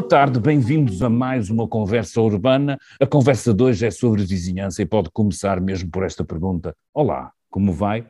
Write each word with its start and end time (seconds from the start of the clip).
Boa 0.00 0.08
tarde, 0.08 0.40
bem-vindos 0.40 1.02
a 1.02 1.10
mais 1.10 1.50
uma 1.50 1.68
conversa 1.68 2.22
urbana. 2.22 2.78
A 2.98 3.06
conversa 3.06 3.52
de 3.52 3.62
hoje 3.62 3.86
é 3.86 3.90
sobre 3.90 4.24
vizinhança 4.24 4.80
e 4.80 4.86
pode 4.86 5.10
começar 5.10 5.60
mesmo 5.60 5.90
por 5.90 6.02
esta 6.02 6.24
pergunta: 6.24 6.74
Olá, 6.94 7.30
como 7.50 7.72
vai? 7.72 8.06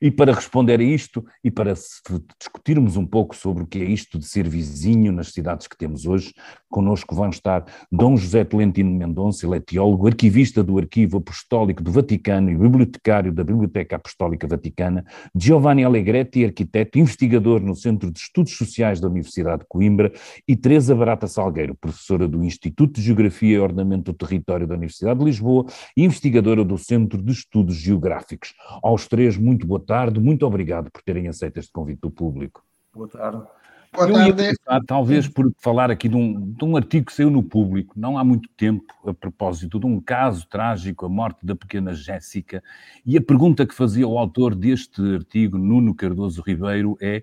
E 0.00 0.10
para 0.10 0.32
responder 0.32 0.80
a 0.80 0.82
isto 0.82 1.24
e 1.42 1.50
para 1.50 1.72
discutirmos 1.72 2.96
um 2.96 3.04
pouco 3.04 3.34
sobre 3.34 3.64
o 3.64 3.66
que 3.66 3.78
é 3.78 3.84
isto 3.84 4.18
de 4.18 4.26
ser 4.26 4.48
vizinho 4.48 5.12
nas 5.12 5.28
cidades 5.28 5.66
que 5.66 5.76
temos 5.76 6.06
hoje, 6.06 6.32
connosco 6.70 7.14
vão 7.14 7.28
estar 7.28 7.64
Dom 7.90 8.16
José 8.16 8.44
Tolentino 8.44 8.90
Mendonça, 8.90 9.46
ele 9.46 9.56
é 9.56 9.60
teólogo, 9.60 10.06
arquivista 10.06 10.62
do 10.62 10.78
Arquivo 10.78 11.18
Apostólico 11.18 11.82
do 11.82 11.90
Vaticano 11.90 12.50
e 12.50 12.56
bibliotecário 12.56 13.32
da 13.32 13.42
Biblioteca 13.42 13.96
Apostólica 13.96 14.46
Vaticana, 14.46 15.04
Giovanni 15.34 15.84
Allegretti, 15.84 16.44
arquiteto, 16.44 16.98
investigador 16.98 17.60
no 17.60 17.74
Centro 17.74 18.10
de 18.10 18.18
Estudos 18.18 18.56
Sociais 18.56 19.00
da 19.00 19.08
Universidade 19.08 19.62
de 19.62 19.68
Coimbra 19.68 20.12
e 20.46 20.56
Teresa 20.56 20.94
Barata 20.94 21.26
Salgueiro, 21.26 21.74
professora 21.74 22.28
do 22.28 22.44
Instituto 22.44 22.94
de 22.94 23.02
Geografia 23.02 23.56
e 23.56 23.60
Ornamento 23.60 24.12
do 24.12 24.14
Território 24.14 24.66
da 24.66 24.74
Universidade 24.74 25.18
de 25.18 25.24
Lisboa 25.24 25.66
e 25.96 26.04
investigadora 26.04 26.64
do 26.64 26.78
Centro 26.78 27.20
de 27.22 27.32
Estudos 27.32 27.76
Geográficos. 27.76 28.54
Aos 28.84 29.08
três, 29.08 29.34
muito 29.38 29.66
boa 29.66 29.80
tarde 29.80 29.94
tarde, 30.04 30.20
muito 30.20 30.44
obrigado 30.44 30.90
por 30.90 31.00
terem 31.00 31.26
aceito 31.26 31.56
este 31.56 31.72
convite 31.72 32.00
do 32.02 32.10
público. 32.10 32.62
Boa 32.94 33.08
tarde. 33.08 33.42
Boa 33.90 34.08
Eu 34.10 34.26
ia 34.26 34.32
começar, 34.34 34.84
talvez, 34.86 35.26
por 35.26 35.50
falar 35.58 35.90
aqui 35.90 36.06
de 36.06 36.16
um, 36.16 36.52
de 36.52 36.64
um 36.66 36.76
artigo 36.76 37.06
que 37.06 37.14
saiu 37.14 37.30
no 37.30 37.42
público, 37.42 37.94
não 37.96 38.18
há 38.18 38.22
muito 38.22 38.46
tempo, 38.58 38.84
a 39.06 39.14
propósito 39.14 39.80
de 39.80 39.86
um 39.86 39.98
caso 40.02 40.46
trágico, 40.50 41.06
a 41.06 41.08
morte 41.08 41.46
da 41.46 41.56
pequena 41.56 41.94
Jéssica, 41.94 42.62
e 43.06 43.16
a 43.16 43.22
pergunta 43.22 43.66
que 43.66 43.74
fazia 43.74 44.06
o 44.06 44.18
autor 44.18 44.54
deste 44.54 45.00
artigo, 45.14 45.56
Nuno 45.56 45.94
Cardoso 45.94 46.42
Ribeiro, 46.42 46.98
é 47.00 47.22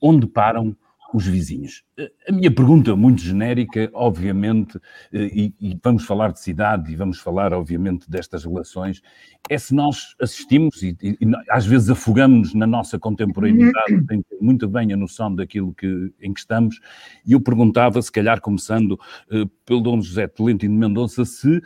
onde 0.00 0.24
param 0.24 0.76
os 1.14 1.26
vizinhos. 1.26 1.82
A 2.28 2.32
minha 2.32 2.50
pergunta, 2.50 2.94
muito 2.96 3.22
genérica, 3.22 3.88
obviamente, 3.92 4.78
eh, 5.12 5.30
e, 5.32 5.54
e, 5.60 5.78
vamos 5.82 6.04
falar 6.04 6.32
de 6.32 6.40
cidade 6.40 6.92
e 6.92 6.96
vamos 6.96 7.18
falar, 7.18 7.52
obviamente, 7.52 8.10
destas 8.10 8.44
relações, 8.44 9.00
é 9.48 9.56
se 9.56 9.74
nós 9.74 10.14
assistimos 10.20 10.82
e, 10.82 10.96
e, 11.02 11.10
e 11.20 11.32
às 11.50 11.64
vezes 11.64 11.88
afogamos-nos 11.90 12.54
na 12.54 12.66
nossa 12.66 12.98
contemporaneidade, 12.98 14.04
sem 14.08 14.22
ter 14.22 14.38
muito 14.40 14.68
bem 14.68 14.92
a 14.92 14.96
noção 14.96 15.34
daquilo 15.34 15.72
que, 15.74 16.12
em 16.20 16.32
que 16.32 16.40
estamos, 16.40 16.80
e 17.24 17.32
eu 17.32 17.40
perguntava, 17.40 18.00
se 18.02 18.10
calhar 18.10 18.40
começando 18.40 18.92
uh, 18.92 19.46
pelo 19.64 19.80
Dom 19.80 20.00
José 20.00 20.26
Tolentino 20.26 20.74
Mendonça, 20.74 21.24
se 21.24 21.62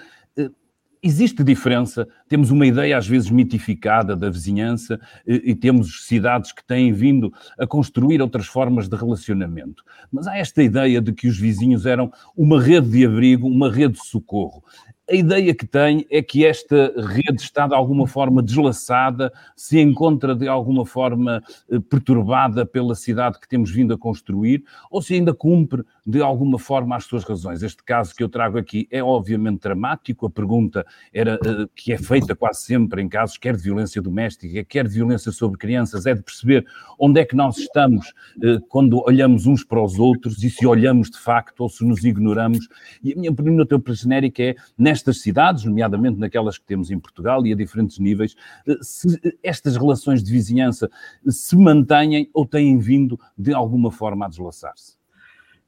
existe 1.03 1.43
diferença. 1.43 2.07
Temos 2.29 2.51
uma 2.51 2.67
ideia, 2.67 2.97
às 2.97 3.07
vezes, 3.07 3.31
mitificada 3.31 4.15
da 4.15 4.29
vizinhança 4.29 5.01
e, 5.27 5.51
e, 5.51 5.55
temos 5.55 6.07
cidades 6.07 6.53
que 6.53 6.65
têm 6.65 6.93
vindo 6.93 7.33
a 7.59 7.67
construir 7.67 8.21
outras 8.21 8.47
formas 8.47 8.89
de 8.89 8.97
relacionamento. 8.97 9.83
Mas 10.13 10.27
há 10.27 10.37
esta 10.37 10.63
ideia 10.63 11.01
de 11.01 11.13
que 11.13 11.29
os 11.29 11.39
vizinhos 11.39 11.87
eram 11.87 12.13
uma 12.37 12.61
rede 12.61 12.89
de 12.89 13.07
abrigo, 13.07 13.47
uma 13.49 13.71
rede 13.71 13.95
de 13.95 14.07
socorro 14.07 14.63
a 15.11 15.15
ideia 15.15 15.53
que 15.55 15.67
tem 15.67 16.07
é 16.09 16.23
que 16.23 16.47
esta 16.47 16.95
rede 16.97 17.43
está 17.43 17.67
de 17.67 17.75
alguma 17.75 18.07
forma 18.07 18.41
deslaçada, 18.41 19.33
se 19.57 19.81
encontra 19.81 20.37
de 20.37 20.47
alguma 20.47 20.87
forma 20.87 21.43
eh, 21.69 21.81
perturbada 21.81 22.65
pela 22.65 22.95
cidade 22.95 23.41
que 23.41 23.49
temos 23.49 23.73
vindo 23.73 23.93
a 23.93 23.99
construir, 23.99 24.63
ou 24.89 25.03
se 25.03 25.15
ainda 25.15 25.35
cumpre 25.35 25.83
de 26.11 26.23
alguma 26.23 26.59
forma 26.59 26.97
as 26.97 27.05
suas 27.05 27.25
razões. 27.25 27.63
Este 27.63 27.83
caso 27.83 28.15
que 28.15 28.23
eu 28.23 28.29
trago 28.29 28.59
aqui 28.59 28.89
é 28.91 29.03
obviamente 29.03 29.61
dramático, 29.61 30.27
a 30.27 30.31
pergunta 30.31 30.87
era 31.13 31.35
eh, 31.45 31.67
que 31.75 31.93
é 31.93 31.99
feita 31.99 32.35
quase 32.35 32.63
sempre 32.63 33.03
em 33.03 33.09
casos 33.09 33.37
quer 33.37 33.57
de 33.57 33.63
violência 33.63 34.01
doméstica, 34.01 34.65
quer 34.65 34.87
de 34.87 34.95
violência 34.95 35.33
sobre 35.33 35.59
crianças, 35.59 36.07
é 36.07 36.15
de 36.15 36.23
perceber 36.23 36.65
onde 36.99 37.21
é 37.21 37.25
que 37.25 37.37
nós 37.37 37.59
estamos 37.59 38.13
eh, 38.43 38.59
quando 38.69 39.03
olhamos 39.07 39.47
uns 39.47 39.65
para 39.65 39.83
os 39.83 39.99
outros 39.99 40.43
e 40.43 40.51
se 40.51 40.67
olhamos 40.67 41.11
de 41.11 41.19
facto 41.19 41.61
ou 41.61 41.69
se 41.69 41.85
nos 41.85 42.05
ignoramos. 42.05 42.69
E 43.03 43.13
a 43.13 43.17
minha 43.17 43.33
pergunta 43.33 43.81
genérica 43.93 44.43
é, 44.43 44.55
nesta 44.79 45.11
nestas 45.11 45.21
cidades, 45.21 45.65
nomeadamente 45.65 46.19
naquelas 46.19 46.59
que 46.59 46.65
temos 46.65 46.91
em 46.91 46.99
Portugal 46.99 47.47
e 47.47 47.53
a 47.53 47.57
diferentes 47.57 47.99
níveis, 47.99 48.37
eh, 48.67 48.77
se 48.83 49.19
estas 49.43 49.77
relações 49.77 50.23
de 50.23 50.31
vizinhança 50.31 50.91
se 51.29 51.57
mantêm 51.57 52.31
ou 52.33 52.47
têm 52.47 52.79
vindo 52.79 53.19
de 53.37 53.53
alguma 53.53 53.91
forma 53.91 54.27
a 54.27 54.29
deslaçar-se? 54.29 55.00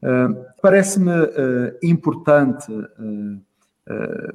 Uh, 0.03 0.53
Parece-me 0.61 1.13
uh, 1.13 1.79
importante 1.83 2.73
uh, 2.73 3.41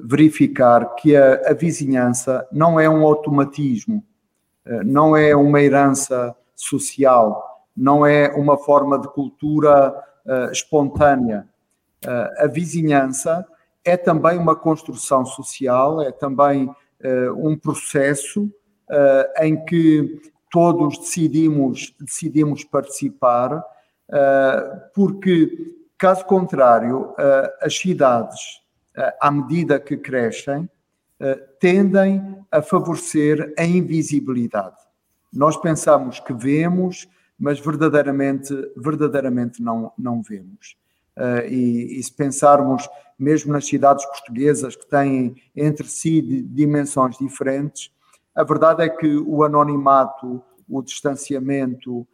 verificar 0.00 0.94
que 0.94 1.14
a, 1.14 1.50
a, 1.50 1.54
vizinhança 1.54 2.46
não 2.52 2.78
é 2.78 2.88
um 2.88 3.04
automatismo, 3.04 4.04
não 4.84 5.16
é 5.16 5.34
uma 5.34 5.62
herança 5.62 6.36
social, 6.54 7.66
não 7.74 8.04
é 8.04 8.28
uma 8.36 8.58
forma 8.58 8.98
de 8.98 9.08
cultura 9.08 9.94
espontânea. 10.52 11.48
a 12.36 12.46
vizinhança 12.46 13.46
é 13.82 13.96
também 13.96 14.38
uma 14.38 14.54
construção 14.54 15.24
social, 15.24 16.02
é 16.02 16.12
também 16.12 16.70
um 17.38 17.56
processo 17.56 18.52
em 19.40 19.64
que 19.64 20.20
todos 20.50 20.98
decidimos, 20.98 21.94
decidimos 21.98 22.64
participar, 22.64 23.64
porque, 24.94 25.76
caso 25.98 26.24
contrário, 26.24 27.14
as 27.60 27.76
cidades, 27.76 28.40
à 29.20 29.30
medida 29.30 29.78
que 29.78 29.96
crescem, 29.96 30.68
tendem 31.60 32.44
a 32.50 32.62
favorecer 32.62 33.52
a 33.58 33.64
invisibilidade. 33.64 34.76
Nós 35.32 35.56
pensamos 35.56 36.20
que 36.20 36.32
vemos, 36.32 37.08
mas 37.38 37.60
verdadeiramente, 37.60 38.54
verdadeiramente 38.76 39.62
não, 39.62 39.92
não 39.96 40.22
vemos. 40.22 40.76
Uh, 41.16 41.46
e, 41.48 41.98
e, 41.98 42.02
se 42.02 42.12
pensarmos 42.12 42.88
mesmo 43.18 43.52
nas 43.52 43.66
cidades 43.66 44.04
portuguesas 44.06 44.76
que 44.76 44.86
têm 44.86 45.34
entre 45.54 45.86
si 45.88 46.22
dimensões 46.22 47.18
diferentes, 47.18 47.92
a 48.34 48.44
verdade 48.44 48.84
é 48.84 48.88
que 48.88 49.16
o 49.16 49.42
anonimato, 49.42 50.40
o 50.68 50.80
distanciamento, 50.80 52.06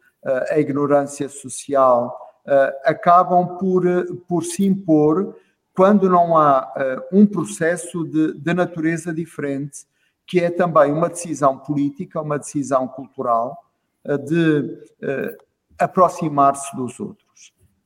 a 0.49 0.59
ignorância 0.59 1.29
social 1.29 2.15
uh, 2.45 2.51
acabam 2.83 3.57
por, 3.57 3.83
por 4.27 4.43
se 4.43 4.65
impor 4.65 5.35
quando 5.73 6.09
não 6.09 6.37
há 6.37 6.73
um 7.11 7.25
processo 7.25 8.05
de, 8.05 8.33
de 8.39 8.53
natureza 8.53 9.13
diferente, 9.13 9.85
que 10.25 10.39
é 10.39 10.49
também 10.49 10.91
uma 10.93 11.09
decisão 11.09 11.57
política, 11.57 12.21
uma 12.21 12.39
decisão 12.39 12.87
cultural 12.87 13.57
de 14.25 14.79
aproximar-se 15.77 16.73
dos 16.77 16.97
outros 16.97 17.25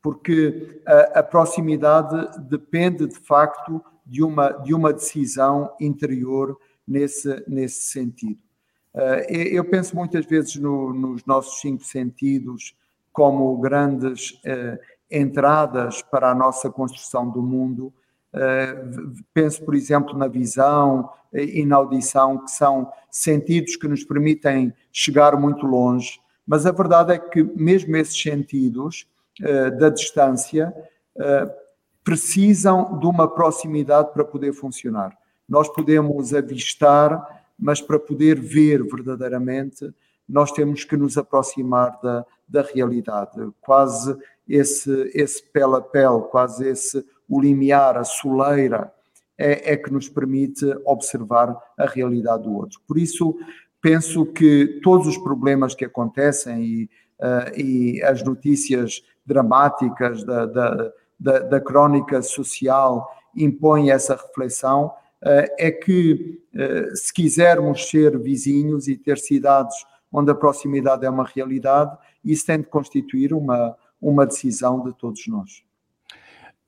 porque 0.02 0.82
a, 0.86 1.20
a, 1.20 1.24
proximidade 1.24 2.40
depende 2.48 3.08
de 3.08 3.20
facto 3.20 3.84
de 4.06 4.24
uma, 4.24 4.52
de 4.52 4.74
uma 4.74 4.94
decisão 4.94 5.74
interior 5.80 6.58
nesse, 6.88 7.44
nesse 7.48 7.84
sentido. 7.84 8.40
Uh, 9.00 9.32
eu 9.32 9.64
penso 9.64 9.96
muitas 9.96 10.26
vezes 10.26 10.56
no, 10.58 10.94
nos 10.94 11.26
nossos 11.26 11.62
cinco 11.62 11.84
sentidos 11.84 12.76
como 13.14 13.58
grandes 13.58 14.32
uh, 14.32 14.78
entradas 15.10 16.02
para 16.02 16.32
a 16.32 16.36
nossa 16.36 16.70
construção 16.70 17.30
do 17.30 17.42
mundo. 17.42 17.94
Uh, 18.34 19.14
penso, 19.34 19.64
por 19.64 19.74
exemplo, 19.74 20.18
na 20.18 20.28
visão 20.28 21.10
e 21.34 21.64
na 21.66 21.76
audição, 21.76 22.40
que 22.40 22.52
são 22.52 22.92
sentidos 23.10 23.76
que 23.76 23.88
nos 23.88 24.04
permitem 24.04 24.74
chegar 24.92 25.40
muito 25.40 25.66
longe, 25.66 26.20
mas 26.46 26.66
a 26.66 26.72
verdade 26.72 27.14
é 27.14 27.20
que, 27.20 27.44
mesmo 27.44 27.96
esses 27.96 28.20
sentidos, 28.20 29.08
eh, 29.42 29.72
da 29.72 29.88
distância 29.88 30.74
eh, 31.18 31.56
precisam 32.04 33.00
de 33.00 33.06
uma 33.06 33.26
proximidade 33.26 34.12
para 34.12 34.26
poder 34.26 34.52
funcionar. 34.52 35.18
Nós 35.48 35.70
podemos 35.70 36.34
avistar, 36.34 37.39
mas 37.60 37.82
para 37.82 38.00
poder 38.00 38.40
ver 38.40 38.84
verdadeiramente, 38.84 39.94
nós 40.28 40.52
temos 40.52 40.84
que 40.84 40.96
nos 40.96 41.18
aproximar 41.18 42.00
da, 42.02 42.26
da 42.48 42.62
realidade. 42.62 43.40
Quase 43.60 44.16
esse, 44.48 45.12
esse 45.14 45.44
pele 45.52 45.76
a 45.76 45.82
pele, 45.82 46.22
quase 46.30 46.68
esse 46.68 47.06
o 47.28 47.40
limiar, 47.40 47.98
a 47.98 48.04
soleira, 48.04 48.92
é, 49.38 49.74
é 49.74 49.78
que 49.78 49.92
nos 49.92 50.10
permite 50.10 50.66
observar 50.86 51.56
a 51.78 51.86
realidade 51.86 52.44
do 52.44 52.54
outro. 52.54 52.80
Por 52.88 52.98
isso, 52.98 53.36
penso 53.82 54.26
que 54.26 54.80
todos 54.84 55.08
os 55.08 55.18
problemas 55.18 55.74
que 55.74 55.86
acontecem 55.86 56.64
e, 56.64 56.90
uh, 57.20 57.60
e 57.60 58.04
as 58.04 58.24
notícias 58.24 59.04
dramáticas 59.26 60.24
da, 60.24 60.46
da, 60.46 60.92
da, 61.20 61.40
da 61.40 61.62
crónica 61.62 62.22
social 62.22 63.08
impõem 63.36 63.92
essa 63.92 64.16
reflexão, 64.16 64.92
é 65.22 65.72
que 65.72 66.42
eh, 66.56 66.90
se 66.96 67.14
quisermos 67.14 67.90
ser 67.90 68.18
vizinhos 68.18 68.88
e 68.88 68.98
ter 68.98 69.18
cidades 69.18 69.76
onde 70.12 70.32
a 70.32 70.36
proximidade 70.36 71.06
é 71.06 71.10
uma 71.10 71.26
realidade, 71.26 71.96
isso 72.24 72.46
tem 72.46 72.60
de 72.60 72.68
constituir 72.68 73.34
uma, 73.34 73.76
uma 74.02 74.26
decisão 74.26 74.84
de 74.84 74.94
todos 74.98 75.28
nós 75.28 75.64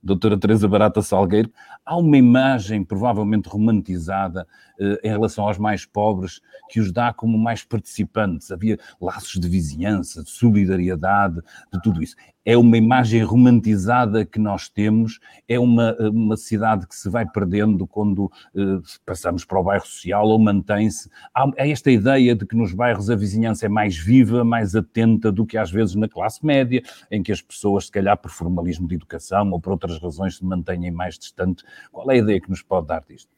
doutora 0.03 0.39
Teresa 0.39 0.68
Barata 0.68 1.01
Salgueiro, 1.01 1.51
há 1.86 1.95
uma 1.95 2.18
imagem 2.18 2.83
provavelmente 2.83 3.48
romantizada 3.48 4.48
eh, 4.80 5.00
em 5.03 5.09
relação 5.09 5.48
aos 5.48 5.57
mais 5.57 5.86
pobres 5.86 6.42
que 6.69 6.80
os 6.80 6.92
dá 6.92 7.13
como 7.13 7.38
mais 7.38 7.63
participantes. 7.63 8.51
Havia 8.51 8.80
laços 9.00 9.39
de 9.39 9.48
vizinhança, 9.48 10.24
de 10.24 10.30
solidariedade, 10.30 11.42
de 11.71 11.81
tudo 11.81 12.01
isso. 12.01 12.15
É 12.46 12.58
uma 12.58 12.78
imagem 12.78 13.24
romantizada 13.24 14.26
que 14.26 14.40
nós 14.40 14.68
temos, 14.70 15.20
é 15.48 15.60
uma, 15.60 15.96
uma 16.00 16.38
cidade 16.38 16.88
que 16.88 16.96
se 16.96 17.10
vai 17.10 17.26
perdendo 17.26 17.86
quando 17.86 18.26
uh, 18.26 18.82
passamos 19.06 19.46
para 19.46 19.60
o 19.60 19.64
bairro 19.64 19.86
social 19.86 20.28
ou 20.28 20.40
mantém-se. 20.40 21.10
Há, 21.34 21.46
há, 21.58 21.68
esta 21.68 21.92
ideia 21.92 22.36
de 22.36 22.46
que 22.46 22.56
nos 22.56 22.74
bairros 22.74 23.10
a 23.10 23.16
vizinhança 23.16 23.66
é 23.66 23.70
mais 23.70 23.98
viva, 23.98 24.44
mais 24.44 24.76
atenta 24.76 25.32
do 25.32 25.46
que 25.46 25.58
às 25.58 25.72
vezes 25.72 25.96
na 25.96 26.08
classe 26.08 26.46
média, 26.46 26.82
em 27.10 27.22
que 27.22 27.32
as 27.32 27.42
pessoas, 27.42 27.86
se 27.86 27.92
calhar 27.92 28.18
por 28.18 28.32
formalismo 28.32 28.88
de 28.88 28.96
educação 28.96 29.52
ou 29.52 29.60
por 29.60 29.72
outras 29.72 30.02
razões, 30.02 30.38
se 30.38 30.46
mantêm 30.46 30.90
mais 30.92 31.18
distantes. 31.18 31.64
Qual 31.92 32.10
é 32.10 32.16
a 32.16 32.18
ideia 32.18 32.42
que 32.42 32.50
nos 32.50 32.62
pode 32.62 32.88
dar 32.88 33.04
disto? 33.08 33.30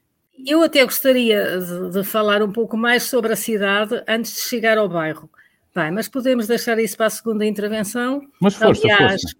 Eu 0.46 0.62
até 0.62 0.84
gostaria 0.84 1.58
de 1.92 2.02
falar 2.02 2.42
um 2.42 2.50
pouco 2.50 2.76
mais 2.76 3.04
sobre 3.04 3.32
a 3.32 3.36
cidade 3.36 4.02
antes 4.08 4.34
de 4.34 4.40
chegar 4.42 4.76
ao 4.78 4.88
bairro. 4.88 5.30
Bem, 5.74 5.90
mas 5.90 6.08
podemos 6.08 6.46
deixar 6.46 6.78
isso 6.78 6.96
para 6.96 7.06
a 7.06 7.10
segunda 7.10 7.44
intervenção. 7.44 8.22
Mas 8.40 8.54
força, 8.54 8.82
Aliás, 8.84 9.22
força. 9.22 9.36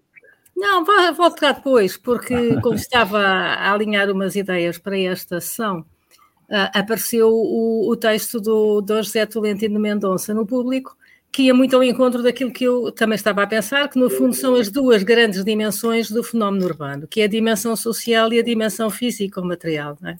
Não, 0.55 0.83
volto 1.13 1.39
cá 1.39 1.53
depois, 1.53 1.97
porque 1.97 2.33
como 2.61 2.75
estava 2.75 3.19
a 3.19 3.71
alinhar 3.71 4.09
umas 4.09 4.35
ideias 4.35 4.77
para 4.77 4.99
esta 4.99 5.39
sessão, 5.39 5.79
uh, 5.79 6.71
apareceu 6.73 7.29
o, 7.29 7.89
o, 7.89 7.95
texto 7.95 8.39
do, 8.39 8.81
do 8.81 8.95
José 9.03 9.25
Tolentino 9.25 9.79
Mendonça 9.79 10.33
no 10.33 10.45
público, 10.45 10.97
que 11.31 11.43
ia 11.43 11.53
muito 11.53 11.75
ao 11.75 11.83
encontro 11.83 12.23
daquilo 12.23 12.51
que 12.51 12.63
eu 12.63 12.91
também 12.91 13.15
estava 13.15 13.43
a 13.43 13.47
pensar, 13.47 13.89
que 13.89 13.99
no 13.99 14.09
fundo 14.09 14.33
são 14.33 14.55
as 14.55 14.69
duas 14.69 15.03
grandes 15.03 15.43
dimensões 15.43 16.09
do 16.09 16.23
fenómeno 16.23 16.65
urbano, 16.65 17.07
que 17.07 17.19
é 17.19 17.25
a 17.25 17.29
dimensão 17.29 17.75
social 17.75 18.31
e 18.31 18.39
a 18.39 18.43
dimensão 18.43 18.89
físico-material, 18.89 19.97
é? 20.03 20.17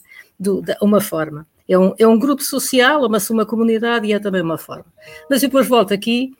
uma 0.82 1.00
forma. 1.00 1.48
É 1.68 1.78
um, 1.78 1.94
é 1.98 2.08
um 2.08 2.18
grupo 2.18 2.44
social, 2.44 3.06
uma, 3.06 3.18
uma 3.30 3.46
comunidade 3.46 4.08
e 4.08 4.14
é 4.14 4.20
também 4.20 4.42
uma 4.42 4.58
forma. 4.58 4.86
Mas 5.30 5.42
depois 5.42 5.68
volto 5.68 5.94
aqui 5.94 6.32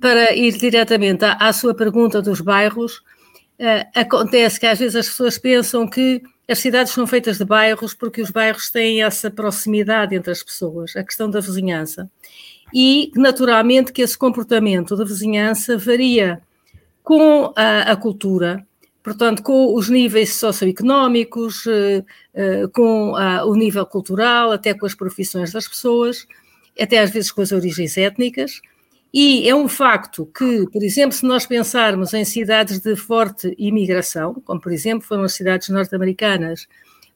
para 0.00 0.34
ir 0.34 0.56
diretamente 0.58 1.24
à, 1.24 1.34
à 1.34 1.52
sua 1.52 1.74
pergunta 1.74 2.20
dos 2.20 2.40
bairros. 2.40 2.98
Uh, 3.58 3.86
acontece 3.94 4.58
que 4.58 4.66
às 4.66 4.78
vezes 4.78 4.96
as 4.96 5.08
pessoas 5.08 5.38
pensam 5.38 5.88
que 5.88 6.20
as 6.48 6.58
cidades 6.58 6.92
são 6.92 7.06
feitas 7.06 7.38
de 7.38 7.44
bairros 7.44 7.94
porque 7.94 8.20
os 8.20 8.30
bairros 8.30 8.70
têm 8.70 9.02
essa 9.02 9.30
proximidade 9.30 10.14
entre 10.14 10.32
as 10.32 10.42
pessoas, 10.42 10.96
a 10.96 11.04
questão 11.04 11.30
da 11.30 11.40
vizinhança. 11.40 12.10
E, 12.74 13.10
naturalmente, 13.14 13.92
que 13.92 14.02
esse 14.02 14.16
comportamento 14.16 14.96
da 14.96 15.04
vizinhança 15.04 15.76
varia 15.76 16.40
com 17.02 17.52
a, 17.54 17.92
a 17.92 17.96
cultura, 17.96 18.66
portanto, 19.02 19.42
com 19.42 19.74
os 19.74 19.88
níveis 19.88 20.34
socioeconómicos, 20.36 21.66
eh, 21.66 22.04
eh, 22.34 22.66
com 22.72 23.12
o 23.12 23.54
nível 23.54 23.84
cultural, 23.86 24.52
até 24.52 24.74
com 24.74 24.86
as 24.86 24.94
profissões 24.94 25.52
das 25.52 25.66
pessoas, 25.66 26.26
até 26.80 26.98
às 27.00 27.10
vezes 27.10 27.32
com 27.32 27.42
as 27.42 27.52
origens 27.52 27.96
étnicas. 27.96 28.60
E 29.12 29.46
é 29.46 29.54
um 29.54 29.68
facto 29.68 30.24
que, 30.26 30.66
por 30.72 30.82
exemplo, 30.82 31.12
se 31.12 31.26
nós 31.26 31.44
pensarmos 31.44 32.14
em 32.14 32.24
cidades 32.24 32.80
de 32.80 32.96
forte 32.96 33.54
imigração, 33.58 34.34
como 34.44 34.60
por 34.60 34.72
exemplo 34.72 35.06
foram 35.06 35.24
as 35.24 35.34
cidades 35.34 35.68
norte-americanas 35.68 36.66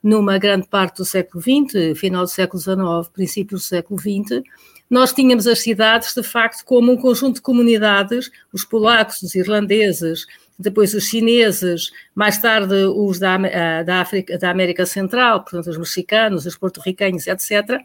numa 0.03 0.37
grande 0.39 0.69
parte 0.69 0.99
do 0.99 1.05
século 1.07 1.43
XX, 1.43 1.99
final 1.99 2.25
do 2.25 2.31
século 2.31 2.61
XIX, 2.63 3.09
princípio 3.13 3.57
do 3.57 3.63
século 3.63 3.99
XX, 3.99 4.43
nós 4.89 5.13
tínhamos 5.13 5.47
as 5.47 5.61
cidades, 5.61 6.15
de 6.15 6.23
facto, 6.23 6.65
como 6.65 6.93
um 6.93 6.97
conjunto 6.97 7.37
de 7.37 7.43
comunidades, 7.43 8.31
os 8.53 8.63
polacos, 8.63 9.23
os 9.23 9.35
irlandeses, 9.35 10.27
depois 10.59 10.95
os 10.95 11.05
chineses, 11.05 11.91
mais 12.15 12.39
tarde 12.39 12.75
os 12.87 13.19
da, 13.19 13.35
ah, 13.35 13.83
da, 13.83 14.01
África, 14.01 14.39
da 14.39 14.51
América 14.51 14.87
Central, 14.87 15.43
portanto 15.43 15.69
os 15.69 15.79
mexicanos, 15.79 16.47
os 16.47 16.57
porto-riquenhos, 16.57 17.27
etc. 17.27 17.81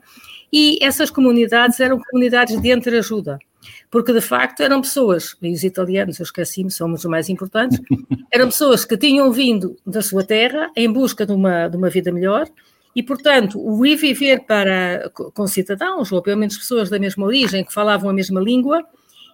E 0.51 0.77
essas 0.81 1.09
comunidades 1.09 1.79
eram 1.79 2.00
comunidades 2.00 2.62
de 2.62 2.71
entreajuda, 2.71 3.39
porque 3.89 4.13
de 4.13 4.21
facto 4.21 4.62
eram 4.62 4.81
pessoas, 4.81 5.35
e 5.41 5.51
os 5.51 5.63
italianos, 5.63 6.19
eu 6.19 6.23
esqueci-me, 6.23 6.71
são 6.71 6.91
os 6.91 7.06
mais 7.06 7.29
importantes, 7.29 7.79
eram 8.31 8.47
pessoas 8.47 8.85
que 8.85 8.97
tinham 8.97 9.31
vindo 9.31 9.77
da 9.85 10.01
sua 10.01 10.23
terra 10.23 10.71
em 10.75 10.91
busca 10.91 11.25
de 11.25 11.31
uma, 11.31 11.68
de 11.68 11.77
uma 11.77 11.89
vida 11.89 12.12
melhor, 12.12 12.47
e, 12.95 13.01
portanto, 13.01 13.57
o 13.57 13.85
ir 13.85 13.95
viver 13.95 14.41
para, 14.41 15.09
com 15.13 15.47
cidadãos, 15.47 16.12
ou 16.12 16.21
pelo 16.21 16.38
menos 16.38 16.57
pessoas 16.57 16.89
da 16.89 17.00
mesma 17.00 17.25
origem, 17.25 17.63
que 17.63 17.73
falavam 17.73 18.09
a 18.09 18.13
mesma 18.13 18.41
língua, 18.41 18.85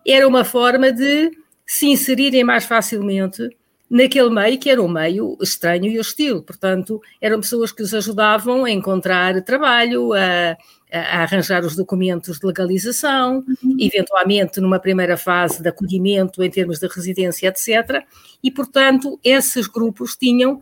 era 0.06 0.28
uma 0.28 0.46
forma 0.46 0.92
de 0.92 1.32
se 1.68 1.88
inserirem 1.88 2.46
mais 2.46 2.64
facilmente 2.64 3.50
naquele 3.90 4.30
meio 4.30 4.58
que 4.58 4.70
era 4.70 4.82
um 4.82 4.88
meio 4.88 5.38
estranho 5.42 5.86
e 5.86 6.00
hostil. 6.00 6.42
Portanto, 6.42 7.02
eram 7.22 7.40
pessoas 7.40 7.72
que 7.72 7.84
os 7.84 7.94
ajudavam 7.94 8.66
a 8.66 8.72
encontrar 8.72 9.42
trabalho, 9.44 10.14
a, 10.14 10.58
a 10.92 11.24
arranjar 11.24 11.64
os 11.64 11.76
documentos 11.76 12.40
de 12.40 12.46
legalização, 12.46 13.44
uhum. 13.64 13.78
eventualmente 13.80 14.60
numa 14.60 14.80
primeira 14.80 15.18
fase 15.18 15.62
de 15.62 15.70
acolhimento 15.70 16.44
em 16.44 16.50
termos 16.50 16.80
de 16.80 16.88
residência, 16.88 17.48
etc. 17.48 18.04
E, 18.44 18.52
portanto, 18.52 19.20
esses 19.24 19.68
grupos 19.68 20.16
tinham, 20.16 20.60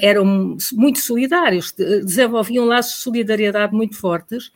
eram 0.00 0.56
muito 0.72 1.00
solidários, 1.00 1.72
desenvolviam 1.72 2.64
laços 2.64 2.94
de 2.94 3.02
solidariedade 3.02 3.74
muito 3.74 3.96
fortes 3.96 4.50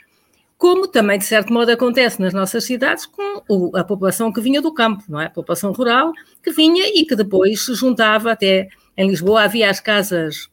como 0.63 0.87
também, 0.87 1.19
de 1.19 1.25
certo 1.25 1.53
modo, 1.53 1.73
acontece 1.73 2.21
nas 2.21 2.33
nossas 2.33 2.63
cidades 2.63 3.05
com 3.05 3.43
a 3.75 3.83
população 3.83 4.33
que 4.33 4.41
vinha 4.41 4.63
do 4.63 4.73
campo, 4.73 5.03
não 5.09 5.21
é? 5.21 5.27
A 5.27 5.31
população 5.31 5.73
rural 5.73 6.13
que 6.41 6.53
vinha 6.53 6.85
e 6.87 7.05
que 7.05 7.17
depois 7.17 7.65
se 7.65 7.75
juntava 7.75 8.31
até 8.31 8.69
em 8.97 9.09
Lisboa 9.09 9.43
havia 9.43 9.69
as 9.69 9.81
casas, 9.81 10.49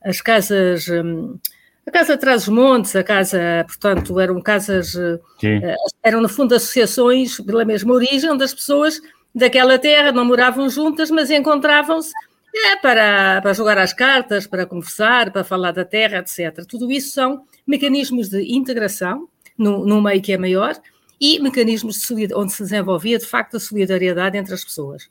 as 0.00 0.20
casas, 0.20 0.86
hum, 0.88 1.36
a 1.84 1.90
casa 1.90 2.14
de 2.14 2.20
Trás-os-Montes, 2.20 2.94
a 2.94 3.02
casa, 3.02 3.40
portanto, 3.66 4.20
eram 4.20 4.40
casas, 4.40 4.92
Sim. 5.40 5.58
Eh, 5.60 5.74
eram 6.04 6.20
no 6.20 6.28
fundo 6.28 6.54
associações 6.54 7.40
pela 7.40 7.64
mesma 7.64 7.92
origem, 7.92 8.30
onde 8.30 8.44
as 8.44 8.54
pessoas 8.54 9.00
daquela 9.34 9.76
terra 9.76 10.12
não 10.12 10.24
moravam 10.24 10.70
juntas, 10.70 11.10
mas 11.10 11.32
encontravam-se 11.32 12.12
é, 12.54 12.76
para, 12.76 13.42
para 13.42 13.52
jogar 13.54 13.78
as 13.78 13.92
cartas, 13.92 14.46
para 14.46 14.64
conversar, 14.64 15.32
para 15.32 15.42
falar 15.42 15.72
da 15.72 15.84
terra, 15.84 16.18
etc. 16.18 16.64
Tudo 16.64 16.92
isso 16.92 17.10
são 17.10 17.42
mecanismos 17.66 18.28
de 18.28 18.54
integração 18.54 19.28
num, 19.58 19.84
num 19.84 20.00
meio 20.00 20.22
que 20.22 20.32
é 20.32 20.38
maior, 20.38 20.74
e 21.20 21.38
mecanismos 21.40 22.00
de 22.00 22.34
onde 22.34 22.52
se 22.52 22.62
desenvolvia 22.62 23.18
de 23.18 23.26
facto 23.26 23.56
a 23.56 23.60
solidariedade 23.60 24.38
entre 24.38 24.54
as 24.54 24.64
pessoas. 24.64 25.08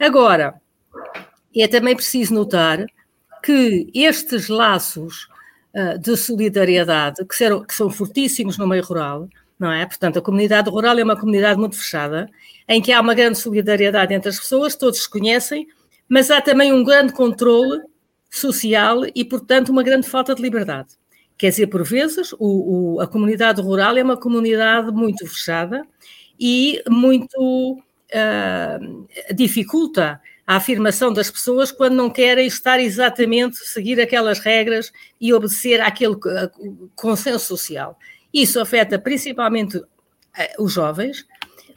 Agora, 0.00 0.60
é 1.56 1.68
também 1.68 1.94
preciso 1.94 2.34
notar 2.34 2.84
que 3.42 3.88
estes 3.94 4.48
laços 4.48 5.28
uh, 5.74 5.98
de 5.98 6.16
solidariedade, 6.16 7.24
que, 7.24 7.66
que 7.66 7.74
são 7.74 7.90
fortíssimos 7.90 8.58
no 8.58 8.66
meio 8.66 8.82
rural, 8.82 9.28
não 9.58 9.70
é? 9.70 9.86
Portanto, 9.86 10.18
a 10.18 10.22
comunidade 10.22 10.68
rural 10.68 10.98
é 10.98 11.04
uma 11.04 11.16
comunidade 11.16 11.58
muito 11.58 11.76
fechada, 11.76 12.28
em 12.68 12.82
que 12.82 12.92
há 12.92 13.00
uma 13.00 13.14
grande 13.14 13.38
solidariedade 13.38 14.12
entre 14.12 14.28
as 14.28 14.38
pessoas, 14.38 14.74
todos 14.74 15.02
se 15.02 15.10
conhecem, 15.10 15.68
mas 16.08 16.30
há 16.30 16.40
também 16.40 16.72
um 16.72 16.82
grande 16.82 17.12
controle 17.12 17.82
social 18.30 19.02
e, 19.14 19.24
portanto, 19.24 19.68
uma 19.68 19.82
grande 19.82 20.08
falta 20.08 20.34
de 20.34 20.42
liberdade. 20.42 20.88
Quer 21.36 21.50
dizer, 21.50 21.66
por 21.66 21.82
vezes, 21.84 22.32
o, 22.34 22.96
o, 22.96 23.00
a 23.00 23.06
comunidade 23.06 23.60
rural 23.60 23.96
é 23.96 24.02
uma 24.02 24.16
comunidade 24.16 24.90
muito 24.92 25.26
fechada 25.26 25.86
e 26.38 26.82
muito 26.88 27.78
uh, 27.78 29.34
dificulta 29.34 30.20
a 30.46 30.56
afirmação 30.56 31.12
das 31.12 31.30
pessoas 31.30 31.72
quando 31.72 31.94
não 31.94 32.10
querem 32.10 32.46
estar 32.46 32.78
exatamente, 32.78 33.56
seguir 33.56 34.00
aquelas 34.00 34.38
regras 34.38 34.92
e 35.20 35.32
obedecer 35.32 35.80
àquele 35.80 36.14
uh, 36.14 36.90
consenso 36.94 37.46
social. 37.46 37.98
Isso 38.32 38.60
afeta 38.60 38.98
principalmente 38.98 39.78
uh, 39.78 39.86
os 40.58 40.72
jovens, 40.72 41.26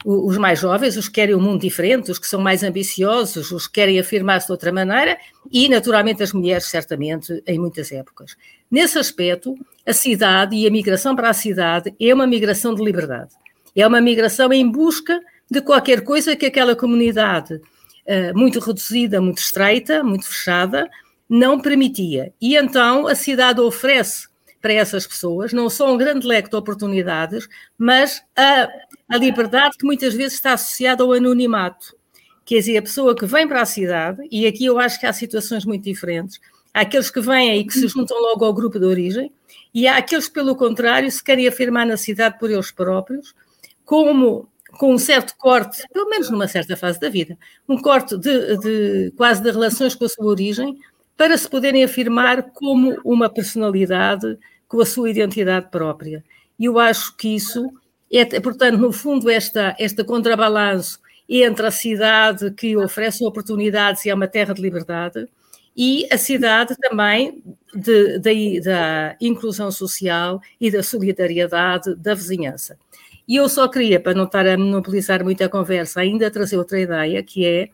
os 0.04 0.38
mais 0.38 0.60
jovens, 0.60 0.96
os 0.96 1.08
que 1.08 1.14
querem 1.14 1.34
um 1.34 1.40
mundo 1.40 1.60
diferente, 1.60 2.10
os 2.10 2.20
que 2.20 2.28
são 2.28 2.40
mais 2.40 2.62
ambiciosos, 2.62 3.50
os 3.50 3.66
que 3.66 3.74
querem 3.74 3.98
afirmar-se 3.98 4.46
de 4.46 4.52
outra 4.52 4.70
maneira 4.70 5.18
e, 5.50 5.68
naturalmente, 5.68 6.22
as 6.22 6.32
mulheres, 6.32 6.66
certamente, 6.66 7.42
em 7.44 7.58
muitas 7.58 7.90
épocas. 7.90 8.36
Nesse 8.70 8.98
aspecto, 8.98 9.56
a 9.86 9.92
cidade 9.92 10.54
e 10.54 10.66
a 10.66 10.70
migração 10.70 11.16
para 11.16 11.30
a 11.30 11.34
cidade 11.34 11.94
é 11.98 12.12
uma 12.12 12.26
migração 12.26 12.74
de 12.74 12.84
liberdade. 12.84 13.34
É 13.74 13.86
uma 13.86 14.00
migração 14.00 14.52
em 14.52 14.68
busca 14.68 15.20
de 15.50 15.62
qualquer 15.62 16.02
coisa 16.02 16.36
que 16.36 16.46
aquela 16.46 16.76
comunidade 16.76 17.54
uh, 17.54 18.36
muito 18.36 18.58
reduzida, 18.58 19.20
muito 19.20 19.38
estreita, 19.38 20.04
muito 20.04 20.26
fechada, 20.26 20.88
não 21.28 21.60
permitia. 21.60 22.32
E 22.40 22.56
então 22.56 23.06
a 23.06 23.14
cidade 23.14 23.60
oferece 23.60 24.28
para 24.60 24.72
essas 24.72 25.06
pessoas 25.06 25.52
não 25.52 25.70
só 25.70 25.92
um 25.92 25.96
grande 25.96 26.26
leque 26.26 26.50
de 26.50 26.56
oportunidades, 26.56 27.48
mas 27.78 28.22
a, 28.36 28.68
a 29.08 29.16
liberdade 29.16 29.76
que 29.78 29.86
muitas 29.86 30.14
vezes 30.14 30.34
está 30.34 30.52
associada 30.52 31.02
ao 31.02 31.12
anonimato. 31.12 31.96
Quer 32.44 32.56
dizer, 32.56 32.78
a 32.78 32.82
pessoa 32.82 33.14
que 33.14 33.26
vem 33.26 33.46
para 33.46 33.62
a 33.62 33.66
cidade, 33.66 34.26
e 34.30 34.46
aqui 34.46 34.64
eu 34.64 34.78
acho 34.78 34.98
que 34.98 35.06
há 35.06 35.12
situações 35.12 35.64
muito 35.64 35.84
diferentes, 35.84 36.40
Há 36.72 36.82
aqueles 36.82 37.10
que 37.10 37.20
vêm 37.20 37.60
e 37.60 37.64
que 37.64 37.72
se 37.72 37.88
juntam 37.88 38.20
logo 38.20 38.44
ao 38.44 38.52
grupo 38.52 38.78
de 38.78 38.86
origem, 38.86 39.32
e 39.74 39.86
há 39.86 39.96
aqueles 39.96 40.28
que, 40.28 40.34
pelo 40.34 40.56
contrário, 40.56 41.10
se 41.10 41.22
querem 41.22 41.46
afirmar 41.46 41.86
na 41.86 41.96
cidade 41.96 42.38
por 42.38 42.50
eles 42.50 42.70
próprios, 42.70 43.34
como 43.84 44.48
com 44.72 44.94
um 44.94 44.98
certo 44.98 45.34
corte, 45.36 45.82
pelo 45.92 46.08
menos 46.08 46.30
numa 46.30 46.46
certa 46.46 46.76
fase 46.76 47.00
da 47.00 47.08
vida, 47.08 47.36
um 47.68 47.78
corte 47.78 48.16
de, 48.16 48.56
de, 48.58 49.12
quase 49.16 49.42
de 49.42 49.50
relações 49.50 49.94
com 49.94 50.04
a 50.04 50.08
sua 50.08 50.26
origem, 50.26 50.78
para 51.16 51.36
se 51.36 51.48
poderem 51.48 51.82
afirmar 51.82 52.50
como 52.52 52.96
uma 53.04 53.28
personalidade 53.28 54.38
com 54.68 54.80
a 54.80 54.86
sua 54.86 55.10
identidade 55.10 55.68
própria. 55.70 56.22
E 56.58 56.66
eu 56.66 56.78
acho 56.78 57.16
que 57.16 57.34
isso 57.34 57.72
é, 58.10 58.40
portanto, 58.40 58.78
no 58.78 58.92
fundo, 58.92 59.28
esta, 59.28 59.76
este 59.78 60.02
contrabalanço 60.04 61.00
entre 61.28 61.66
a 61.66 61.70
cidade 61.70 62.50
que 62.52 62.76
oferece 62.76 63.24
oportunidades 63.24 64.04
e 64.04 64.10
é 64.10 64.14
uma 64.14 64.26
terra 64.26 64.54
de 64.54 64.62
liberdade 64.62 65.28
e 65.78 66.08
a 66.10 66.18
cidade 66.18 66.74
também 66.80 67.40
de, 67.72 68.18
de, 68.18 68.60
da 68.60 69.14
inclusão 69.20 69.70
social 69.70 70.40
e 70.60 70.72
da 70.72 70.82
solidariedade 70.82 71.94
da 71.94 72.14
vizinhança. 72.14 72.76
E 73.28 73.36
eu 73.36 73.48
só 73.48 73.68
queria, 73.68 74.00
para 74.00 74.12
não 74.12 74.24
estar 74.24 74.44
a 74.44 74.58
monopolizar 74.58 75.22
muito 75.22 75.44
a 75.44 75.48
conversa, 75.48 76.00
ainda 76.00 76.32
trazer 76.32 76.56
outra 76.56 76.80
ideia, 76.80 77.22
que 77.22 77.46
é, 77.46 77.68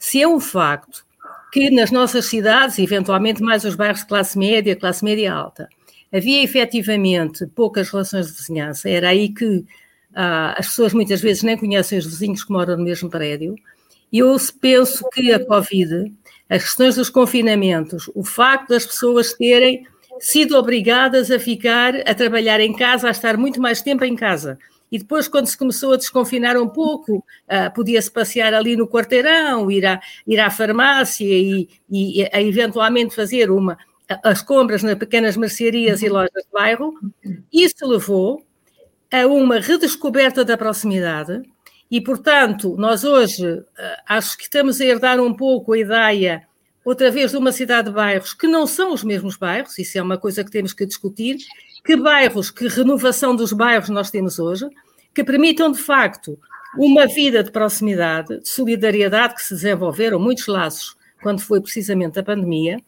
se 0.00 0.20
é 0.20 0.26
um 0.26 0.40
facto 0.40 1.06
que 1.52 1.70
nas 1.70 1.92
nossas 1.92 2.24
cidades, 2.24 2.76
eventualmente 2.80 3.40
mais 3.40 3.64
os 3.64 3.76
bairros 3.76 4.00
de 4.00 4.06
classe 4.06 4.36
média, 4.36 4.74
classe 4.74 5.04
média 5.04 5.32
alta, 5.32 5.68
havia 6.12 6.42
efetivamente 6.42 7.46
poucas 7.46 7.88
relações 7.88 8.26
de 8.26 8.32
vizinhança, 8.32 8.90
era 8.90 9.10
aí 9.10 9.28
que 9.28 9.64
ah, 10.12 10.56
as 10.58 10.66
pessoas 10.66 10.92
muitas 10.92 11.20
vezes 11.20 11.44
nem 11.44 11.56
conhecem 11.56 11.98
os 11.98 12.06
vizinhos 12.06 12.42
que 12.42 12.50
moram 12.50 12.76
no 12.76 12.82
mesmo 12.82 13.08
prédio, 13.08 13.54
eu 14.12 14.36
penso 14.60 15.08
que 15.10 15.32
a 15.32 15.44
Covid, 15.44 16.12
as 16.48 16.62
questões 16.62 16.96
dos 16.96 17.08
confinamentos, 17.10 18.10
o 18.14 18.24
facto 18.24 18.68
das 18.68 18.86
pessoas 18.86 19.32
terem 19.32 19.86
sido 20.20 20.56
obrigadas 20.56 21.30
a 21.30 21.38
ficar 21.38 21.94
a 22.06 22.14
trabalhar 22.14 22.60
em 22.60 22.72
casa, 22.72 23.08
a 23.08 23.10
estar 23.10 23.36
muito 23.36 23.60
mais 23.60 23.82
tempo 23.82 24.04
em 24.04 24.14
casa, 24.14 24.58
e 24.94 24.98
depois, 24.98 25.26
quando 25.26 25.48
se 25.48 25.58
começou 25.58 25.92
a 25.92 25.96
desconfinar 25.96 26.56
um 26.56 26.68
pouco, 26.68 27.16
uh, 27.16 27.74
podia-se 27.74 28.08
passear 28.08 28.54
ali 28.54 28.76
no 28.76 28.86
quarteirão, 28.86 29.68
ir 29.68 29.84
à, 29.84 30.00
ir 30.24 30.38
à 30.38 30.48
farmácia 30.50 31.26
e, 31.26 31.68
e, 31.90 32.22
e 32.22 32.48
eventualmente 32.48 33.12
fazer 33.12 33.50
uma, 33.50 33.76
as 34.22 34.40
compras 34.40 34.84
nas 34.84 34.94
pequenas 34.96 35.36
mercearias 35.36 36.00
e 36.00 36.08
lojas 36.08 36.30
de 36.44 36.52
bairro. 36.52 36.94
Isso 37.52 37.84
levou 37.84 38.44
a 39.10 39.26
uma 39.26 39.58
redescoberta 39.58 40.44
da 40.44 40.56
proximidade 40.56 41.42
e, 41.90 42.00
portanto, 42.00 42.76
nós 42.78 43.04
hoje 43.04 43.46
uh, 43.46 43.64
acho 44.08 44.36
que 44.36 44.44
estamos 44.44 44.80
a 44.80 44.84
herdar 44.84 45.20
um 45.20 45.34
pouco 45.34 45.72
a 45.72 45.78
ideia 45.78 46.46
outra 46.84 47.10
vez 47.10 47.30
de 47.30 47.36
uma 47.36 47.52
cidade 47.52 47.88
de 47.88 47.94
bairros 47.94 48.34
que 48.34 48.46
não 48.46 48.66
são 48.66 48.92
os 48.92 49.02
mesmos 49.02 49.36
bairros, 49.36 49.78
isso 49.78 49.96
é 49.96 50.02
uma 50.02 50.18
coisa 50.18 50.44
que 50.44 50.50
temos 50.50 50.72
que 50.72 50.84
discutir, 50.84 51.38
que 51.84 51.96
bairros, 51.96 52.50
que 52.50 52.68
renovação 52.68 53.34
dos 53.34 53.52
bairros 53.52 53.88
nós 53.88 54.10
temos 54.10 54.38
hoje, 54.38 54.68
que 55.14 55.24
permitam, 55.24 55.70
de 55.70 55.78
facto, 55.78 56.38
uma 56.76 57.06
vida 57.06 57.42
de 57.42 57.50
proximidade, 57.50 58.40
de 58.40 58.48
solidariedade, 58.48 59.34
que 59.34 59.42
se 59.42 59.54
desenvolveram 59.54 60.18
muitos 60.18 60.46
laços 60.46 60.96
quando 61.22 61.40
foi 61.40 61.60
precisamente 61.60 62.18
a 62.18 62.22
pandemia, 62.22 62.78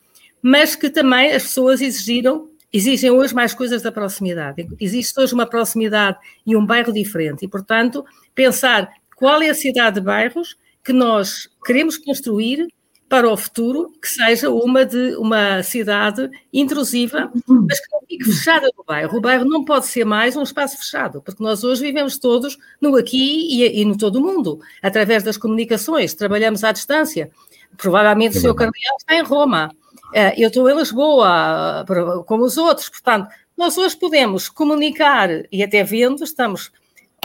mas 0.42 0.76
que 0.76 0.90
também 0.90 1.32
as 1.32 1.44
pessoas 1.44 1.80
exigiram, 1.80 2.50
exigem 2.72 3.10
hoje 3.10 3.34
mais 3.34 3.54
coisas 3.54 3.82
da 3.82 3.92
proximidade. 3.92 4.66
Existe 4.80 5.18
hoje 5.18 5.34
uma 5.34 5.46
proximidade 5.46 6.18
e 6.46 6.56
um 6.56 6.64
bairro 6.64 6.92
diferente, 6.92 7.44
e, 7.44 7.48
portanto, 7.48 8.04
pensar 8.34 8.88
qual 9.14 9.40
é 9.42 9.50
a 9.50 9.54
cidade 9.54 9.96
de 9.96 10.06
bairros 10.06 10.56
que 10.84 10.92
nós 10.92 11.48
queremos 11.64 11.96
construir 11.96 12.68
para 13.08 13.30
o 13.30 13.36
futuro 13.36 13.92
que 14.02 14.08
seja 14.08 14.50
uma 14.50 14.84
de 14.84 15.14
uma 15.16 15.62
cidade 15.62 16.28
intrusiva, 16.52 17.30
mas 17.46 17.80
que 17.80 17.92
não 17.92 18.00
fique 18.08 18.24
fechada 18.24 18.68
no 18.76 18.84
bairro. 18.84 19.18
O 19.18 19.20
bairro 19.20 19.44
não 19.44 19.64
pode 19.64 19.86
ser 19.86 20.04
mais 20.04 20.36
um 20.36 20.42
espaço 20.42 20.76
fechado, 20.76 21.22
porque 21.22 21.42
nós 21.42 21.62
hoje 21.62 21.82
vivemos 21.82 22.18
todos 22.18 22.58
no 22.80 22.96
aqui 22.96 23.48
e, 23.48 23.80
e 23.80 23.84
no 23.84 23.96
todo 23.96 24.16
o 24.16 24.20
mundo, 24.20 24.60
através 24.82 25.22
das 25.22 25.36
comunicações, 25.36 26.14
trabalhamos 26.14 26.64
à 26.64 26.72
distância. 26.72 27.30
Provavelmente 27.76 28.36
é 28.36 28.40
o 28.40 28.42
Sr. 28.42 28.54
Cardeal 28.54 28.96
está 28.98 29.14
em 29.14 29.22
Roma, 29.22 29.70
eu 30.36 30.48
estou 30.48 30.68
em 30.70 30.76
Lisboa, 30.76 31.84
como 32.26 32.44
os 32.44 32.56
outros, 32.56 32.88
portanto, 32.88 33.28
nós 33.56 33.76
hoje 33.78 33.96
podemos 33.96 34.48
comunicar 34.48 35.30
e 35.50 35.62
até 35.62 35.82
vendo, 35.82 36.22
estamos 36.22 36.70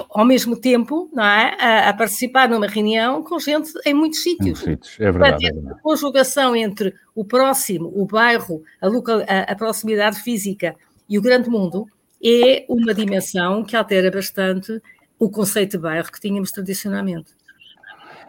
ao 0.09 0.25
mesmo 0.25 0.55
tempo 0.55 1.09
não 1.13 1.23
é, 1.23 1.55
a, 1.59 1.89
a, 1.89 1.93
participar 1.93 2.50
numa 2.50 2.67
reunião 2.67 3.21
com 3.21 3.38
gente 3.39 3.71
em 3.85 3.93
muitos 3.93 4.23
sítios. 4.23 4.59
sítios. 4.59 5.00
É 5.00 5.11
verdade, 5.11 5.47
é 5.47 5.51
verdade. 5.51 5.79
A 5.79 5.81
conjugação 5.81 6.55
entre 6.55 6.93
o 7.13 7.25
próximo, 7.25 7.91
o 7.93 8.05
bairro, 8.05 8.63
a, 8.81 8.88
local, 8.88 9.19
a, 9.27 9.51
a 9.51 9.55
proximidade 9.55 10.21
física 10.21 10.75
e 11.09 11.17
o 11.17 11.21
grande 11.21 11.50
mundo 11.50 11.85
é 12.23 12.65
uma 12.69 12.93
dimensão 12.93 13.63
que 13.63 13.75
altera 13.75 14.09
bastante 14.09 14.81
o 15.19 15.29
conceito 15.29 15.71
de 15.71 15.79
bairro 15.79 16.11
que 16.11 16.19
tínhamos 16.19 16.51
tradicionalmente. 16.51 17.31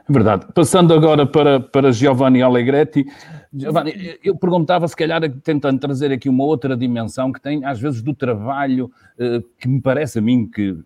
É 0.08 0.12
verdade. 0.12 0.46
Passando 0.52 0.92
agora 0.92 1.24
para, 1.24 1.60
para 1.60 1.92
Giovanni 1.92 2.42
Allegretti. 2.42 3.06
Giovanni, 3.54 4.18
eu 4.24 4.34
perguntava, 4.36 4.88
se 4.88 4.96
calhar, 4.96 5.20
tentando 5.42 5.78
trazer 5.78 6.10
aqui 6.10 6.28
uma 6.28 6.44
outra 6.44 6.76
dimensão 6.76 7.30
que 7.30 7.40
tem, 7.40 7.64
às 7.64 7.78
vezes, 7.78 8.00
do 8.00 8.14
trabalho, 8.14 8.90
eh, 9.18 9.42
que 9.58 9.68
me 9.68 9.80
parece 9.80 10.18
a 10.18 10.22
mim 10.22 10.48
que 10.48 10.76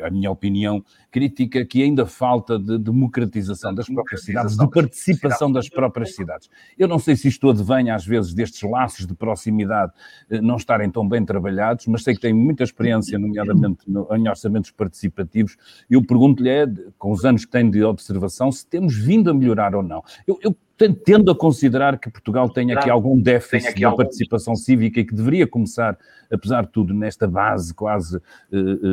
a 0.00 0.10
minha 0.10 0.30
opinião, 0.30 0.84
crítica 1.10 1.64
que 1.64 1.82
ainda 1.82 2.06
falta 2.06 2.58
de 2.58 2.78
democratização 2.78 3.74
das 3.74 3.86
próprias 3.86 4.24
cidades, 4.24 4.56
de 4.56 4.70
participação 4.70 5.52
das 5.52 5.68
próprias 5.68 6.14
cidades. 6.14 6.48
Eu 6.78 6.88
não 6.88 6.98
sei 6.98 7.16
se 7.16 7.28
isto 7.28 7.50
advém, 7.50 7.90
às 7.90 8.04
vezes, 8.04 8.34
destes 8.34 8.68
laços 8.68 9.06
de 9.06 9.14
proximidade 9.14 9.92
eh, 10.30 10.40
não 10.40 10.56
estarem 10.56 10.90
tão 10.90 11.06
bem 11.06 11.24
trabalhados, 11.24 11.86
mas 11.86 12.02
sei 12.02 12.14
que 12.14 12.20
tem 12.20 12.32
muita 12.32 12.64
experiência, 12.64 13.18
nomeadamente 13.18 13.84
em 13.88 14.28
orçamentos 14.28 14.70
participativos. 14.70 15.56
Eu 15.90 16.04
pergunto-lhe, 16.04 16.48
é, 16.48 16.66
com 16.98 17.12
os 17.12 17.24
anos 17.24 17.44
que 17.44 17.50
tem 17.50 17.70
de 17.70 17.82
observação, 17.82 18.50
se 18.50 18.66
temos 18.66 18.96
vindo 18.96 19.30
a 19.30 19.34
melhorar 19.34 19.74
ou 19.74 19.82
não. 19.82 20.02
Eu, 20.26 20.38
eu 20.42 20.56
tendo 21.04 21.30
a 21.30 21.36
considerar 21.36 21.98
que 21.98 22.10
Portugal 22.10 22.48
tem 22.48 22.72
aqui 22.72 22.90
algum 22.90 23.20
déficit 23.20 23.68
aqui 23.68 23.84
algum... 23.84 23.98
participação 23.98 24.56
cívica 24.56 25.00
e 25.00 25.04
que 25.04 25.14
deveria 25.14 25.46
começar, 25.46 25.96
apesar 26.30 26.62
de 26.62 26.72
tudo, 26.72 26.92
nesta 26.92 27.28
base 27.28 27.72
quase 27.74 28.16
uh, 28.16 28.20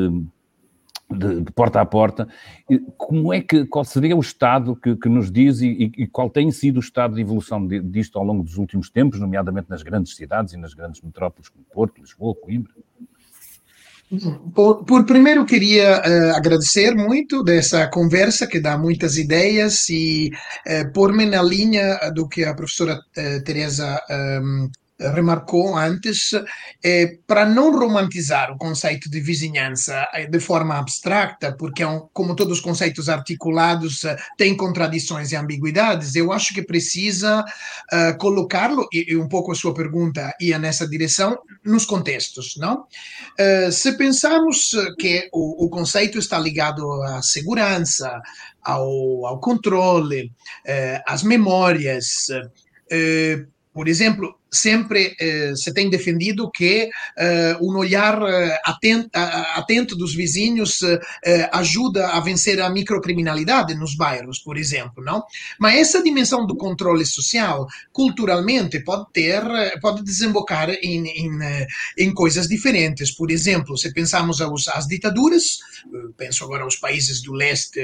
uh, 0.10 0.27
de, 1.09 1.41
de, 1.41 1.51
porta 1.51 1.81
a 1.81 1.85
porta. 1.85 2.27
Como 2.97 3.33
é 3.33 3.41
que, 3.41 3.65
qual 3.65 3.83
seria 3.83 4.15
o 4.15 4.19
estado 4.19 4.75
que, 4.75 4.95
que 4.95 5.09
nos 5.09 5.31
diz 5.31 5.61
e, 5.61 5.91
e, 5.97 6.07
qual 6.07 6.29
tem 6.29 6.51
sido 6.51 6.77
o 6.77 6.79
estado 6.79 7.15
de 7.15 7.21
evolução 7.21 7.65
disto 7.67 8.19
ao 8.19 8.25
longo 8.25 8.43
dos 8.43 8.57
últimos 8.57 8.89
tempos, 8.89 9.19
nomeadamente 9.19 9.69
nas 9.69 9.81
grandes 9.81 10.15
cidades 10.15 10.53
e 10.53 10.57
nas 10.57 10.73
grandes 10.73 11.01
metrópoles 11.01 11.49
como 11.49 11.65
Porto, 11.73 11.99
Lisboa, 11.99 12.35
Coimbra? 12.35 12.73
Por, 14.55 14.85
por 14.85 15.05
primeiro, 15.05 15.45
queria 15.45 16.01
uh, 16.01 16.35
agradecer 16.35 16.95
muito 16.95 17.43
dessa 17.43 17.87
conversa 17.87 18.47
que 18.47 18.59
dá 18.59 18.75
muitas 18.75 19.17
ideias 19.17 19.87
e 19.87 20.31
uh, 20.67 20.91
pôr-me 20.93 21.27
na 21.27 21.43
linha 21.43 21.99
do 22.15 22.27
que 22.27 22.43
a 22.43 22.55
professora 22.55 22.95
uh, 22.95 23.43
Teresa 23.43 24.01
um, 24.41 24.67
remarcou 25.00 25.77
antes, 25.77 26.32
é, 26.84 27.18
para 27.25 27.46
não 27.46 27.72
romantizar 27.72 28.51
o 28.51 28.58
conceito 28.58 29.10
de 29.10 29.20
vizinhança 29.22 30.08
eh, 30.13 30.27
de 30.27 30.39
forma 30.39 30.77
abstracta, 30.77 31.53
porque, 31.53 31.84
é 31.84 31.88
um, 31.88 32.08
como 32.12 32.36
todos 32.36 32.58
os 32.58 32.63
conceitos 32.63 33.08
articulados, 33.08 34.03
eh, 34.03 34.18
tem 34.38 34.56
contradições 34.56 35.32
e 35.32 35.36
ambiguidades, 35.36 36.15
eu 36.15 36.34
acho 36.34 36.53
que 36.53 36.62
precisa 36.62 37.41
uh, 37.41 38.18
colocá-lo, 38.18 38.88
e, 38.91 39.13
e, 39.13 39.18
um 39.18 39.27
pouco 39.27 39.51
a 39.51 39.56
sua 39.56 39.74
pergunta 39.74 40.34
ia 40.39 40.60
nessa 40.60 40.88
direção, 40.88 41.38
nos 41.63 41.86
contextos. 41.86 42.56
Não? 42.58 42.86
Uh, 43.39 43.72
se 43.72 43.98
pensarmos 43.98 44.72
que 44.98 45.29
o, 45.32 45.65
o, 45.65 45.70
conceito 45.70 46.18
está 46.18 46.38
ligado 46.38 47.01
à 47.03 47.22
segurança, 47.22 48.22
ao, 48.62 49.25
ao 49.25 49.39
controle, 49.39 50.32
às 51.08 51.24
memórias, 51.24 52.27
por 53.74 53.88
exemplo, 53.88 54.38
sempre 54.51 55.15
eh, 55.20 55.53
se 55.56 55.74
tem 55.74 55.89
defendido 55.89 56.50
que 56.51 56.89
eh, 57.18 57.58
um 57.62 57.77
olhar 57.77 58.22
eh, 58.22 58.60
atento, 58.65 59.10
atento 59.13 59.96
dos 59.96 60.13
vizinhos 60.15 60.82
eh, 60.84 61.50
ajuda 61.51 62.10
a 62.10 62.20
vencer 62.20 62.62
a 62.62 62.70
microcriminalidade 62.70 63.75
nos 63.75 63.96
bairros, 63.96 64.39
por 64.39 64.58
exemplo, 64.58 65.03
não? 65.03 65.24
Mas 65.60 65.77
essa 65.77 66.03
dimensão 66.03 66.46
do 66.46 66.56
controle 66.56 67.06
social, 67.06 67.68
culturalmente, 67.91 68.79
pode 68.79 69.06
ter, 69.13 69.44
pode 69.82 70.03
desembocar 70.03 70.70
em, 70.70 71.08
em, 71.08 71.44
eh, 71.44 71.68
em 71.98 72.13
coisas 72.13 72.48
diferentes. 72.48 73.12
Por 73.12 73.32
exemplo, 73.32 73.77
se 73.77 73.94
pensamos 73.94 74.41
aos, 74.41 74.68
às 74.68 74.88
ditaduras, 74.88 75.60
eh, 75.86 75.98
penso 76.18 76.44
agora 76.44 76.63
aos 76.63 76.75
países 76.75 77.22
do 77.22 77.34
leste 77.34 77.79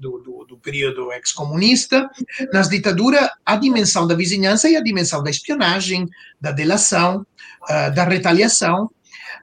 do, 0.00 0.18
do, 0.18 0.44
do 0.44 0.56
período 0.58 1.12
ex-comunista, 1.12 2.08
nas 2.52 2.68
ditaduras, 2.68 3.28
a 3.44 3.56
dimensão 3.56 4.06
da 4.06 4.14
vizinhança 4.14 4.68
e 4.68 4.76
a 4.76 4.82
dimensão 4.82 5.22
da 5.22 5.30
espionagem, 5.30 6.05
da 6.40 6.52
delação, 6.52 7.26
uh, 7.70 7.94
da 7.94 8.04
retaliação, 8.04 8.90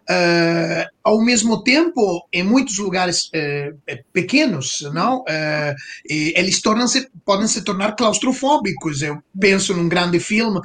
Uh, 0.09 0.83
ao 1.03 1.21
mesmo 1.21 1.61
tempo, 1.63 2.27
em 2.31 2.43
muitos 2.43 2.77
lugares 2.77 3.25
uh, 3.25 3.77
pequenos, 4.13 4.81
não, 4.93 5.19
uh, 5.21 5.75
eles 6.07 6.61
tornam-se, 6.61 7.09
podem 7.25 7.47
se 7.47 7.61
tornar 7.63 7.95
claustrofóbicos. 7.95 9.01
Eu 9.01 9.21
penso 9.39 9.73
num 9.73 9.89
grande 9.89 10.19
filme 10.19 10.61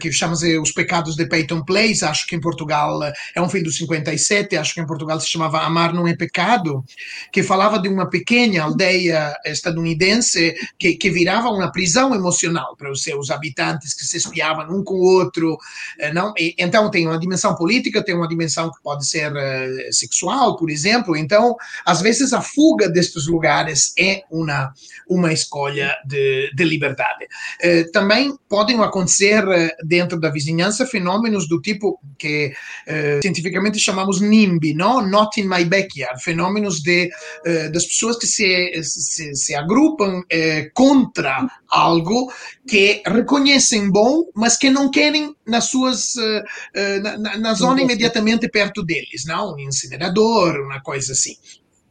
que 0.00 0.12
chama-se 0.12 0.58
Os 0.58 0.72
Pecados 0.72 1.16
de 1.16 1.26
Peyton 1.26 1.64
Place, 1.64 2.04
acho 2.04 2.26
que 2.26 2.36
em 2.36 2.40
Portugal 2.40 3.00
é 3.34 3.40
um 3.40 3.48
filme 3.48 3.64
do 3.64 3.72
57, 3.72 4.56
acho 4.56 4.74
que 4.74 4.80
em 4.80 4.86
Portugal 4.86 5.18
se 5.20 5.28
chamava 5.28 5.60
Amar 5.60 5.94
Não 5.94 6.06
é 6.06 6.14
Pecado, 6.16 6.84
que 7.32 7.42
falava 7.42 7.78
de 7.78 7.88
uma 7.88 8.08
pequena 8.08 8.62
aldeia 8.62 9.34
estadunidense 9.44 10.54
que, 10.78 10.94
que 10.94 11.10
virava 11.10 11.48
uma 11.48 11.70
prisão 11.70 12.14
emocional 12.14 12.76
para 12.76 12.90
os 12.90 13.02
seus 13.02 13.30
habitantes 13.30 13.94
que 13.94 14.04
se 14.04 14.16
espiavam 14.16 14.68
um 14.70 14.82
com 14.82 14.94
o 14.94 15.04
outro, 15.04 15.56
não? 16.12 16.32
E, 16.36 16.54
então 16.58 16.90
tem 16.90 17.06
uma 17.06 17.18
dimensão 17.18 17.54
política, 17.54 18.04
tem 18.04 18.14
uma 18.14 18.28
dimensão 18.28 18.70
que 18.70 18.82
pode 18.82 19.06
ser 19.06 19.32
sexual, 19.90 20.56
por 20.56 20.70
exemplo. 20.70 21.16
Então, 21.16 21.56
às 21.84 22.00
vezes, 22.00 22.32
a 22.32 22.40
fuga 22.40 22.88
destes 22.88 23.26
lugares 23.26 23.92
é 23.98 24.22
uma, 24.30 24.72
uma 25.08 25.32
escolha 25.32 25.94
de, 26.06 26.50
de 26.54 26.64
liberdade. 26.64 27.26
Eh, 27.60 27.84
também 27.92 28.36
podem 28.48 28.80
acontecer 28.80 29.44
dentro 29.84 30.18
da 30.18 30.30
vizinhança 30.30 30.86
fenômenos 30.86 31.48
do 31.48 31.60
tipo 31.60 32.00
que 32.18 32.52
eh, 32.86 33.20
cientificamente 33.22 33.78
chamamos 33.78 34.20
NIMBY, 34.20 34.74
não? 34.74 35.06
Not 35.06 35.40
in 35.40 35.44
my 35.44 35.64
backyard, 35.64 36.22
fenômenos 36.22 36.80
de, 36.82 37.10
eh, 37.44 37.68
das 37.68 37.84
pessoas 37.86 38.18
que 38.18 38.26
se, 38.26 38.82
se, 38.82 39.34
se 39.34 39.54
agrupam 39.54 40.22
eh, 40.30 40.70
contra 40.74 41.46
algo 41.68 42.32
que 42.66 43.02
reconhecem 43.06 43.90
bom, 43.90 44.24
mas 44.34 44.56
que 44.56 44.70
não 44.70 44.90
querem 44.90 45.34
nas 45.48 45.64
suas 45.64 46.14
uh, 46.16 46.42
uh, 46.76 47.18
na, 47.18 47.38
na, 47.38 47.54
zona 47.54 47.80
imediatamente 47.82 48.48
perto 48.48 48.82
deles, 48.84 49.24
não? 49.24 49.54
Um 49.54 49.58
incinerador, 49.58 50.60
uma 50.60 50.80
coisa 50.80 51.12
assim. 51.12 51.36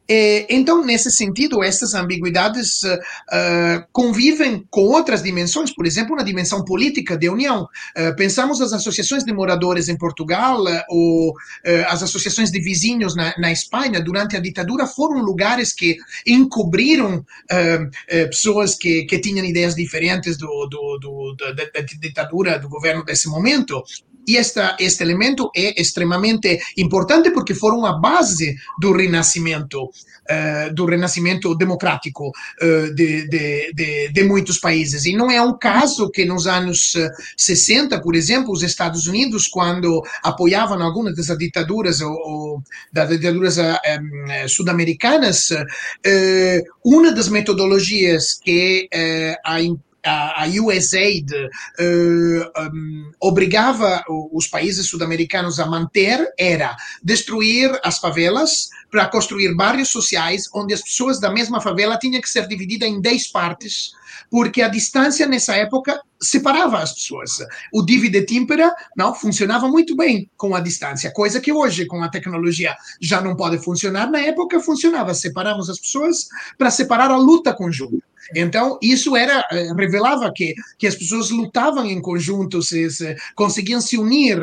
É, 0.09 0.53
então, 0.53 0.83
nesse 0.83 1.11
sentido, 1.11 1.63
essas 1.63 1.93
ambiguidades 1.93 2.83
uh, 2.83 3.85
convivem 3.91 4.65
com 4.69 4.81
outras 4.81 5.21
dimensões, 5.21 5.73
por 5.73 5.85
exemplo, 5.85 6.15
na 6.15 6.23
dimensão 6.23 6.63
política 6.63 7.17
de 7.17 7.29
união. 7.29 7.67
Pensamos 8.15 8.61
as 8.61 8.73
associações 8.73 9.23
de 9.23 9.33
moradores 9.33 9.89
em 9.89 9.97
Portugal 9.97 10.63
ou 10.89 11.33
as 11.87 12.03
associações 12.03 12.51
de 12.51 12.59
vizinhos 12.59 13.15
na, 13.15 13.33
na, 13.37 13.51
Espanha, 13.51 14.01
durante 14.01 14.35
a 14.35 14.39
ditadura, 14.39 14.85
foram 14.85 15.21
lugares 15.21 15.73
que 15.73 15.97
encobriram 16.25 17.25
pessoas 18.29 18.75
que, 18.75 19.03
que 19.03 19.19
tinham 19.19 19.45
ideias 19.45 19.75
diferentes 19.75 20.37
do, 20.37 20.67
do, 20.67 20.97
do 20.99 21.35
da, 21.35 21.51
da 21.53 21.81
ditadura, 21.81 22.59
do 22.59 22.69
governo 22.69 23.03
desse 23.03 23.27
momento, 23.27 23.83
e 24.27 24.35
esta, 24.35 24.75
este 24.77 25.03
elemento 25.03 25.49
é 25.55 25.79
extremamente 25.79 26.59
importante 26.75 27.31
porque 27.31 27.55
foram 27.55 27.85
a 27.85 27.93
base 27.93 28.57
do 28.77 28.91
renascimento, 28.91 29.85
uh, 29.85 30.73
do 30.73 30.85
renascimento 30.85 31.55
democrático 31.55 32.27
uh, 32.27 32.93
de, 32.93 33.27
de, 33.29 33.71
de, 33.73 34.09
de, 34.09 34.23
muitos 34.23 34.59
países. 34.59 35.05
E 35.05 35.13
não 35.13 35.31
é 35.31 35.41
um 35.41 35.57
caso 35.57 36.11
que 36.11 36.25
nos 36.25 36.45
anos 36.45 36.93
60, 37.37 38.01
por 38.01 38.15
exemplo, 38.15 38.51
os 38.51 38.63
Estados 38.63 39.07
Unidos, 39.07 39.47
quando 39.47 40.03
apoiavam 40.21 40.81
algumas 40.81 41.15
das 41.15 41.37
ditaduras 41.37 42.01
ou, 42.01 42.11
ou 42.11 42.63
das 42.91 43.09
ditaduras 43.09 43.57
um, 43.57 44.47
sul-americanas, 44.49 45.51
uh, 45.51 46.63
uma 46.83 47.13
das 47.13 47.29
metodologias 47.29 48.37
que 48.43 48.89
a 49.45 49.61
a, 50.07 50.45
USAID 50.47 51.31
uh, 51.33 52.61
um, 52.61 53.11
obrigava 53.19 54.03
os 54.31 54.47
países 54.47 54.87
sul-americanos 54.87 55.59
a 55.59 55.65
manter 55.65 56.33
era 56.37 56.75
destruir 57.03 57.79
as 57.83 57.97
favelas 57.99 58.69
para 58.89 59.07
construir 59.07 59.53
bairros 59.55 59.89
sociais 59.89 60.45
onde 60.53 60.73
as 60.73 60.81
pessoas 60.81 61.19
da 61.19 61.29
mesma 61.29 61.59
favela 61.59 61.97
tinham 61.97 62.21
que 62.21 62.29
ser 62.29 62.47
divididas 62.47 62.89
em 62.89 63.01
10 63.01 63.27
partes 63.27 63.91
porque 64.29 64.61
a 64.61 64.67
distância 64.67 65.25
nessa 65.27 65.55
época 65.55 65.99
separava 66.19 66.79
as 66.79 66.93
pessoas. 66.93 67.31
O 67.71 67.83
divide 67.83 68.25
timpera 68.25 68.73
não 68.95 69.13
funcionava 69.13 69.67
muito 69.67 69.95
bem 69.95 70.29
com 70.35 70.55
a 70.55 70.59
distância, 70.59 71.11
coisa 71.11 71.39
que 71.39 71.51
hoje 71.51 71.85
com 71.85 72.01
a 72.01 72.09
tecnologia 72.09 72.75
já 73.01 73.21
não 73.21 73.35
pode 73.35 73.59
funcionar. 73.59 74.09
Na 74.09 74.19
época 74.19 74.59
funcionava, 74.59 75.13
separamos 75.13 75.69
as 75.69 75.79
pessoas 75.79 76.27
para 76.57 76.71
separar 76.71 77.11
a 77.11 77.17
luta 77.17 77.53
conjunta. 77.53 78.07
Então, 78.35 78.77
isso 78.81 79.15
era 79.15 79.45
eh, 79.51 79.71
revelava 79.73 80.31
que, 80.33 80.53
que 80.77 80.87
as 80.87 80.95
pessoas 80.95 81.29
lutavam 81.29 81.85
em 81.85 82.01
conjunto, 82.01 82.61
se, 82.61 82.89
se 82.89 83.15
conseguiam 83.35 83.79
se 83.79 83.97
unir, 83.97 84.37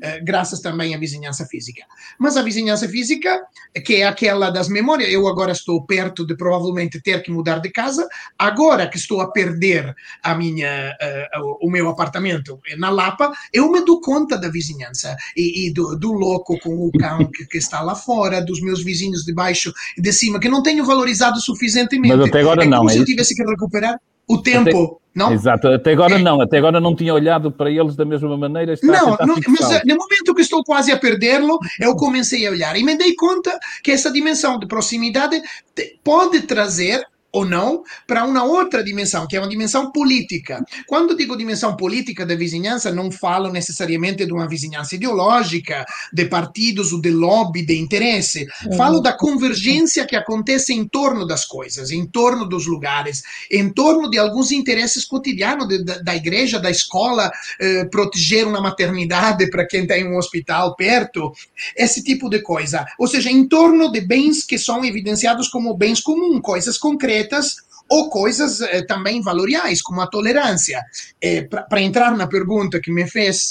eh, 0.00 0.20
graças 0.20 0.60
também 0.60 0.94
à 0.94 0.98
vizinhança 0.98 1.46
física. 1.46 1.84
Mas 2.18 2.36
a 2.36 2.42
vizinhança 2.42 2.88
física, 2.88 3.40
que 3.84 3.96
é 3.96 4.06
aquela 4.06 4.50
das 4.50 4.68
memórias, 4.68 5.12
eu 5.12 5.28
agora 5.28 5.52
estou 5.52 5.84
perto 5.84 6.26
de 6.26 6.36
provavelmente 6.36 7.00
ter 7.00 7.22
que 7.22 7.30
mudar 7.30 7.58
de 7.58 7.70
casa, 7.70 8.08
agora 8.38 8.88
que 8.88 8.96
estou 8.96 9.17
a 9.20 9.30
perder 9.30 9.94
a 10.22 10.34
minha, 10.34 10.96
uh, 11.36 11.66
o 11.66 11.70
meu 11.70 11.88
apartamento 11.88 12.58
na 12.78 12.90
Lapa, 12.90 13.32
eu 13.52 13.70
me 13.70 13.84
dou 13.84 14.00
conta 14.00 14.36
da 14.36 14.48
vizinhança 14.48 15.16
e, 15.36 15.66
e 15.66 15.72
do, 15.72 15.96
do, 15.96 16.12
louco 16.12 16.58
com 16.60 16.86
o 16.86 16.92
cão 16.92 17.18
que, 17.30 17.46
que, 17.46 17.58
está 17.58 17.80
lá 17.80 17.94
fora, 17.94 18.44
dos 18.44 18.60
meus 18.60 18.82
vizinhos 18.82 19.24
de 19.24 19.32
baixo 19.32 19.72
e 19.96 20.02
de 20.02 20.12
cima, 20.12 20.40
que 20.40 20.48
não 20.48 20.62
tenho 20.62 20.84
valorizado 20.84 21.40
suficientemente. 21.40 22.16
Mas 22.16 22.28
até 22.28 22.40
agora 22.40 22.64
é 22.64 22.66
não, 22.66 22.88
é 22.88 22.94
isso? 22.94 23.04
tivesse 23.04 23.34
que 23.34 23.42
recuperar 23.42 23.98
o 24.28 24.38
tempo, 24.42 24.68
até, 24.68 25.08
não? 25.14 25.32
Exato, 25.32 25.68
até 25.68 25.92
agora 25.92 26.16
é. 26.16 26.18
não, 26.18 26.40
até 26.40 26.58
agora 26.58 26.78
não 26.80 26.94
tinha 26.94 27.14
olhado 27.14 27.50
para 27.50 27.70
eles 27.70 27.96
da 27.96 28.04
mesma 28.04 28.36
maneira. 28.36 28.74
não, 28.82 29.16
não 29.26 29.36
mas 29.48 29.70
eh, 29.70 29.82
no 29.86 29.96
momento 29.96 30.34
que 30.34 30.42
estou 30.42 30.62
quase 30.62 30.92
a 30.92 30.98
perdê-lo, 30.98 31.58
eu 31.80 31.96
comecei 31.96 32.46
a 32.46 32.50
olhar 32.50 32.76
e 32.76 32.84
me 32.84 32.96
dei 32.96 33.14
conta 33.14 33.58
que 33.82 33.90
essa 33.90 34.12
dimensão 34.12 34.58
de 34.58 34.66
proximidade 34.66 35.40
pode 36.04 36.42
trazer 36.42 37.02
ou 37.30 37.44
não 37.44 37.82
para 38.06 38.24
uma 38.24 38.42
outra 38.42 38.82
dimensão, 38.82 39.26
que 39.26 39.36
é 39.36 39.40
uma 39.40 39.48
dimensão 39.48 39.92
política. 39.92 40.64
Quando 40.86 41.16
digo 41.16 41.36
dimensão 41.36 41.76
política 41.76 42.24
da 42.24 42.34
vizinhança, 42.34 42.90
não 42.90 43.10
falo 43.10 43.52
necessariamente 43.52 44.24
de 44.24 44.32
uma 44.32 44.48
vizinhança 44.48 44.94
ideológica, 44.94 45.84
de 46.12 46.24
partidos 46.24 46.92
ou 46.92 47.00
de 47.00 47.10
lobby, 47.10 47.64
de 47.64 47.78
interesse. 47.78 48.46
Falo 48.76 49.00
da 49.00 49.12
convergência 49.12 50.06
que 50.06 50.16
acontece 50.16 50.72
em 50.72 50.86
torno 50.88 51.26
das 51.26 51.44
coisas, 51.44 51.90
em 51.90 52.06
torno 52.06 52.48
dos 52.48 52.66
lugares, 52.66 53.22
em 53.50 53.70
torno 53.70 54.08
de 54.08 54.18
alguns 54.18 54.50
interesses 54.50 55.04
cotidianos 55.04 55.68
de, 55.68 55.84
da, 55.84 55.98
da, 55.98 56.16
igreja, 56.16 56.58
da 56.58 56.70
escola, 56.70 57.30
eh, 57.60 57.84
proteger 57.86 58.46
uma 58.46 58.60
maternidade 58.60 59.50
para 59.50 59.66
quem 59.66 59.86
tem 59.86 60.06
um 60.06 60.16
hospital 60.16 60.74
perto, 60.74 61.32
esse 61.76 62.02
tipo 62.02 62.30
de 62.30 62.40
coisa. 62.40 62.86
Ou 62.98 63.06
seja, 63.06 63.30
em 63.30 63.46
torno 63.46 63.92
de 63.92 64.00
bens 64.00 64.44
que 64.44 64.58
são 64.58 64.84
evidenciados 64.84 65.48
como 65.48 65.76
bens 65.76 66.00
comuns, 66.00 66.40
coisas 66.40 66.78
concretas 66.78 67.17
concretas 67.18 67.67
ou 67.90 68.10
coisas 68.10 68.60
eh, 68.60 68.82
também 68.82 69.20
valoriais, 69.22 69.80
como 69.82 70.00
a 70.00 70.06
tolerância. 70.06 70.82
Eh, 71.22 71.42
Para 71.68 71.80
entrar 71.80 72.16
na 72.16 72.26
pergunta 72.26 72.80
que 72.80 72.92
me 72.92 73.06
fez, 73.08 73.50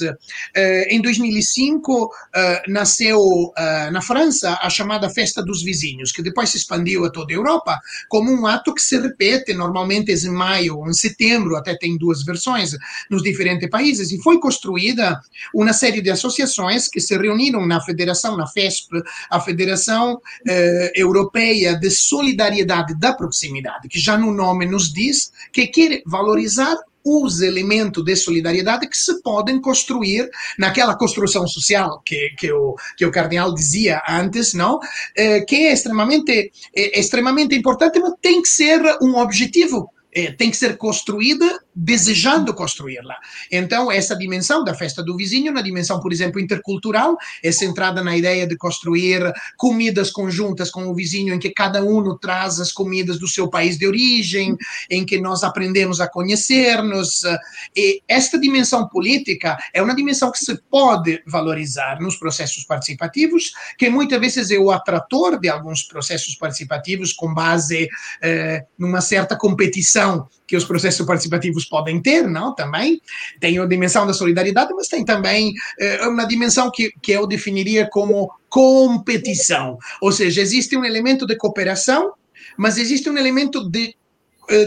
eh, 0.56 0.88
em 0.95 1.02
2005 1.02 2.10
eh, 2.36 2.63
nasceu 2.67 3.19
eh, 3.58 3.89
na 3.91 4.02
França 4.02 4.58
a 4.62 4.69
chamada 4.69 5.10
Festa 5.10 5.43
dos 5.43 5.63
Vizinhos, 5.63 6.12
que 6.12 6.21
depois 6.21 6.50
se 6.50 6.58
expandiu 6.58 7.06
a 7.06 7.10
toda 7.12 7.34
a 7.34 7.36
Europa, 7.36 7.80
como 8.10 8.32
um 8.32 8.45
ato 8.45 8.73
que 8.73 8.82
se 8.82 8.97
repete 9.00 9.54
normalmente 9.54 10.12
em 10.12 10.30
maio 10.30 10.78
ou 10.78 10.88
em 10.89 10.93
setembro, 10.93 11.56
até 11.56 11.76
tem 11.76 11.97
duas 11.97 12.23
versões 12.23 12.71
nos 13.10 13.23
diferentes 13.23 13.69
países, 13.69 14.12
e 14.12 14.21
foi 14.21 14.39
construída 14.39 15.19
uma 15.54 15.73
série 15.73 16.02
de 16.02 16.10
associações 16.10 16.88
que 16.88 17.00
se 17.02 17.17
reuniram 17.17 17.65
na 17.65 17.82
federação, 17.82 18.38
na 18.38 18.47
FESP, 18.47 19.02
a 19.30 19.39
Federação 19.39 20.19
eh, 20.47 20.91
Europeia 20.95 21.76
de 21.76 21.89
Solidariedade 21.89 22.97
da 23.00 23.13
Proximidade, 23.13 23.88
que 23.89 24.00
já 24.00 24.17
não 24.17 24.27
no 24.28 24.34
nome 24.34 24.66
nos 24.66 24.92
diz 24.92 25.32
que 25.52 25.68
quer 25.68 26.02
valorizar 26.06 26.76
os 27.04 27.42
elementos 27.42 28.04
de 28.04 28.16
solidariedade 28.16 28.88
que 28.88 28.98
se 28.98 29.22
podem 29.22 29.62
construir 29.62 30.30
naquela 30.60 30.98
construção 30.98 31.48
social 31.48 32.02
que, 32.06 32.32
que, 32.38 32.52
o, 32.52 32.76
que 32.98 33.06
o 33.06 33.12
cardeal 33.12 33.54
dizia 33.54 34.02
antes, 34.10 34.54
não? 34.54 34.80
É, 35.16 35.40
que 35.42 35.56
é 35.68 35.74
extremamente, 35.74 36.52
é 36.76 37.00
extremamente 37.00 37.56
importante, 37.56 38.00
mas 38.00 38.13
tem 38.22 38.42
que 38.42 38.50
ser 38.50 38.82
um 39.02 39.16
objetivo 39.16 39.90
é, 40.18 40.32
tem 40.32 40.50
que 40.50 40.58
ser 40.58 40.78
construída 40.78 41.60
desejando 41.80 42.56
construí-la. 42.56 43.16
Então, 43.52 43.92
essa 43.92 44.16
dimensão 44.16 44.63
da 44.63 44.74
festa 44.74 45.04
do 45.04 45.16
vizinho, 45.16 45.54
na 45.54 45.62
dimensão, 45.62 46.00
por 46.00 46.12
exemplo, 46.12 46.42
intercultural, 46.42 47.16
é 47.44 47.52
centrada 47.52 48.04
na 48.04 48.18
ideia 48.18 48.48
de 48.48 48.58
construir 48.58 49.32
comidas 49.56 50.10
conjuntas 50.10 50.72
com 50.72 50.88
o 50.88 50.96
vizinho, 50.96 51.36
em 51.36 51.40
que 51.40 51.52
cada 51.52 51.84
um 51.84 52.18
traz 52.18 52.60
as 52.60 52.72
comidas 52.72 53.20
do 53.20 53.28
seu 53.28 53.48
país 53.48 53.78
de 53.78 53.86
origem, 53.86 54.58
em 54.90 55.06
que 55.06 55.22
nós 55.22 55.44
aprendemos 55.44 56.02
a 56.02 56.08
conhecer-nos. 56.08 57.22
E 57.76 58.02
esta 58.08 58.40
dimensão 58.40 58.88
política 58.88 59.56
é 59.72 59.80
uma 59.80 59.96
dimensão 59.96 60.32
que 60.32 60.40
se 60.40 60.60
pode 60.72 61.22
valorizar 61.28 62.02
nos 62.02 62.16
processos 62.18 62.63
participativos, 62.63 63.52
que 63.78 63.88
muitas 63.88 64.20
vezes 64.20 64.50
é 64.50 64.58
o 64.58 64.72
atrator 64.72 65.40
de 65.40 65.48
alguns 65.48 65.84
processos 65.84 66.34
participativos 66.36 67.13
com 67.13 67.32
base 67.32 67.88
eh, 68.24 68.66
numa 68.80 69.02
certa 69.02 69.38
competição 69.38 70.28
que 70.48 70.56
os 70.56 70.64
processos 70.64 71.06
participativos 71.06 71.66
podem 71.66 72.02
ter, 72.02 72.28
não? 72.28 72.56
Também 72.56 73.02
tem 73.40 73.60
a 73.60 73.66
dimensão 73.66 74.08
da 74.08 74.14
solidariedade, 74.14 74.74
mas 74.74 74.88
tem 74.88 75.04
também 75.04 75.54
eh, 75.80 76.08
uma 76.08 76.26
dimensão 76.26 76.72
que, 76.72 76.92
que 77.02 77.12
eu 77.12 77.28
definiria 77.28 77.88
como 77.92 78.32
competição. 78.50 79.78
Ou 80.02 80.12
seja, 80.12 80.42
existe 80.42 80.78
um 80.78 80.86
elemento 80.86 81.28
de 81.28 81.36
cooperação, 81.36 82.14
mas 82.58 82.78
existe 82.78 83.10
um 83.10 83.18
elemento 83.18 83.70
de 83.70 83.96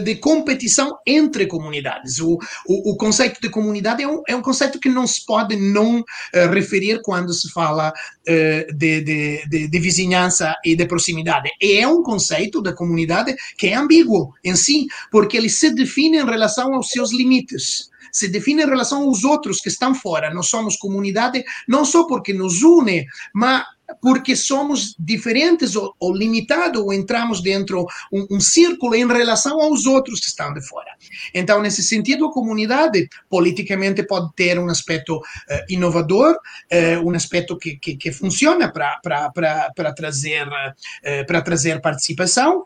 de 0.03 0.15
competição 0.15 0.97
entre 1.05 1.47
comunidades. 1.47 2.19
O, 2.19 2.37
o, 2.67 2.91
o, 2.91 2.97
conceito 2.97 3.41
de 3.41 3.49
comunidade 3.49 4.03
é 4.03 4.07
um, 4.07 4.21
é 4.27 4.35
um 4.35 4.41
conceito 4.41 4.79
que 4.79 4.89
não 4.89 5.07
se 5.07 5.25
pode 5.25 5.55
não 5.55 5.99
uh, 5.99 6.53
referir 6.53 7.01
quando 7.01 7.33
se 7.33 7.51
fala 7.51 7.89
uh, 7.91 8.77
de, 8.77 9.01
de, 9.01 9.45
de, 9.47 9.67
de, 9.67 9.79
vizinhança 9.79 10.55
e 10.63 10.75
de 10.75 10.85
proximidade. 10.85 11.49
E 11.61 11.79
é 11.79 11.87
um 11.87 12.03
conceito 12.03 12.61
da 12.61 12.73
comunidade 12.73 13.35
que 13.57 13.67
é 13.67 13.75
ambíguo 13.75 14.33
em 14.43 14.55
si, 14.55 14.87
porque 15.11 15.37
ele 15.37 15.49
se 15.49 15.71
define 15.71 16.19
em 16.19 16.25
relação 16.25 16.73
aos 16.73 16.89
seus 16.89 17.11
limites 17.11 17.89
se 18.11 18.27
define 18.27 18.63
em 18.63 18.65
relação 18.65 19.03
aos 19.03 19.23
outros 19.23 19.59
que 19.59 19.69
estão 19.69 19.95
fora. 19.95 20.33
Nós 20.33 20.49
somos 20.49 20.75
comunidade 20.75 21.45
não 21.65 21.85
só 21.85 22.05
porque 22.05 22.33
nos 22.33 22.61
une, 22.61 23.05
mas 23.33 23.63
porque 24.01 24.35
somos 24.35 24.95
diferentes 24.97 25.75
ou, 25.75 25.95
ou 25.99 26.15
limitados 26.15 26.81
ou 26.81 26.93
entramos 26.93 27.41
dentro 27.41 27.85
um, 28.11 28.27
um 28.31 28.39
círculo 28.39 28.95
em 28.95 29.07
relação 29.07 29.61
aos 29.61 29.85
outros 29.85 30.19
que 30.19 30.27
estão 30.27 30.53
de 30.53 30.61
fora. 30.67 30.91
Então, 31.33 31.61
nesse 31.61 31.83
sentido, 31.83 32.25
a 32.25 32.31
comunidade 32.31 33.09
politicamente 33.29 34.03
pode 34.03 34.33
ter 34.35 34.59
um 34.59 34.69
aspecto 34.69 35.17
uh, 35.17 35.21
inovador, 35.69 36.33
uh, 36.35 37.07
um 37.07 37.13
aspecto 37.15 37.57
que, 37.57 37.77
que, 37.77 37.95
que 37.95 38.11
funciona 38.11 38.71
para 38.71 39.93
trazer, 39.95 40.47
uh, 40.47 41.25
para 41.25 41.41
trazer 41.41 41.81
participação, 41.81 42.65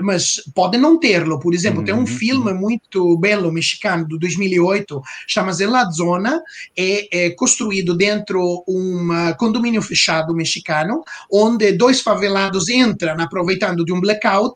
mas 0.00 0.42
pode 0.54 0.76
não 0.78 0.98
terlo. 0.98 1.38
Por 1.38 1.54
exemplo, 1.54 1.80
uhum. 1.80 1.84
tem 1.84 1.94
um 1.94 1.98
uhum, 1.98 2.06
filme 2.06 2.52
uhum. 2.52 2.58
muito 2.58 3.16
belo 3.18 3.52
mexicano 3.52 4.06
de 4.06 4.18
2008, 4.18 5.02
chama-se 5.26 5.66
La 5.66 5.84
Zona, 5.90 6.42
é, 6.76 7.26
é 7.26 7.30
construído 7.30 7.96
dentro 7.96 8.64
um 8.66 9.08
condomínio 9.38 9.82
fechado 9.82 10.03
mexicano, 10.34 11.02
onde 11.30 11.72
dois 11.72 12.00
favelados 12.00 12.68
entram 12.68 13.20
aproveitando 13.20 13.84
de 13.84 13.92
um 13.92 14.00
blackout 14.00 14.54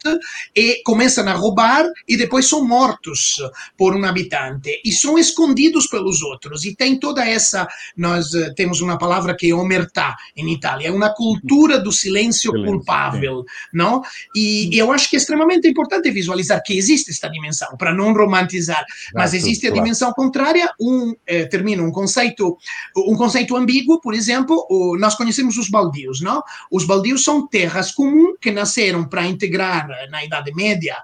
e 0.55 0.83
começam 0.85 1.27
a 1.29 1.33
roubar 1.33 1.87
e 2.07 2.17
depois 2.17 2.49
são 2.49 2.67
mortos 2.67 3.37
por 3.77 3.97
um 3.97 4.05
habitante. 4.05 4.81
E 4.85 4.93
são 4.93 5.19
escondidos 5.19 5.87
pelos 5.87 6.23
outros. 6.23 6.65
E 6.65 6.75
tem 6.75 6.99
toda 6.99 7.27
essa, 7.27 7.67
nós 7.97 8.35
eh, 8.35 8.53
temos 8.55 8.81
uma 8.81 8.99
palavra 8.99 9.37
que 9.37 9.51
é 9.51 9.55
omertà 9.55 10.15
em 10.37 10.53
Itália, 10.53 10.89
é 10.89 10.91
uma 10.91 11.11
cultura 11.15 11.79
do 11.79 11.93
silêncio, 11.93 12.19
silêncio 12.19 12.53
culpável, 12.65 13.45
não? 13.73 14.03
E, 14.35 14.71
eu 14.79 14.93
acho 14.93 15.09
que 15.09 15.17
é 15.17 15.19
extremamente 15.19 15.69
importante 15.69 16.11
visualizar 16.11 16.63
que 16.63 16.77
existe 16.77 17.11
esta 17.11 17.29
dimensão, 17.29 17.77
para 17.77 17.95
não 17.95 18.13
romantizar, 18.13 18.85
mas 19.15 19.35
existe 19.35 19.67
a 19.67 19.71
dimensão 19.71 20.13
contrária, 20.13 20.71
um, 20.81 21.15
eh, 21.27 21.47
termino, 21.47 21.85
um 21.85 21.91
conceito, 21.91 22.57
um 22.97 23.17
conceito 23.17 23.57
ambíguo, 23.57 24.01
por 24.01 24.15
exemplo, 24.15 24.67
o, 24.71 24.97
nós 24.97 25.15
conhecemos 25.15 25.38
os 25.43 25.69
baldios, 25.69 26.21
não? 26.21 26.43
Os 26.71 26.85
baldios 26.85 27.23
são 27.23 27.47
terras 27.47 27.93
comuns 27.93 28.37
que 28.41 28.51
nasceram 28.51 29.05
para 29.05 29.27
integrar, 29.27 29.89
na 30.11 30.25
Idade 30.25 30.53
Média, 30.55 30.97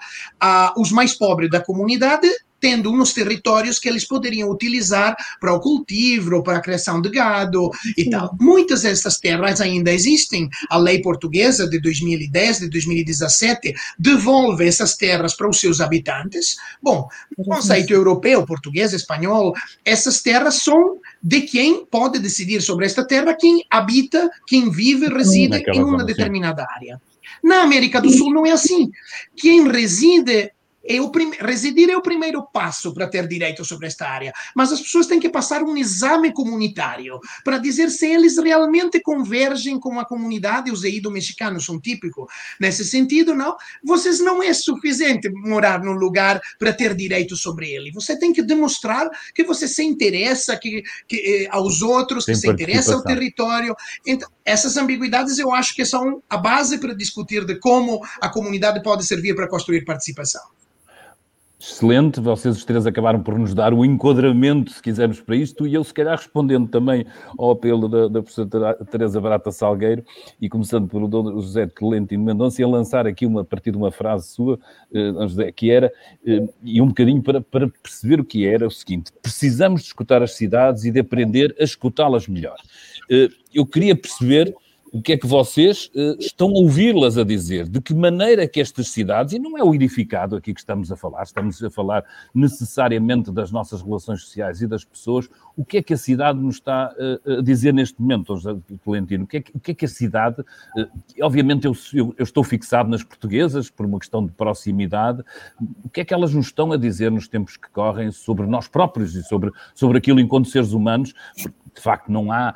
uh, 0.42 0.80
os 0.80 0.90
mais 0.90 1.14
pobres 1.14 1.50
da 1.50 1.60
comunidade 1.60 2.28
tendo 2.64 2.90
uns 2.90 3.12
territórios 3.12 3.78
que 3.78 3.86
eles 3.86 4.08
poderiam 4.08 4.48
utilizar 4.48 5.14
para 5.38 5.52
o 5.52 5.60
cultivo, 5.60 6.42
para 6.42 6.56
a 6.56 6.62
criação 6.62 6.98
de 6.98 7.10
gado 7.10 7.70
Sim. 7.82 7.92
e 7.98 8.08
tal. 8.08 8.34
Muitas 8.40 8.80
dessas 8.80 9.18
terras 9.18 9.60
ainda 9.60 9.92
existem. 9.92 10.48
A 10.70 10.78
lei 10.78 11.02
portuguesa 11.02 11.68
de 11.68 11.78
2010, 11.78 12.60
de 12.60 12.70
2017, 12.70 13.74
devolve 13.98 14.66
essas 14.66 14.96
terras 14.96 15.36
para 15.36 15.46
os 15.46 15.60
seus 15.60 15.78
habitantes. 15.78 16.56
Bom, 16.82 17.06
no 17.36 17.44
conceito 17.44 17.92
europeu, 17.92 18.46
português, 18.46 18.94
espanhol, 18.94 19.52
essas 19.84 20.22
terras 20.22 20.54
são 20.62 20.98
de 21.24 21.40
quem 21.40 21.86
pode 21.86 22.18
decidir 22.18 22.60
sobre 22.60 22.84
esta 22.84 23.02
terra, 23.02 23.32
quem 23.34 23.64
habita, 23.70 24.30
quem 24.46 24.70
vive, 24.70 25.08
reside 25.08 25.64
em 25.72 25.82
uma 25.82 26.04
determinada 26.04 26.66
área. 26.68 27.00
Na 27.42 27.62
América 27.62 27.98
do 27.98 28.10
Sul 28.10 28.30
não 28.30 28.44
é 28.44 28.50
assim. 28.50 28.90
Quem 29.34 29.66
reside 29.66 30.52
é 30.86 31.00
o 31.00 31.10
prim... 31.10 31.32
residir 31.40 31.88
é 31.90 31.96
o 31.96 32.02
primeiro 32.02 32.42
passo 32.52 32.92
para 32.92 33.06
ter 33.06 33.26
direito 33.26 33.64
sobre 33.64 33.86
esta 33.86 34.06
área, 34.06 34.32
mas 34.54 34.72
as 34.72 34.80
pessoas 34.80 35.06
têm 35.06 35.20
que 35.20 35.28
passar 35.28 35.62
um 35.62 35.76
exame 35.76 36.32
comunitário 36.32 37.18
para 37.42 37.58
dizer 37.58 37.90
se 37.90 38.06
eles 38.06 38.36
realmente 38.38 39.00
convergem 39.00 39.78
com 39.78 39.98
a 39.98 40.04
comunidade. 40.04 40.70
Os 40.70 40.82
do 41.02 41.10
mexicanos 41.10 41.64
são 41.64 41.80
típicos 41.80 42.26
nesse 42.60 42.84
sentido, 42.84 43.34
não? 43.34 43.56
Vocês 43.82 44.20
não 44.20 44.42
é 44.42 44.52
suficiente 44.52 45.30
morar 45.30 45.82
num 45.82 45.92
lugar 45.92 46.40
para 46.58 46.72
ter 46.72 46.94
direito 46.94 47.36
sobre 47.36 47.70
ele. 47.70 47.90
Você 47.92 48.18
tem 48.18 48.32
que 48.32 48.42
demonstrar 48.42 49.08
que 49.34 49.42
você 49.44 49.66
se 49.66 49.82
interessa 49.82 50.56
que, 50.56 50.82
que 51.08 51.16
eh, 51.16 51.48
aos 51.50 51.82
outros, 51.82 52.24
que 52.24 52.34
se 52.34 52.48
interessa 52.48 52.94
ao 52.94 53.02
território. 53.02 53.74
Então, 54.06 54.28
essas 54.44 54.76
ambiguidades 54.76 55.38
eu 55.38 55.52
acho 55.52 55.74
que 55.74 55.84
são 55.84 56.22
a 56.28 56.36
base 56.36 56.78
para 56.78 56.94
discutir 56.94 57.44
de 57.44 57.58
como 57.58 58.00
a 58.20 58.28
comunidade 58.28 58.82
pode 58.82 59.04
servir 59.04 59.34
para 59.34 59.48
construir 59.48 59.84
participação 59.84 60.53
excelente. 61.72 62.20
Vocês 62.20 62.56
os 62.56 62.64
três 62.64 62.86
acabaram 62.86 63.22
por 63.22 63.38
nos 63.38 63.54
dar 63.54 63.72
o 63.72 63.84
enquadramento, 63.84 64.70
se 64.70 64.82
quisermos, 64.82 65.20
para 65.20 65.36
isto, 65.36 65.66
e 65.66 65.74
eu, 65.74 65.82
se 65.82 65.92
calhar, 65.92 66.16
respondendo 66.16 66.68
também 66.68 67.06
ao 67.38 67.52
apelo 67.52 67.88
da, 67.88 68.08
da 68.08 68.22
professora 68.22 68.74
Teresa 68.90 69.20
Barata 69.20 69.50
Salgueiro, 69.50 70.04
e 70.40 70.48
começando 70.48 70.88
pelo 70.88 71.08
Dr. 71.08 71.40
José 71.40 71.66
Tolentino 71.66 72.24
Mendonça, 72.24 72.60
e 72.60 72.64
a 72.64 72.68
lançar 72.68 73.06
aqui 73.06 73.26
uma, 73.26 73.42
a 73.42 73.44
partir 73.44 73.70
de 73.70 73.76
uma 73.76 73.90
frase 73.90 74.28
sua, 74.28 74.58
eh, 74.92 75.12
José, 75.20 75.52
que 75.52 75.70
era, 75.70 75.92
eh, 76.26 76.48
e 76.62 76.80
um 76.80 76.88
bocadinho 76.88 77.22
para, 77.22 77.40
para 77.40 77.68
perceber 77.68 78.20
o 78.20 78.24
que 78.24 78.46
era, 78.46 78.66
o 78.66 78.70
seguinte: 78.70 79.12
precisamos 79.22 79.82
de 79.82 79.88
escutar 79.88 80.22
as 80.22 80.34
cidades 80.34 80.84
e 80.84 80.90
de 80.90 81.00
aprender 81.00 81.54
a 81.58 81.64
escutá-las 81.64 82.28
melhor. 82.28 82.56
Eh, 83.10 83.28
eu 83.52 83.64
queria 83.66 83.96
perceber 83.96 84.54
o 84.94 85.02
que 85.02 85.14
é 85.14 85.16
que 85.16 85.26
vocês 85.26 85.90
uh, 85.96 86.16
estão 86.20 86.46
a 86.50 86.52
ouvi-las 86.52 87.18
a 87.18 87.24
dizer, 87.24 87.68
de 87.68 87.80
que 87.80 87.92
maneira 87.92 88.46
que 88.46 88.60
estas 88.60 88.90
cidades, 88.90 89.32
e 89.32 89.40
não 89.40 89.58
é 89.58 89.64
o 89.64 89.74
edificado 89.74 90.36
aqui 90.36 90.54
que 90.54 90.60
estamos 90.60 90.92
a 90.92 90.94
falar, 90.94 91.24
estamos 91.24 91.60
a 91.64 91.68
falar 91.68 92.04
necessariamente 92.32 93.32
das 93.32 93.50
nossas 93.50 93.82
relações 93.82 94.20
sociais 94.20 94.62
e 94.62 94.68
das 94.68 94.84
pessoas, 94.84 95.28
o 95.56 95.64
que 95.64 95.78
é 95.78 95.82
que 95.82 95.94
a 95.94 95.96
cidade 95.96 96.38
nos 96.38 96.54
está 96.54 96.94
uh, 96.96 97.38
a 97.38 97.42
dizer 97.42 97.74
neste 97.74 98.00
momento, 98.00 98.36
José 98.36 98.56
Tolentino? 98.84 99.24
O 99.24 99.26
que, 99.26 99.38
é 99.38 99.40
que, 99.40 99.58
que 99.58 99.70
é 99.72 99.74
que 99.74 99.84
a 99.84 99.88
cidade, 99.88 100.42
uh, 100.42 100.88
obviamente 101.22 101.64
eu, 101.64 101.76
eu, 101.92 102.14
eu, 102.16 102.22
estou 102.22 102.44
fixado 102.44 102.88
nas 102.88 103.02
portuguesas 103.02 103.68
por 103.68 103.86
uma 103.86 103.98
questão 103.98 104.24
de 104.24 104.30
proximidade, 104.30 105.24
o 105.84 105.88
que 105.88 106.02
é 106.02 106.04
que 106.04 106.14
elas 106.14 106.32
nos 106.32 106.46
estão 106.46 106.70
a 106.70 106.76
dizer 106.76 107.10
nos 107.10 107.26
tempos 107.26 107.56
que 107.56 107.68
correm 107.68 108.12
sobre 108.12 108.46
nós 108.46 108.68
próprios 108.68 109.16
e 109.16 109.24
sobre, 109.24 109.50
sobre 109.74 109.98
aquilo 109.98 110.20
enquanto 110.20 110.48
seres 110.48 110.70
humanos, 110.70 111.12
de 111.74 111.80
facto 111.80 112.10
não 112.10 112.30
há 112.30 112.54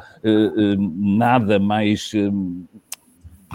nada 0.78 1.58
mais 1.58 2.12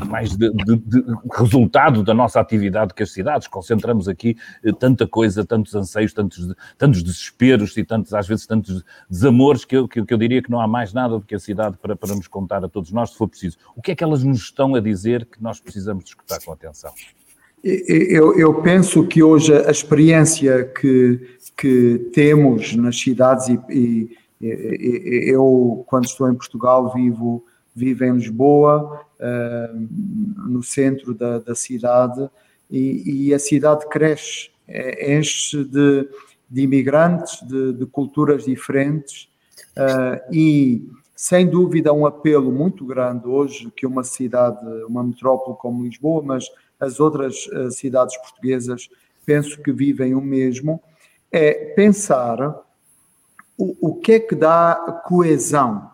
mais 0.06 0.36
de, 0.36 0.50
de, 0.52 0.76
de, 0.78 1.04
resultado 1.32 2.04
da 2.04 2.14
nossa 2.14 2.40
atividade 2.40 2.94
que 2.94 3.04
as 3.04 3.12
cidades. 3.12 3.48
Concentramos 3.48 4.08
aqui 4.08 4.36
eh, 4.64 4.72
tanta 4.72 5.08
coisa, 5.08 5.46
tantos 5.46 5.76
anseios, 5.76 6.14
tantos, 6.14 6.54
tantos 6.78 7.04
desesperos 7.04 7.78
e 7.78 7.84
tantos, 7.84 8.14
às 8.14 8.28
vezes, 8.28 8.48
tantos 8.48 8.84
desamores 9.10 9.64
que 9.66 9.78
eu, 9.78 9.88
que, 9.88 10.04
que 10.04 10.14
eu 10.14 10.18
diria 10.18 10.42
que 10.42 10.50
não 10.50 10.60
há 10.60 10.68
mais 10.68 10.94
nada 10.94 11.20
do 11.20 11.22
que 11.22 11.36
a 11.36 11.40
cidade 11.40 11.78
para, 11.80 11.96
para 11.96 12.16
nos 12.16 12.28
contar 12.28 12.64
a 12.66 12.68
todos 12.70 12.92
nós, 12.92 13.12
se 13.12 13.18
for 13.18 13.28
preciso. 13.28 13.58
O 13.76 13.82
que 13.82 13.92
é 13.92 13.96
que 13.96 14.04
elas 14.04 14.24
nos 14.24 14.40
estão 14.40 14.74
a 14.74 14.80
dizer 14.80 15.26
que 15.26 15.42
nós 15.42 15.60
precisamos 15.60 16.06
escutar 16.06 16.40
com 16.44 16.52
atenção? 16.52 16.92
Eu, 17.64 18.38
eu 18.38 18.62
penso 18.62 19.08
que 19.08 19.24
hoje 19.24 19.54
a 19.56 19.72
experiência 19.72 20.66
que, 20.66 21.38
que 21.56 22.10
temos 22.14 22.76
nas 22.76 23.00
cidades 23.00 23.48
e, 23.48 23.60
e 23.70 24.18
eu, 24.48 25.84
quando 25.88 26.06
estou 26.06 26.30
em 26.30 26.36
Portugal, 26.36 26.94
vivo 26.94 27.44
vive 27.76 28.06
em 28.06 28.14
Lisboa, 28.14 29.06
uh, 29.20 30.50
no 30.50 30.62
centro 30.62 31.14
da, 31.14 31.40
da 31.40 31.56
cidade, 31.56 32.30
e, 32.70 33.28
e, 33.28 33.34
a 33.34 33.40
cidade 33.40 33.88
cresce, 33.88 34.50
é, 34.68 35.16
enche 35.16 35.64
de, 35.66 36.08
de 36.50 36.62
imigrantes, 36.62 37.42
de, 37.48 37.74
de, 37.74 37.86
culturas 37.86 38.46
diferentes, 38.46 39.30
uh, 39.78 40.34
e 40.34 40.88
sem 41.16 41.48
dúvida 41.48 41.94
um 41.94 42.06
apelo 42.06 42.52
muito 42.52 42.86
grande 42.86 43.28
hoje 43.28 43.72
que 43.76 43.86
uma 43.86 44.04
cidade, 44.04 44.66
uma 44.88 45.04
metrópole 45.04 45.58
como 45.58 45.84
Lisboa, 45.84 46.24
mas 46.24 46.50
as 46.80 47.00
outras 47.00 47.46
uh, 47.48 47.70
cidades 47.72 48.18
portuguesas 48.18 48.90
penso 49.26 49.62
que 49.62 49.72
vivem 49.72 50.16
o 50.16 50.22
mesmo, 50.22 50.82
é 51.32 51.54
pensar 51.76 52.38
o, 53.58 53.90
o 53.90 53.96
que 53.96 54.14
é 54.14 54.20
que 54.20 54.36
dá 54.36 55.02
coesão 55.06 55.92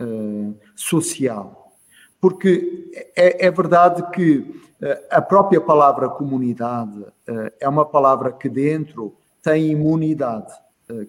uh, 0.00 0.54
social. 0.74 1.72
Porque 2.20 2.90
é, 3.14 3.46
é, 3.46 3.50
verdade 3.50 4.02
que 4.10 4.38
uh, 4.38 5.04
a 5.10 5.20
própria 5.20 5.60
palavra 5.60 6.08
comunidade 6.08 6.98
uh, 7.00 7.52
é 7.60 7.68
uma 7.68 7.84
palavra 7.84 8.32
que 8.32 8.48
dentro 8.48 9.14
tem 9.42 9.70
imunidade. 9.70 10.52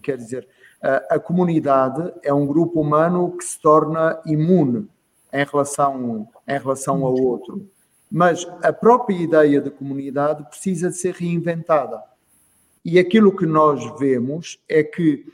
quer 0.03 0.17
dizer, 0.17 0.45
a 1.09 1.17
comunidade 1.17 2.13
é 2.21 2.33
um 2.33 2.45
grupo 2.45 2.81
humano 2.81 3.31
que 3.37 3.45
se 3.45 3.57
torna 3.61 4.21
imune 4.25 4.89
em 5.31 5.45
relação, 5.45 6.27
em 6.45 6.59
relação 6.59 7.05
ao 7.05 7.15
outro. 7.15 7.65
Mas 8.11 8.45
a 8.61 8.73
própria 8.73 9.15
ideia 9.15 9.61
de 9.61 9.69
comunidade 9.69 10.43
precisa 10.49 10.89
de 10.89 10.97
ser 10.97 11.13
reinventada. 11.13 12.03
E 12.83 12.99
aquilo 12.99 13.35
que 13.35 13.45
nós 13.45 13.97
vemos 13.97 14.59
é 14.67 14.83
que 14.83 15.25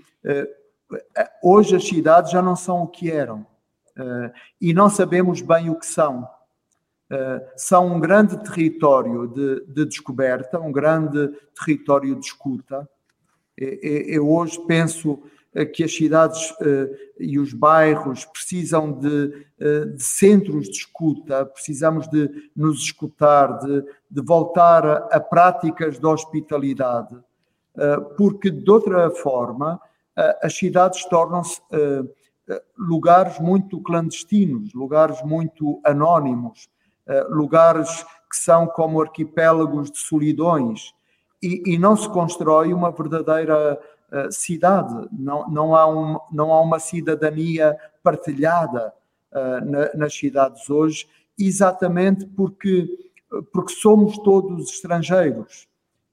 hoje 1.42 1.76
as 1.76 1.88
cidades 1.88 2.32
já 2.32 2.42
não 2.42 2.56
são 2.56 2.84
o 2.84 2.88
que 2.88 3.10
eram. 3.10 3.46
Uh, 3.98 4.32
e 4.60 4.74
não 4.74 4.90
sabemos 4.90 5.42
bem 5.42 5.70
o 5.70 5.76
que 5.76 5.86
são. 5.86 6.28
São 7.58 7.88
um 7.88 8.00
grande 8.00 8.42
território 8.42 9.28
de, 9.28 9.66
de, 9.66 9.86
descoberta, 9.86 10.58
um 10.58 10.72
grande 10.72 11.28
território 11.60 12.16
de 12.16 12.26
escuta. 12.26 12.90
Eu 13.58 14.32
hoje 14.32 14.58
penso 14.66 15.22
eh, 15.54 15.66
que 15.66 15.84
as 15.84 15.94
cidades 15.94 16.54
e 17.20 17.38
os 17.38 17.52
bairros 17.52 18.24
precisam 18.24 18.94
de, 18.94 19.28
de, 19.28 20.02
centros 20.02 20.70
de 20.70 20.78
escuta, 20.78 21.46
precisamos 21.48 22.08
de 22.08 22.30
nos 22.56 22.80
escutar, 22.80 23.60
de, 23.60 23.84
de 24.10 24.22
voltar 24.22 24.86
a, 24.86 24.98
a, 25.12 25.20
práticas 25.20 26.00
de 26.00 26.06
hospitalidade, 26.06 27.14
porque 28.16 28.50
de 28.50 28.72
outra 28.72 29.12
forma 29.12 29.82
as 30.42 30.58
cidades 30.58 31.06
tornam-se 31.06 31.62
lugares 32.78 33.40
muito 33.40 33.82
clandestinos, 33.82 34.74
lugares 34.74 35.22
muito 35.24 35.80
anónimos, 35.86 36.70
lugares 37.30 38.04
que 38.30 38.38
são 38.38 38.68
como 38.68 39.02
arquipélagos 39.02 39.92
de 39.92 39.98
solidões, 40.00 40.94
e, 41.42 41.64
e 41.66 41.78
não 41.78 41.96
se 41.96 42.08
constrói 42.10 42.74
uma 42.74 42.92
verdadeira 42.92 43.80
cidade, 44.30 45.08
não, 45.12 45.50
não, 45.50 45.76
há 45.76 45.88
um, 45.88 46.20
não 46.32 46.52
há 46.54 46.62
uma 46.62 46.80
cidadania 46.80 47.78
partilhada 48.04 48.94
uh, 49.32 49.66
na, 49.66 49.94
nas 49.94 50.14
cidades 50.14 50.70
hoje, 50.70 51.08
exatamente 51.40 52.26
porque, 52.26 52.88
porque 53.54 53.74
somos 53.74 54.18
todos 54.20 54.70
estrangeiros. 54.70 55.68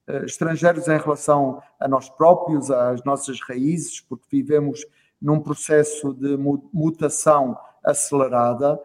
Uh, 0.08 0.24
estrangeiros 0.24 0.88
em 0.88 0.98
relação 0.98 1.62
a 1.78 1.86
nós 1.86 2.08
próprios, 2.08 2.70
às 2.70 3.04
nossas 3.04 3.38
raízes, 3.46 4.00
porque 4.00 4.24
vivemos 4.30 4.84
num 5.20 5.40
processo 5.40 6.14
de 6.14 6.36
mutação 6.72 7.58
acelerada 7.84 8.80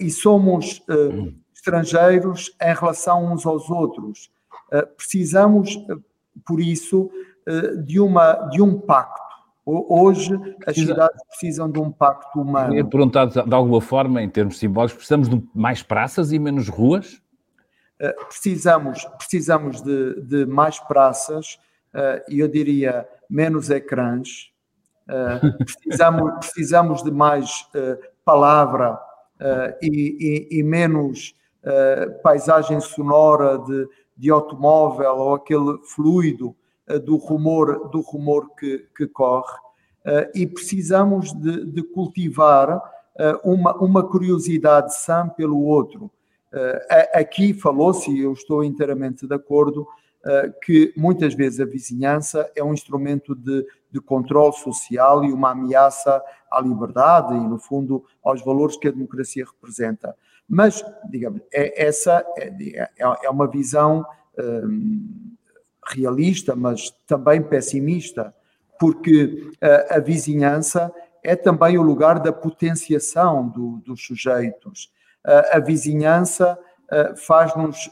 e 0.00 0.10
somos 0.10 0.82
estrangeiros 1.54 2.50
em 2.60 2.74
relação 2.74 3.32
uns 3.32 3.46
aos 3.46 3.70
outros. 3.70 4.30
Eh, 4.72 4.86
precisamos, 4.96 5.76
eh, 5.76 5.96
por 6.46 6.60
isso, 6.60 7.10
eh, 7.46 7.76
de, 7.76 8.00
uma, 8.00 8.32
de 8.50 8.62
um 8.62 8.78
pacto. 8.78 9.30
Hoje, 9.66 10.34
as 10.66 10.74
cidades 10.74 11.22
precisam 11.28 11.70
de 11.70 11.78
um 11.78 11.92
pacto 11.92 12.40
humano. 12.40 12.74
Eu 12.74 12.88
perguntar 12.88 13.26
de 13.26 13.54
alguma 13.54 13.80
forma, 13.80 14.20
em 14.20 14.28
termos 14.28 14.58
simbólicos, 14.58 14.96
precisamos 14.96 15.28
de 15.28 15.40
mais 15.54 15.80
praças 15.80 16.32
e 16.32 16.38
menos 16.40 16.68
ruas? 16.68 17.22
Precisamos, 18.28 19.04
precisamos 19.18 19.82
de, 19.82 20.22
de 20.22 20.46
mais 20.46 20.78
praças 20.78 21.58
e 22.28 22.40
eu 22.40 22.48
diria 22.48 23.06
menos 23.28 23.68
ecrãs. 23.68 24.50
Precisamos, 25.58 26.32
precisamos 26.38 27.02
de 27.02 27.10
mais 27.10 27.66
palavra 28.24 28.96
e, 29.82 30.48
e, 30.52 30.58
e 30.60 30.62
menos 30.62 31.34
paisagem 32.22 32.80
sonora 32.80 33.58
de, 33.58 33.88
de 34.16 34.30
automóvel 34.30 35.16
ou 35.16 35.34
aquele 35.34 35.78
fluido 35.84 36.54
do 37.04 37.16
rumor, 37.16 37.88
do 37.90 38.00
rumor 38.00 38.54
que, 38.54 38.86
que 38.96 39.08
corre. 39.08 39.58
E 40.32 40.46
precisamos 40.46 41.32
de, 41.32 41.66
de 41.66 41.82
cultivar 41.82 42.80
uma, 43.42 43.74
uma 43.76 44.08
curiosidade 44.08 44.96
sã 44.96 45.28
pelo 45.28 45.60
outro. 45.60 46.10
Aqui 47.12 47.54
falou-se, 47.54 48.10
e 48.10 48.20
eu 48.20 48.32
estou 48.32 48.64
inteiramente 48.64 49.26
de 49.26 49.34
acordo, 49.34 49.86
que 50.62 50.92
muitas 50.96 51.34
vezes 51.34 51.60
a 51.60 51.64
vizinhança 51.64 52.50
é 52.54 52.62
um 52.62 52.74
instrumento 52.74 53.34
de, 53.34 53.66
de 53.90 54.00
controle 54.00 54.52
social 54.54 55.24
e 55.24 55.32
uma 55.32 55.52
ameaça 55.52 56.22
à 56.50 56.60
liberdade 56.60 57.34
e, 57.34 57.40
no 57.40 57.58
fundo, 57.58 58.04
aos 58.22 58.44
valores 58.44 58.76
que 58.76 58.88
a 58.88 58.90
democracia 58.90 59.44
representa. 59.44 60.14
Mas, 60.52 60.84
digamos, 61.08 61.40
é, 61.52 61.86
essa 61.86 62.24
é, 62.36 62.48
é, 62.74 62.90
é 62.98 63.30
uma 63.30 63.46
visão 63.46 64.04
hum, 64.36 65.36
realista, 65.86 66.56
mas 66.56 66.90
também 67.06 67.40
pessimista, 67.40 68.34
porque 68.78 69.48
a, 69.60 69.96
a, 69.96 70.00
vizinhança 70.00 70.92
é 71.22 71.36
também 71.36 71.78
o 71.78 71.82
lugar 71.82 72.18
da 72.18 72.32
potenciação 72.32 73.48
do, 73.48 73.76
dos 73.86 74.04
sujeitos. 74.04 74.90
A, 75.24 75.58
vizinhança 75.58 76.58
faz-nos 77.26 77.90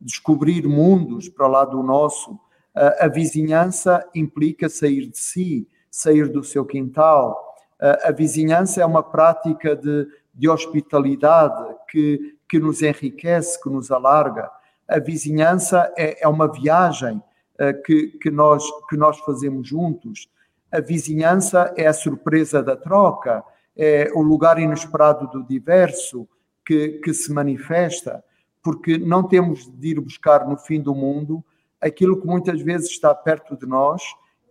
descobrir 0.00 0.66
mundos 0.66 1.28
para 1.28 1.46
lá 1.46 1.64
do 1.64 1.82
nosso. 1.82 2.38
A, 2.74 3.08
vizinhança 3.08 4.06
implica 4.14 4.68
sair 4.68 5.06
de 5.06 5.18
si, 5.18 5.68
sair 5.90 6.28
do 6.28 6.44
seu 6.44 6.64
quintal. 6.64 7.56
A, 7.80 8.12
vizinhança 8.12 8.82
é 8.82 8.86
uma 8.86 9.02
prática 9.02 9.74
de, 9.74 10.06
de 10.34 10.48
hospitalidade 10.48 11.74
que, 11.88 12.36
que 12.48 12.58
nos 12.58 12.82
enriquece, 12.82 13.60
que 13.60 13.68
nos 13.68 13.90
alarga. 13.90 14.50
A 14.88 14.98
vizinhança 14.98 15.92
é, 15.98 16.24
é 16.24 16.28
uma 16.28 16.50
viagem 16.50 17.16
uh, 17.16 17.82
que, 17.84 18.08
que, 18.22 18.30
nós, 18.30 18.64
que 18.88 18.96
nós 18.96 19.18
fazemos 19.18 19.68
juntos. 19.68 20.30
A 20.72 20.80
vizinhança 20.80 21.72
é 21.76 21.86
a 21.86 21.92
surpresa 21.92 22.62
da 22.62 22.74
troca, 22.74 23.44
é 23.76 24.10
o 24.14 24.22
lugar 24.22 24.58
inesperado 24.58 25.28
do 25.28 25.44
diverso 25.44 26.26
que, 26.68 27.00
que 27.02 27.14
se 27.14 27.32
manifesta, 27.32 28.22
porque 28.62 28.98
não 28.98 29.26
temos 29.26 29.66
de 29.66 29.88
ir 29.88 30.00
buscar 30.00 30.46
no 30.46 30.58
fim 30.58 30.82
do 30.82 30.94
mundo 30.94 31.42
aquilo 31.80 32.20
que 32.20 32.26
muitas 32.26 32.60
vezes 32.60 32.90
está 32.90 33.14
perto 33.14 33.56
de 33.56 33.64
nós 33.64 34.02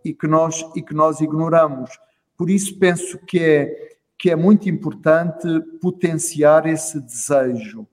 e 0.04 0.12
que 0.12 0.26
nós, 0.26 0.68
e 0.74 0.82
que 0.82 0.92
nós 0.92 1.20
ignoramos. 1.20 1.90
Por 2.36 2.50
isso 2.50 2.76
penso 2.76 3.18
que 3.24 3.38
é 3.38 3.88
que 4.18 4.30
é 4.30 4.34
muito 4.34 4.68
importante 4.68 5.46
potenciar 5.80 6.66
esse 6.66 7.00
desejo. 7.00 7.86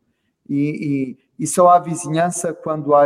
E, 0.50 1.18
e, 1.38 1.44
e, 1.44 1.46
só 1.46 1.70
há 1.70 1.78
vizinhança 1.78 2.52
quando 2.52 2.96
há, 2.96 3.06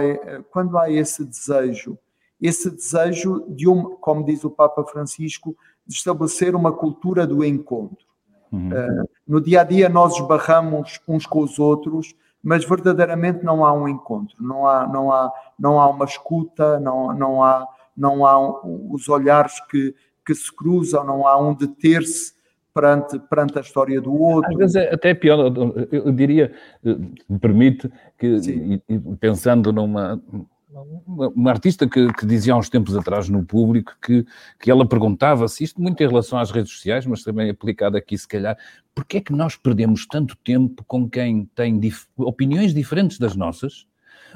quando 0.50 0.78
há 0.78 0.90
esse 0.90 1.26
desejo. 1.26 2.00
Esse 2.42 2.72
desejo 2.72 3.46
de, 3.50 3.68
um, 3.68 3.98
como 3.98 4.24
diz 4.24 4.46
o 4.46 4.50
Papa 4.50 4.86
Francisco, 4.86 5.54
de 5.86 5.96
estabelecer 5.96 6.56
uma 6.56 6.72
cultura 6.72 7.28
do 7.28 7.44
encontro. 7.44 8.08
Uhum. 8.52 8.70
Uh, 8.70 9.10
no 9.28 9.42
dia 9.42 9.62
a 9.62 9.64
dia 9.64 9.90
nós 9.90 10.16
esbarramos 10.16 11.00
uns 11.08 11.26
com 11.26 11.42
os 11.42 11.60
outros, 11.60 12.16
mas 12.42 12.66
verdadeiramente 12.66 13.44
não 13.44 13.66
há 13.66 13.74
um 13.74 13.88
encontro, 13.88 14.36
não 14.40 14.68
há, 14.68 14.88
não 14.88 15.12
há, 15.12 15.32
não 15.58 15.80
há 15.80 15.88
uma 15.90 16.06
escuta, 16.06 16.80
não, 16.80 17.14
não 17.14 17.44
há, 17.44 17.68
não 17.96 18.26
há 18.26 18.64
os 18.92 19.08
olhares 19.10 19.60
que, 19.68 19.94
que 20.26 20.34
se 20.34 20.54
cruzam, 20.56 21.04
não 21.04 21.28
há 21.28 21.38
um 21.38 21.54
deter-se 21.54 22.34
perante, 22.74 23.20
perante 23.20 23.58
a 23.58 23.62
história 23.62 24.00
do 24.00 24.14
outro. 24.14 24.52
Às 24.52 24.58
vezes 24.58 24.76
é 24.78 24.94
até 24.94 25.14
pior, 25.14 25.52
eu 25.92 26.12
diria, 26.12 26.54
me 26.84 27.40
permite, 27.40 27.92
que 28.18 28.82
pensando 29.20 29.74
numa, 29.74 30.22
uma 31.08 31.50
artista 31.50 31.88
que, 31.88 32.14
que, 32.14 32.26
dizia 32.26 32.54
há 32.54 32.58
uns 32.58 32.70
tempos 32.70 32.96
atrás 32.96 33.28
no 33.28 33.44
público 33.44 33.96
que, 34.02 34.26
que 34.60 34.70
ela 34.70 34.88
perguntava-se, 34.88 35.64
isto 35.64 35.82
muito 35.82 36.02
em 36.02 36.08
relação 36.08 36.38
às 36.38 36.52
redes 36.52 36.72
sociais, 36.72 37.06
mas 37.06 37.24
também 37.24 37.50
aplicado 37.50 37.98
aqui 37.98 38.16
se 38.18 38.28
calhar, 38.28 38.58
porquê 38.94 39.18
é 39.18 39.22
que 39.22 39.34
nós 39.34 39.56
perdemos 39.56 40.06
tanto 40.06 40.36
tempo 40.38 40.84
com 40.86 41.10
quem 41.10 41.46
tem 41.56 41.80
dif 41.80 42.06
opiniões 42.18 42.74
diferentes 42.74 43.18
das 43.18 43.36
nossas? 43.36 43.88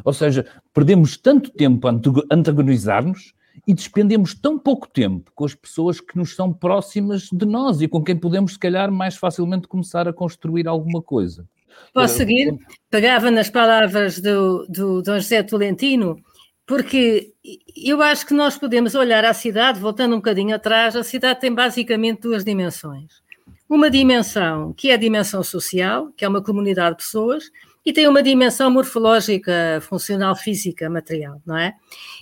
Ou 0.04 0.14
seja, 0.14 0.46
perdemos 0.74 1.18
tanto 1.18 1.52
tempo 1.52 1.88
a 1.88 1.92
antagonizar-nos 2.32 3.36
e 3.68 3.74
despendemos 3.74 4.34
tão 4.34 4.58
pouco 4.58 4.88
tempo 4.88 5.32
com 5.36 5.46
as 5.46 5.54
pessoas 5.54 6.02
que 6.02 6.18
nos 6.18 6.36
são 6.36 6.52
próximas 6.52 7.30
de 7.32 7.46
nós 7.46 7.82
e 7.82 7.88
com 7.88 8.04
quem 8.04 8.18
podemos, 8.18 8.54
se 8.54 8.60
calhar, 8.60 8.92
mais 8.92 9.16
facilmente 9.16 9.68
começar 9.68 10.08
a 10.08 10.14
construir 10.14 10.68
alguma 10.68 11.02
coisa. 11.02 11.48
Posso 11.94 12.18
seguir? 12.18 12.58
Pegava 12.90 13.30
nas 13.30 13.50
palavras 13.50 14.20
do, 14.20 14.66
do 14.68 15.02
Dom 15.02 15.16
José 15.16 15.44
Tolentino, 15.44 16.18
porque 16.66 17.34
eu 17.76 18.02
acho 18.02 18.26
que 18.26 18.34
nós 18.34 18.58
podemos 18.58 18.96
olhar 18.96 19.26
a 19.26 19.34
cidade, 19.34 19.80
voltando 19.80 20.14
um 20.14 20.18
bocadinho 20.18 20.56
atrás, 20.56 20.96
a 20.96 21.04
cidade 21.04 21.40
tem 21.40 21.54
basicamente 21.54 22.22
duas 22.22 22.44
dimensões. 22.44 23.22
Uma 23.70 23.90
dimensão 23.90 24.74
que 24.74 24.90
é 24.90 24.94
a 24.94 24.98
dimensão 24.98 25.44
social, 25.44 26.12
que 26.16 26.24
é 26.24 26.28
uma 26.28 26.44
comunidade 26.44 26.98
de 26.98 27.04
pessoas, 27.04 27.52
e 27.86 27.92
tem 27.92 28.08
uma 28.08 28.24
dimensão 28.24 28.72
morfológica, 28.72 29.80
funcional, 29.82 30.36
física, 30.36 30.90
material, 30.90 31.42
não 31.46 31.58
é? 31.58 31.74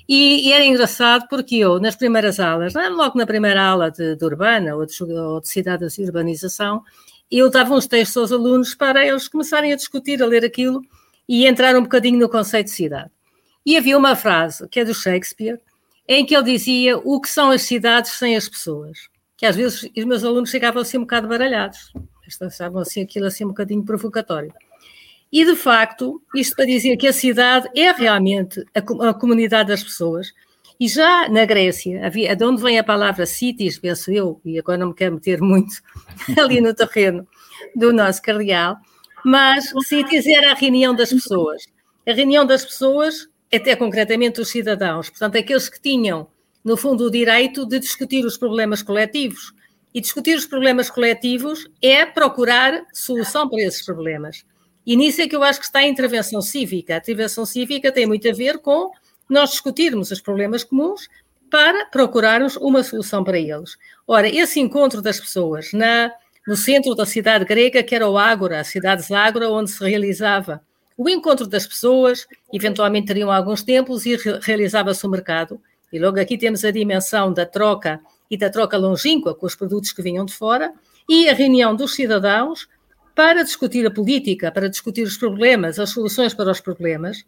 E, 0.09 0.47
e 0.47 0.53
era 0.53 0.65
engraçado 0.65 1.27
porque 1.29 1.57
eu, 1.57 1.79
nas 1.79 1.95
primeiras 1.95 2.39
aulas, 2.39 2.75
é? 2.75 2.89
logo 2.89 3.17
na 3.17 3.27
primeira 3.27 3.63
aula 3.63 3.91
de, 3.91 4.15
de 4.15 4.25
urbana 4.25 4.75
ou 4.75 4.85
de, 4.85 5.03
ou 5.03 5.39
de 5.39 5.47
cidades 5.47 5.97
e 5.97 6.03
urbanização, 6.03 6.81
eu 7.31 7.49
dava 7.49 7.73
uns 7.73 7.87
textos 7.87 8.17
aos 8.17 8.31
alunos 8.31 8.75
para 8.75 9.05
eles 9.05 9.27
começarem 9.27 9.71
a 9.71 9.75
discutir, 9.75 10.21
a 10.21 10.25
ler 10.25 10.43
aquilo 10.43 10.81
e 11.27 11.45
entrar 11.45 11.75
um 11.75 11.83
bocadinho 11.83 12.19
no 12.19 12.27
conceito 12.27 12.65
de 12.65 12.73
cidade. 12.73 13.11
E 13.65 13.77
havia 13.77 13.97
uma 13.97 14.15
frase, 14.15 14.67
que 14.67 14.79
é 14.79 14.85
do 14.85 14.93
Shakespeare, 14.93 15.59
em 16.07 16.25
que 16.25 16.35
ele 16.35 16.51
dizia 16.51 16.97
o 16.97 17.21
que 17.21 17.29
são 17.29 17.51
as 17.51 17.61
cidades 17.61 18.11
sem 18.11 18.35
as 18.35 18.49
pessoas. 18.49 19.09
Que 19.37 19.45
às 19.45 19.55
vezes 19.55 19.89
os 19.95 20.05
meus 20.05 20.23
alunos 20.23 20.49
chegavam 20.49 20.81
assim 20.81 20.97
um 20.97 21.01
bocado 21.01 21.27
baralhados, 21.27 21.93
estavam 22.27 22.81
assim 22.81 23.01
aquilo 23.01 23.27
assim 23.27 23.45
um 23.45 23.49
bocadinho 23.49 23.83
provocatório. 23.83 24.53
E, 25.31 25.45
de 25.45 25.55
facto, 25.55 26.21
isto 26.35 26.55
para 26.55 26.65
dizer 26.65 26.97
que 26.97 27.07
a 27.07 27.13
cidade 27.13 27.69
é 27.75 27.91
realmente 27.91 28.59
a, 28.75 29.09
a 29.09 29.13
comunidade 29.13 29.69
das 29.69 29.81
pessoas. 29.81 30.33
E 30.81 30.87
já 30.87 31.29
na 31.29 31.45
Grécia, 31.45 32.03
havia, 32.03 32.35
de 32.35 32.43
onde 32.43 32.59
vem 32.59 32.79
a 32.79 32.83
palavra 32.83 33.27
cities, 33.27 33.77
penso 33.77 34.11
eu, 34.11 34.41
e 34.43 34.57
agora 34.57 34.79
não 34.79 34.87
me 34.87 34.95
quero 34.95 35.13
meter 35.13 35.39
muito 35.39 35.75
ali 36.35 36.59
no 36.59 36.73
terreno 36.73 37.27
do 37.75 37.93
nosso 37.93 38.19
cardeal, 38.19 38.77
mas 39.23 39.71
cities 39.87 40.25
era 40.25 40.53
a 40.53 40.55
reunião 40.55 40.95
das 40.95 41.13
pessoas. 41.13 41.67
A 42.03 42.11
reunião 42.13 42.47
das 42.47 42.65
pessoas, 42.65 43.29
até 43.53 43.75
concretamente 43.75 44.41
os 44.41 44.49
cidadãos, 44.49 45.07
portanto, 45.07 45.37
aqueles 45.37 45.69
que 45.69 45.79
tinham, 45.79 46.27
no 46.65 46.75
fundo, 46.75 47.05
o 47.05 47.11
direito 47.11 47.63
de 47.63 47.77
discutir 47.77 48.25
os 48.25 48.35
problemas 48.35 48.81
coletivos. 48.81 49.53
E 49.93 50.01
discutir 50.01 50.35
os 50.35 50.47
problemas 50.47 50.89
coletivos 50.89 51.69
é 51.79 52.07
procurar 52.07 52.81
solução 52.91 53.47
para 53.47 53.61
esses 53.61 53.85
problemas. 53.85 54.43
E 54.83 54.95
nisso 54.95 55.21
é 55.21 55.27
que 55.27 55.35
eu 55.35 55.43
acho 55.43 55.59
que 55.59 55.65
está 55.65 55.79
a 55.79 55.87
intervenção 55.87 56.41
cívica. 56.41 56.95
A 56.95 56.97
intervenção 56.97 57.45
cívica 57.45 57.91
tem 57.91 58.07
muito 58.07 58.27
a 58.27 58.33
ver 58.33 58.57
com 58.57 58.89
nós 59.31 59.51
discutirmos 59.51 60.11
os 60.11 60.19
problemas 60.19 60.63
comuns 60.63 61.07
para 61.49 61.85
procurarmos 61.85 62.57
uma 62.57 62.83
solução 62.83 63.23
para 63.23 63.39
eles. 63.39 63.77
Ora, 64.05 64.27
esse 64.27 64.59
encontro 64.59 65.01
das 65.01 65.19
pessoas 65.19 65.71
na, 65.71 66.11
no 66.45 66.57
centro 66.57 66.93
da 66.93 67.05
cidade 67.05 67.45
grega, 67.45 67.81
que 67.81 67.95
era 67.95 68.09
o 68.09 68.17
Ágora, 68.17 68.59
a 68.59 68.63
cidade 68.63 69.07
de 69.07 69.13
Ágora, 69.13 69.49
onde 69.49 69.71
se 69.71 69.83
realizava 69.83 70.61
o 70.97 71.09
encontro 71.09 71.47
das 71.47 71.65
pessoas, 71.65 72.27
eventualmente 72.53 73.07
teriam 73.07 73.31
alguns 73.31 73.63
templos 73.63 74.05
e 74.05 74.17
realizava-se 74.41 75.05
o 75.07 75.09
mercado. 75.09 75.59
E 75.91 75.97
logo 75.97 76.19
aqui 76.19 76.37
temos 76.37 76.63
a 76.63 76.71
dimensão 76.71 77.33
da 77.33 77.45
troca 77.45 78.01
e 78.29 78.37
da 78.37 78.49
troca 78.49 78.77
longínqua 78.77 79.33
com 79.33 79.45
os 79.45 79.55
produtos 79.55 79.91
que 79.91 80.01
vinham 80.01 80.25
de 80.25 80.33
fora 80.33 80.73
e 81.09 81.27
a 81.29 81.33
reunião 81.33 81.75
dos 81.75 81.95
cidadãos 81.95 82.67
para 83.15 83.43
discutir 83.43 83.85
a 83.85 83.91
política, 83.91 84.51
para 84.51 84.69
discutir 84.69 85.03
os 85.03 85.17
problemas, 85.17 85.79
as 85.79 85.89
soluções 85.89 86.33
para 86.33 86.51
os 86.51 86.61
problemas. 86.61 87.25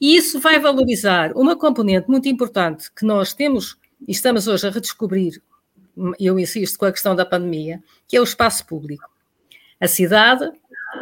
E 0.00 0.16
isso 0.16 0.40
vai 0.40 0.58
valorizar 0.58 1.32
uma 1.34 1.56
componente 1.56 2.08
muito 2.08 2.28
importante 2.28 2.90
que 2.92 3.04
nós 3.04 3.32
temos 3.32 3.76
e 4.06 4.12
estamos 4.12 4.48
hoje 4.48 4.66
a 4.66 4.70
redescobrir, 4.70 5.40
eu 6.18 6.38
insisto 6.38 6.78
com 6.78 6.86
a 6.86 6.92
questão 6.92 7.14
da 7.14 7.24
pandemia, 7.24 7.82
que 8.08 8.16
é 8.16 8.20
o 8.20 8.24
espaço 8.24 8.66
público. 8.66 9.08
A 9.80 9.86
cidade, 9.86 10.50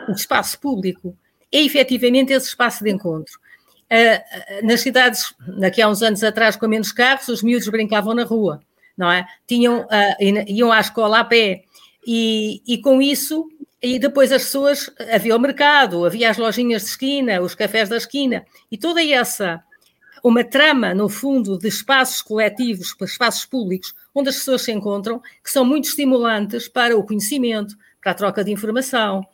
o 0.09 0.12
espaço 0.12 0.59
público, 0.61 1.16
é 1.50 1.62
efetivamente 1.62 2.33
esse 2.33 2.48
espaço 2.48 2.85
de 2.85 2.90
encontro. 2.90 3.38
Nas 4.62 4.81
cidades, 4.81 5.35
daqui 5.59 5.81
a 5.83 5.88
uns 5.88 6.03
anos 6.03 6.22
atrás, 6.22 6.57
com 6.57 6.68
menos 6.68 6.92
carros, 6.92 7.29
os 7.29 7.42
miúdos 7.42 7.68
brincavam 7.68 8.14
na 8.14 8.24
rua, 8.24 8.61
não 8.96 9.11
é? 9.11 9.26
Tinham, 9.46 9.83
uh, 9.83 10.44
iam 10.46 10.70
à 10.70 10.81
escola 10.81 11.20
a 11.20 11.24
pé, 11.24 11.64
e, 12.07 12.62
e 12.66 12.79
com 12.81 13.00
isso 13.03 13.48
e 13.83 13.99
depois 13.99 14.31
as 14.31 14.43
pessoas, 14.43 14.90
havia 15.12 15.35
o 15.35 15.38
mercado, 15.38 16.05
havia 16.05 16.31
as 16.31 16.37
lojinhas 16.37 16.83
de 16.83 16.88
esquina, 16.88 17.40
os 17.40 17.55
cafés 17.55 17.88
da 17.88 17.97
esquina, 17.97 18.45
e 18.71 18.77
toda 18.77 19.03
essa, 19.03 19.62
uma 20.23 20.45
trama, 20.45 20.95
no 20.95 21.09
fundo, 21.09 21.59
de 21.59 21.69
espaços 21.69 22.21
coletivos, 22.21 22.95
espaços 23.01 23.47
públicos, 23.47 23.95
onde 24.14 24.29
as 24.29 24.37
pessoas 24.37 24.62
se 24.62 24.73
encontram, 24.73 25.21
que 25.43 25.51
são 25.51 25.64
muito 25.64 25.88
estimulantes 25.88 26.69
para 26.69 26.97
o 26.97 27.05
conhecimento, 27.05 27.75
para 28.03 28.12
a 28.12 28.14
troca 28.14 28.45
de 28.45 28.53
informação, 28.53 29.25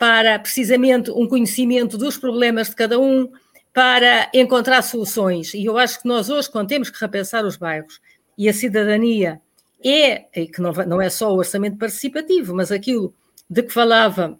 para 0.00 0.36
precisamente 0.38 1.12
um 1.12 1.28
conhecimento 1.28 1.96
dos 1.96 2.18
problemas 2.18 2.70
de 2.70 2.74
cada 2.74 2.98
um, 2.98 3.30
para 3.72 4.28
encontrar 4.34 4.82
soluções. 4.82 5.54
E 5.54 5.64
eu 5.64 5.78
acho 5.78 6.02
que 6.02 6.08
nós 6.08 6.28
hoje, 6.28 6.50
quando 6.50 6.68
temos 6.68 6.90
que 6.90 7.00
repensar 7.00 7.44
os 7.44 7.56
bairros 7.56 8.00
e 8.36 8.48
a 8.48 8.52
cidadania, 8.52 9.40
é, 9.84 10.24
que 10.46 10.60
não, 10.60 10.72
não 10.72 11.00
é 11.00 11.08
só 11.08 11.32
o 11.32 11.38
orçamento 11.38 11.78
participativo, 11.78 12.54
mas 12.54 12.72
aquilo 12.72 13.14
de 13.52 13.62
que 13.62 13.72
falava 13.72 14.38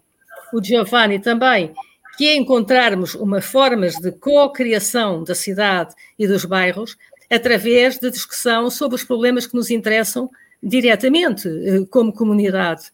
o 0.51 0.63
Giovanni 0.63 1.19
também, 1.19 1.71
que 2.17 2.27
é 2.27 2.35
encontrarmos 2.35 3.13
uma 3.13 3.41
formas 3.41 3.93
de 3.95 4.11
co-criação 4.11 5.23
da 5.23 5.35
cidade 5.35 5.93
e 6.17 6.27
dos 6.27 6.45
bairros 6.45 6.97
através 7.29 7.99
de 7.99 8.09
discussão 8.09 8.71
sobre 8.71 8.95
os 8.95 9.03
problemas 9.03 9.45
que 9.45 9.55
nos 9.55 9.69
interessam 9.69 10.29
diretamente 10.61 11.47
eh, 11.47 11.85
como 11.91 12.11
comunidade, 12.11 12.91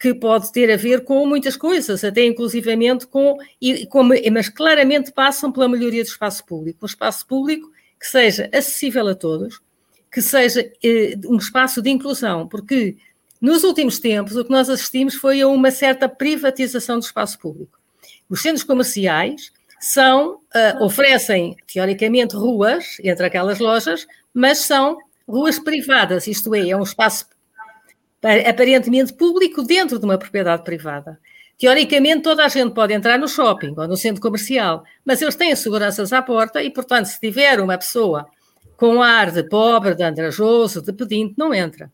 que 0.00 0.14
pode 0.14 0.50
ter 0.52 0.70
a 0.72 0.76
ver 0.76 1.04
com 1.04 1.26
muitas 1.26 1.56
coisas, 1.56 2.02
até 2.02 2.24
inclusivamente 2.24 3.06
com, 3.06 3.36
e, 3.60 3.86
com 3.86 4.08
mas 4.32 4.48
claramente 4.48 5.12
passam 5.12 5.52
pela 5.52 5.68
melhoria 5.68 6.02
do 6.02 6.08
espaço 6.08 6.44
público, 6.46 6.78
um 6.82 6.86
espaço 6.86 7.26
público 7.26 7.70
que 8.00 8.06
seja 8.06 8.48
acessível 8.54 9.06
a 9.08 9.14
todos, 9.14 9.60
que 10.10 10.22
seja 10.22 10.60
eh, 10.82 11.14
um 11.26 11.36
espaço 11.36 11.82
de 11.82 11.90
inclusão, 11.90 12.48
porque 12.48 12.96
nos 13.40 13.62
últimos 13.64 13.98
tempos, 13.98 14.36
o 14.36 14.44
que 14.44 14.50
nós 14.50 14.68
assistimos 14.68 15.14
foi 15.14 15.40
a 15.40 15.48
uma 15.48 15.70
certa 15.70 16.08
privatização 16.08 16.98
do 16.98 17.04
espaço 17.04 17.38
público. 17.38 17.78
Os 18.28 18.42
centros 18.42 18.64
comerciais 18.64 19.52
são, 19.80 20.34
uh, 20.34 20.84
oferecem, 20.84 21.56
teoricamente, 21.72 22.34
ruas 22.34 22.96
entre 23.02 23.26
aquelas 23.26 23.58
lojas, 23.58 24.06
mas 24.34 24.58
são 24.58 24.98
ruas 25.26 25.58
privadas, 25.58 26.26
isto 26.26 26.54
é, 26.54 26.70
é 26.70 26.76
um 26.76 26.82
espaço 26.82 27.26
aparentemente 28.46 29.12
público 29.12 29.62
dentro 29.62 29.98
de 29.98 30.04
uma 30.04 30.18
propriedade 30.18 30.64
privada. 30.64 31.18
Teoricamente, 31.56 32.22
toda 32.22 32.44
a 32.44 32.48
gente 32.48 32.72
pode 32.72 32.92
entrar 32.92 33.18
no 33.18 33.28
shopping 33.28 33.74
ou 33.76 33.88
no 33.88 33.96
centro 33.96 34.20
comercial, 34.20 34.84
mas 35.04 35.20
eles 35.20 35.34
têm 35.34 35.54
seguranças 35.54 36.12
à 36.12 36.22
porta 36.22 36.62
e, 36.62 36.70
portanto, 36.70 37.06
se 37.06 37.20
tiver 37.20 37.60
uma 37.60 37.76
pessoa 37.76 38.26
com 38.76 39.02
ar 39.02 39.30
de 39.32 39.42
pobre, 39.42 39.94
de 39.94 40.04
andrajoso, 40.04 40.80
de 40.80 40.92
pedinte, 40.92 41.34
não 41.36 41.52
entra. 41.52 41.90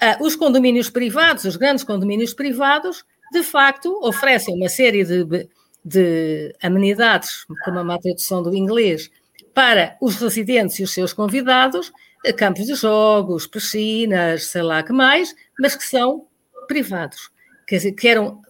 Uh, 0.00 0.24
os 0.24 0.36
condomínios 0.36 0.88
privados, 0.88 1.44
os 1.44 1.56
grandes 1.56 1.84
condomínios 1.84 2.32
privados, 2.32 3.04
de 3.32 3.42
facto, 3.42 3.98
oferecem 4.02 4.54
uma 4.54 4.68
série 4.68 5.04
de, 5.04 5.48
de 5.84 6.54
amenidades, 6.62 7.44
como 7.64 7.78
a 7.78 7.84
má 7.84 7.98
tradução 7.98 8.42
do 8.42 8.54
inglês, 8.54 9.10
para 9.52 9.96
os 10.00 10.16
residentes 10.16 10.78
e 10.78 10.84
os 10.84 10.92
seus 10.92 11.12
convidados, 11.12 11.92
campos 12.36 12.66
de 12.66 12.74
jogos, 12.74 13.46
piscinas, 13.46 14.46
sei 14.46 14.62
lá 14.62 14.82
que 14.82 14.92
mais, 14.92 15.34
mas 15.58 15.74
que 15.74 15.84
são 15.84 16.26
privados. 16.68 17.30
Quer 17.66 17.76
dizer, 17.76 17.92
que 17.92 18.08
eram 18.08 18.40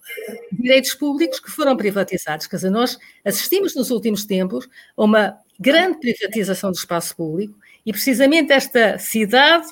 direitos 0.52 0.94
públicos 0.94 1.40
que 1.40 1.50
foram 1.50 1.76
privatizados. 1.76 2.46
Quer 2.46 2.56
dizer, 2.56 2.70
nós 2.70 2.98
assistimos 3.24 3.74
nos 3.74 3.90
últimos 3.90 4.24
tempos 4.24 4.68
a 4.96 5.02
uma 5.02 5.38
grande 5.58 5.98
privatização 5.98 6.70
do 6.70 6.76
espaço 6.76 7.16
público 7.16 7.58
e 7.84 7.92
precisamente 7.92 8.52
esta 8.52 8.98
cidade 8.98 9.66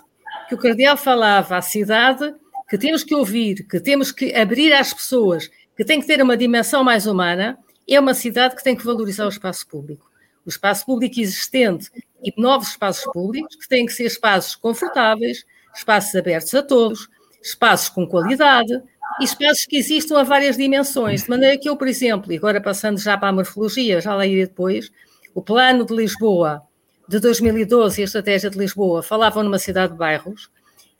que 0.48 0.54
o 0.54 0.59
Cardeal 0.59 0.96
falava, 0.96 1.56
a 1.56 1.62
cidade 1.62 2.35
que 2.68 2.78
temos 2.78 3.04
que 3.04 3.14
ouvir, 3.14 3.66
que 3.66 3.80
temos 3.80 4.11
que 4.11 4.35
abrir 4.35 4.72
às 4.72 4.92
pessoas, 4.92 5.48
que 5.76 5.85
tem 5.85 6.00
que 6.00 6.06
ter 6.06 6.20
uma 6.22 6.37
dimensão 6.37 6.82
mais 6.82 7.06
humana, 7.06 7.59
é 7.88 7.98
uma 8.00 8.14
cidade 8.14 8.56
que 8.56 8.64
tem 8.64 8.74
que 8.74 8.85
valorizar 8.85 9.26
o 9.26 9.28
espaço 9.28 9.66
público. 9.66 10.11
O 10.44 10.48
espaço 10.48 10.85
público 10.85 11.20
existente 11.20 11.90
e 12.22 12.32
novos 12.40 12.68
espaços 12.68 13.04
públicos 13.12 13.56
que 13.56 13.68
têm 13.68 13.87
que 13.87 13.92
ser 13.92 14.04
espaços 14.04 14.56
confortáveis, 14.56 15.44
espaços 15.74 16.14
abertos 16.14 16.54
a 16.54 16.62
todos, 16.62 17.09
espaços 17.42 17.88
com 17.88 18.06
qualidade 18.06 18.82
e 19.20 19.24
espaços 19.24 19.64
que 19.66 19.76
existam 19.76 20.18
a 20.18 20.24
várias 20.24 20.56
dimensões. 20.56 21.22
De 21.22 21.30
maneira 21.30 21.59
que 21.59 21.68
eu, 21.68 21.76
por 21.76 21.87
exemplo, 21.87 22.32
e 22.32 22.37
agora 22.37 22.61
passando 22.61 22.98
já 22.98 23.16
para 23.16 23.28
a 23.28 23.32
morfologia, 23.32 24.00
já 24.00 24.14
lá 24.14 24.26
irei 24.26 24.46
depois, 24.46 24.90
o 25.35 25.42
plano 25.42 25.85
de 25.85 25.94
Lisboa 25.94 26.65
de 27.09 27.21
2012 27.21 28.01
e 28.01 28.03
a 28.03 28.05
estratégia 28.05 28.51
de 28.51 28.59
Lisboa 28.59 29.03
falavam 29.03 29.42
numa 29.42 29.59
cidade 29.59 29.92
de 29.92 29.99
bairros, 29.99 30.51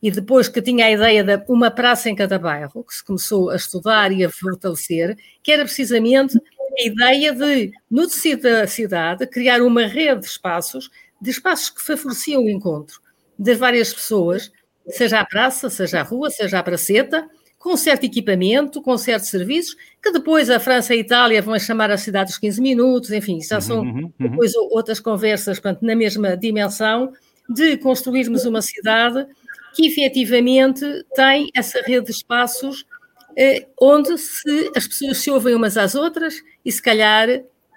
e 0.03 0.11
depois 0.11 0.49
que 0.49 0.63
tinha 0.63 0.87
a 0.87 0.93
ideia 0.93 1.25
de 1.25 1.43
uma 1.49 1.71
praça 1.71 2.09
em 2.11 2.15
cada 2.15 2.39
bairro, 2.39 2.85
que 2.85 2.95
se 2.95 3.05
começou 3.05 3.51
a 3.51 3.57
estudar 3.57 4.13
e 4.13 4.25
a 4.25 4.31
fortalecer, 4.31 5.17
que 5.43 5.51
era 5.51 5.65
precisamente 5.65 6.37
a 6.37 6.87
ideia 6.87 7.33
de, 7.33 7.73
no 7.91 8.07
tecido 8.07 8.43
da 8.43 8.67
cidade, 8.67 9.27
criar 9.27 9.63
uma 9.63 9.87
rede 9.87 10.21
de 10.21 10.27
espaços, 10.27 10.91
de 11.21 11.31
espaços 11.31 11.71
que 11.71 11.83
favoreciam 11.83 12.45
o 12.45 12.51
encontro 12.51 13.01
de 13.39 13.55
várias 13.55 13.93
pessoas, 13.93 14.51
seja 14.89 15.21
a 15.21 15.25
praça, 15.25 15.69
seja 15.69 16.01
a 16.01 16.03
rua, 16.03 16.31
seja 16.31 16.59
a 16.59 16.63
praceta, 16.63 17.29
com 17.67 17.77
certo 17.77 18.05
equipamento, 18.05 18.81
com 18.81 18.97
certos 18.97 19.29
serviços, 19.29 19.77
que 20.01 20.13
depois 20.13 20.49
a 20.49 20.61
França 20.61 20.95
e 20.95 20.99
a 20.99 21.01
Itália 21.01 21.43
vão 21.43 21.59
chamar 21.59 21.91
a 21.91 21.99
cidade 21.99 22.29
dos 22.31 22.39
15 22.39 22.63
minutos, 22.63 23.11
enfim, 23.11 23.43
já 23.43 23.61
são 23.61 23.81
uhum, 23.81 23.89
uhum, 23.89 24.03
uhum. 24.03 24.13
depois 24.31 24.55
outras 24.55 25.01
conversas, 25.01 25.59
portanto, 25.59 25.85
na 25.85 25.97
mesma 25.97 26.37
dimensão, 26.37 27.13
de 27.49 27.77
construirmos 27.79 28.45
uma 28.45 28.63
cidade 28.63 29.27
que 29.75 29.89
efetivamente 29.89 30.85
tem 31.17 31.51
essa 31.57 31.83
rede 31.83 32.07
de 32.07 32.13
espaços 32.13 32.87
eh, 33.37 33.67
onde 33.83 34.17
se, 34.17 34.71
as 34.77 34.87
pessoas 34.87 35.19
se 35.19 35.29
ouvem 35.29 35.57
umas 35.57 35.77
às 35.77 35.97
outras 35.97 36.41
e 36.65 36.71
se 36.71 36.81
calhar 36.81 37.29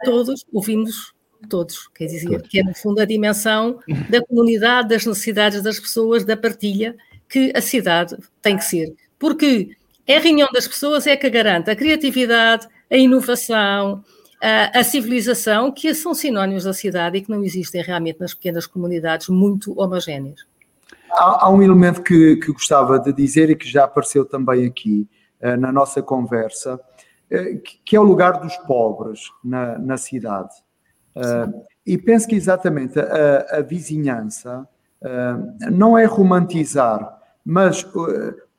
todos 0.04 0.46
ouvimos 0.54 1.16
todos, 1.50 1.88
quer 1.96 2.06
dizer, 2.06 2.44
que 2.44 2.60
é 2.60 2.64
no 2.64 2.76
fundo 2.76 3.02
a 3.02 3.06
dimensão 3.06 3.80
da 4.08 4.24
comunidade, 4.24 4.90
das 4.90 5.04
necessidades 5.04 5.64
das 5.64 5.80
pessoas, 5.80 6.24
da 6.24 6.38
partilha 6.38 6.96
que 7.28 7.52
a 7.56 7.62
cidade 7.62 8.16
tem 8.40 8.56
que 8.56 8.66
ser. 8.66 8.94
Porque 9.18 9.76
é 10.10 10.18
a 10.18 10.20
reunião 10.20 10.50
das 10.52 10.68
pessoas 10.68 11.06
é 11.06 11.16
que 11.16 11.30
garante 11.30 11.70
a 11.70 11.76
criatividade, 11.76 12.68
a 12.90 12.98
inovação, 12.98 14.04
a, 14.42 14.80
a, 14.80 14.84
civilização, 14.84 15.72
que 15.72 15.94
são 15.94 16.16
sinónimos 16.16 16.64
da 16.64 16.74
cidade 16.74 17.18
e 17.18 17.22
que 17.22 17.30
não 17.30 17.44
existem 17.44 17.84
realmente 17.84 18.20
nas 18.20 18.34
pequenas 18.34 18.66
comunidades 18.66 19.30
muito 19.30 19.80
homogéneas. 19.80 20.48
Há, 21.12 21.46
há 21.46 21.50
um 21.52 21.62
elemento 21.62 22.02
que, 22.02 22.38
que, 22.38 22.52
gostava 22.52 22.98
de 22.98 23.14
dizer 23.14 23.52
e 23.52 23.56
que 23.56 23.70
já 23.70 23.84
apareceu 23.84 24.26
também 24.26 24.66
aqui 24.66 25.08
uh, 25.44 25.56
na 25.58 25.72
nossa 25.72 26.02
conversa, 26.02 26.74
uh, 26.76 27.62
que, 27.86 27.96
é 27.96 28.00
o 28.00 28.04
lugar 28.04 28.40
dos 28.40 28.58
pobres 28.58 29.30
na, 29.44 29.78
na 29.78 29.98
cidade. 29.98 30.56
Uh, 31.16 31.64
e 31.86 32.00
penso 32.00 32.28
que 32.28 32.36
exatamente 32.36 33.00
a, 33.00 33.58
a 33.58 33.62
vizinhança 33.62 34.68
não 35.72 35.98
é 35.98 36.04
romantizar, 36.04 37.18
mas 37.46 37.86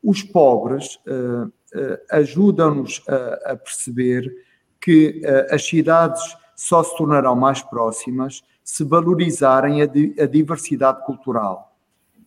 os 0.03 0.23
pobres 0.23 0.99
uh, 1.07 1.47
uh, 1.47 1.99
ajudam-nos 2.11 3.03
a, 3.07 3.53
a, 3.53 3.57
perceber 3.57 4.33
que 4.81 5.23
uh, 5.25 5.55
as 5.55 5.67
cidades 5.67 6.23
só 6.57 6.83
se 6.83 6.97
tornarão 6.97 7.37
mais 7.37 7.63
próximas 7.63 8.43
se 8.65 8.85
valorizarem 8.85 9.83
a, 9.83 9.87
di 9.87 10.15
a, 10.19 10.27
diversidade 10.27 11.05
cultural. 11.05 11.77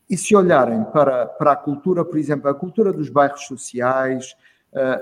E 0.10 0.18
se 0.18 0.36
olharem 0.36 0.84
para, 0.86 1.26
para 1.26 1.54
a 1.54 1.56
cultura, 1.56 2.06
por 2.06 2.18
exemplo, 2.18 2.50
a 2.50 2.54
cultura 2.54 2.92
dos 2.92 3.10
bairros 3.10 3.46
sociais, 3.46 4.36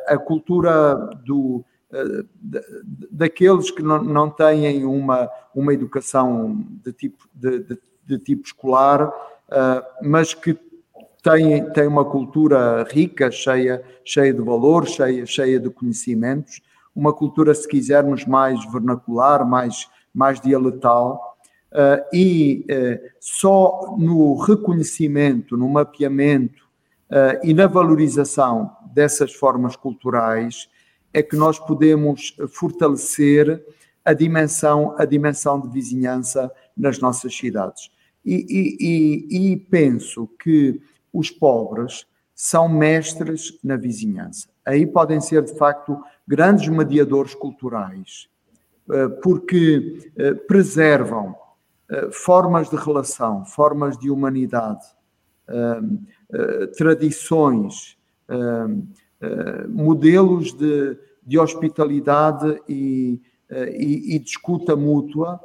a 0.07 0.17
cultura 0.17 0.95
do, 1.25 1.65
daqueles 3.09 3.71
que 3.71 3.81
não, 3.81 4.29
têm 4.29 4.85
uma, 4.85 5.29
uma 5.55 5.73
educação 5.73 6.63
de 6.83 6.93
tipo, 6.93 7.27
de, 7.33 7.59
de, 7.59 7.79
de 8.05 8.19
tipo 8.19 8.45
escolar, 8.45 9.11
mas 10.01 10.33
que 10.33 10.57
tem, 11.21 11.69
tem 11.71 11.87
uma 11.87 12.03
cultura 12.03 12.83
rica, 12.89 13.29
cheia, 13.29 13.83
cheia 14.03 14.33
de 14.33 14.41
valor, 14.41 14.87
cheia, 14.87 15.25
cheia 15.25 15.59
de 15.59 15.69
conhecimentos, 15.69 16.61
uma 16.95 17.13
cultura, 17.13 17.53
se 17.53 17.67
quisermos, 17.67 18.25
mais 18.25 18.63
vernacular, 18.71 19.45
mais, 19.47 19.87
mais 20.13 20.41
dialetal, 20.41 21.37
uh, 21.71 22.03
e 22.13 22.65
uh, 22.69 23.09
só 23.19 23.95
no 23.97 24.35
reconhecimento, 24.35 25.55
no 25.55 25.69
mapeamento 25.69 26.63
uh, 27.09 27.39
e 27.43 27.53
na 27.53 27.67
valorização 27.67 28.75
dessas 28.93 29.33
formas 29.33 29.75
culturais 29.75 30.69
é 31.13 31.21
que 31.21 31.35
nós 31.35 31.59
podemos 31.59 32.35
fortalecer 32.49 33.63
a 34.03 34.13
dimensão, 34.13 34.95
a 34.97 35.05
dimensão 35.05 35.59
de 35.59 35.69
vizinhança 35.69 36.51
nas 36.75 36.99
nossas 36.99 37.35
cidades. 37.35 37.91
E, 38.25 38.45
e, 38.49 39.37
e, 39.39 39.51
e 39.53 39.57
penso 39.57 40.27
que 40.41 40.81
os 41.13 41.29
pobres 41.29 42.05
são 42.33 42.67
mestres 42.67 43.59
na 43.63 43.75
vizinhança. 43.75 44.49
Aí 44.65 44.87
podem 44.87 45.21
ser, 45.21 45.43
de 45.43 45.55
facto, 45.57 46.01
grandes 46.27 46.67
mediadores 46.69 47.35
culturais, 47.35 48.27
eh, 48.89 49.07
porque 49.21 50.11
eh, 50.17 50.33
preservam 50.33 51.35
eh, 51.89 52.09
formas 52.11 52.69
de 52.69 52.75
relação, 52.75 53.45
formas 53.45 53.97
de 53.97 54.09
humanidade, 54.09 54.85
tradições, 56.77 57.97
modelos 59.67 60.53
de, 60.53 60.97
de 61.21 61.37
hospitalidade 61.37 62.57
e, 62.69 63.19
e, 63.49 64.15
e 64.15 64.19
de 64.19 64.29
escuta 64.29 64.73
mútua 64.73 65.41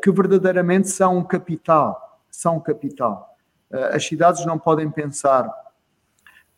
que 0.00 0.12
verdadeiramente 0.12 0.90
são 0.90 1.18
um 1.18 1.24
capital, 1.24 2.20
são 2.30 2.58
um 2.58 2.60
capital. 2.60 3.31
Eh, 3.72 3.96
as 3.96 4.06
cidades 4.06 4.44
não 4.44 4.58
podem 4.58 4.90
pensar 4.90 5.50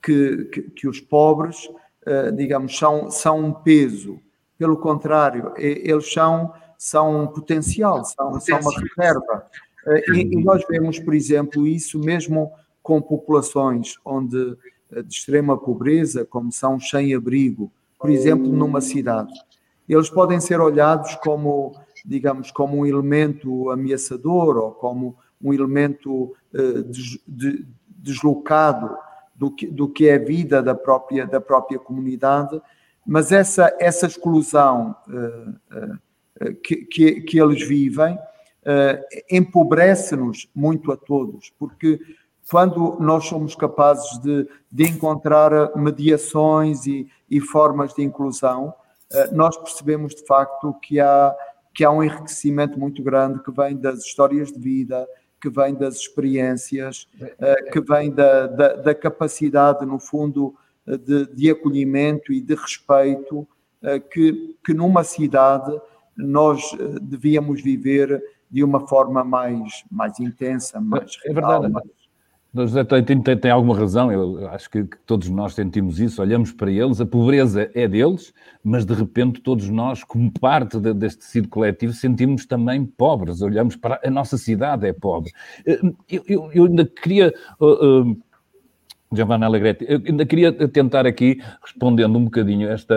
que, 0.02 0.44
que, 0.46 0.62
que 0.62 0.88
os 0.88 1.00
pobres, 1.00 1.70
eh, 2.04 2.30
digamos, 2.32 2.76
são, 2.76 3.10
são 3.10 3.38
um 3.38 3.52
peso. 3.52 4.20
Pelo 4.58 4.76
contrário, 4.76 5.52
eles 5.56 6.12
são, 6.12 6.52
são 6.78 7.22
um 7.22 7.26
potencial, 7.26 8.04
são, 8.04 8.40
são 8.40 8.60
uma 8.60 8.72
reserva. 8.80 9.46
Eh, 9.86 10.10
e, 10.12 10.20
e, 10.22 10.44
nós 10.44 10.62
vemos, 10.68 10.98
por 10.98 11.14
exemplo, 11.14 11.66
isso 11.66 11.98
mesmo 11.98 12.52
com 12.82 13.00
populações 13.00 13.94
onde 14.04 14.56
de 14.90 15.12
extrema 15.12 15.58
pobreza, 15.58 16.24
como 16.24 16.52
são 16.52 16.78
sem 16.78 17.14
abrigo, 17.14 17.72
por 17.98 18.10
exemplo, 18.10 18.46
numa 18.52 18.80
cidade. 18.80 19.32
Eles 19.88 20.08
podem 20.08 20.38
ser 20.38 20.60
olhados 20.60 21.16
como, 21.16 21.74
digamos, 22.04 22.50
como 22.52 22.76
um 22.78 22.86
elemento 22.86 23.70
ameaçador 23.70 24.56
ou 24.56 24.70
como 24.72 25.16
um 25.42 25.52
elemento 25.52 26.34
deslocado 28.04 28.96
do 29.34 29.50
que, 29.50 29.66
do 29.66 29.88
que 29.88 30.08
é 30.08 30.14
a 30.14 30.24
vida 30.24 30.62
da 30.62 30.74
própria, 30.74 31.26
da 31.26 31.40
própria 31.40 31.78
comunidade, 31.78 32.60
mas 33.06 33.32
essa, 33.32 33.74
essa 33.80 34.06
exclusão 34.06 34.96
uh, 35.08 35.50
uh, 35.76 36.54
que, 36.62 36.76
que, 36.76 37.20
que, 37.22 37.40
eles 37.40 37.66
vivem 37.66 38.18
empobrece-nos 39.30 40.48
muito 40.54 40.90
a 40.90 40.96
todos, 40.96 41.52
porque 41.58 42.00
quando 42.50 42.96
nós 42.98 43.26
somos 43.26 43.54
capazes 43.54 44.18
de, 44.20 44.48
de 44.72 44.84
encontrar 44.84 45.76
mediações 45.76 46.86
e, 46.86 47.06
e 47.28 47.40
formas 47.40 47.92
de 47.92 48.02
inclusão, 48.02 48.72
nós 49.32 49.54
percebemos 49.58 50.14
de 50.14 50.24
facto 50.26 50.72
que 50.80 50.98
há, 50.98 51.34
que 51.74 51.84
há 51.84 51.90
um 51.90 52.02
enriquecimento 52.02 52.78
muito 52.78 53.02
grande 53.02 53.42
que 53.42 53.52
vem 53.52 53.76
das 53.76 53.98
histórias 53.98 54.50
de 54.50 54.58
vida, 54.58 55.06
que 55.44 55.50
vem 55.50 55.74
das 55.74 55.96
experiências, 55.96 57.06
eh, 57.20 57.70
que 57.70 57.78
vem 57.82 58.10
da, 58.10 58.46
da, 58.46 58.76
da 58.76 58.94
capacidade, 58.94 59.84
no 59.84 59.98
fundo, 59.98 60.54
eh, 60.86 60.96
de, 60.96 61.26
de, 61.34 61.50
acolhimento 61.50 62.32
e 62.32 62.40
de 62.40 62.54
respeito 62.54 63.46
eh, 63.82 64.00
que, 64.00 64.56
que 64.64 64.72
numa 64.72 65.04
cidade 65.04 65.78
nós 66.16 66.62
devíamos 67.02 67.60
viver 67.60 68.22
de 68.50 68.64
uma 68.64 68.86
forma 68.86 69.22
mais, 69.22 69.84
mais 69.90 70.18
intensa, 70.18 70.80
mais 70.80 71.18
é 71.26 71.32
verdade. 71.34 71.68
mais 71.68 72.03
José 72.54 72.84
tem, 72.84 73.20
tem, 73.20 73.50
alguma 73.50 73.76
razão, 73.76 74.12
eu 74.12 74.48
acho 74.48 74.70
que, 74.70 74.84
que, 74.84 74.96
todos 75.04 75.28
nós 75.28 75.54
sentimos 75.54 75.98
isso, 75.98 76.22
olhamos 76.22 76.52
para 76.52 76.70
eles, 76.70 77.00
a 77.00 77.06
pobreza 77.06 77.68
é 77.74 77.88
deles, 77.88 78.32
mas 78.62 78.84
de 78.84 78.94
repente 78.94 79.40
todos 79.40 79.68
nós, 79.68 80.04
como 80.04 80.30
parte 80.30 80.78
de, 80.78 80.94
deste 80.94 81.18
tecido 81.20 81.48
coletivo, 81.48 81.92
sentimos 81.92 82.46
também 82.46 82.86
pobres, 82.86 83.42
olhamos 83.42 83.74
para 83.74 84.00
a 84.04 84.10
nossa 84.10 84.38
cidade 84.38 84.86
é 84.86 84.92
pobre. 84.92 85.32
Eu, 85.66 85.96
eu, 86.08 86.52
eu 86.52 86.64
ainda 86.66 86.86
queria 86.86 87.34
uh, 87.60 88.02
uh, 88.02 88.22
Giovanna 89.14 89.46
Alegretti, 89.46 89.84
eu 89.88 90.00
ainda 90.06 90.26
queria 90.26 90.52
tentar 90.68 91.06
aqui, 91.06 91.40
respondendo 91.62 92.16
um 92.16 92.24
bocadinho 92.24 92.68
esta, 92.68 92.94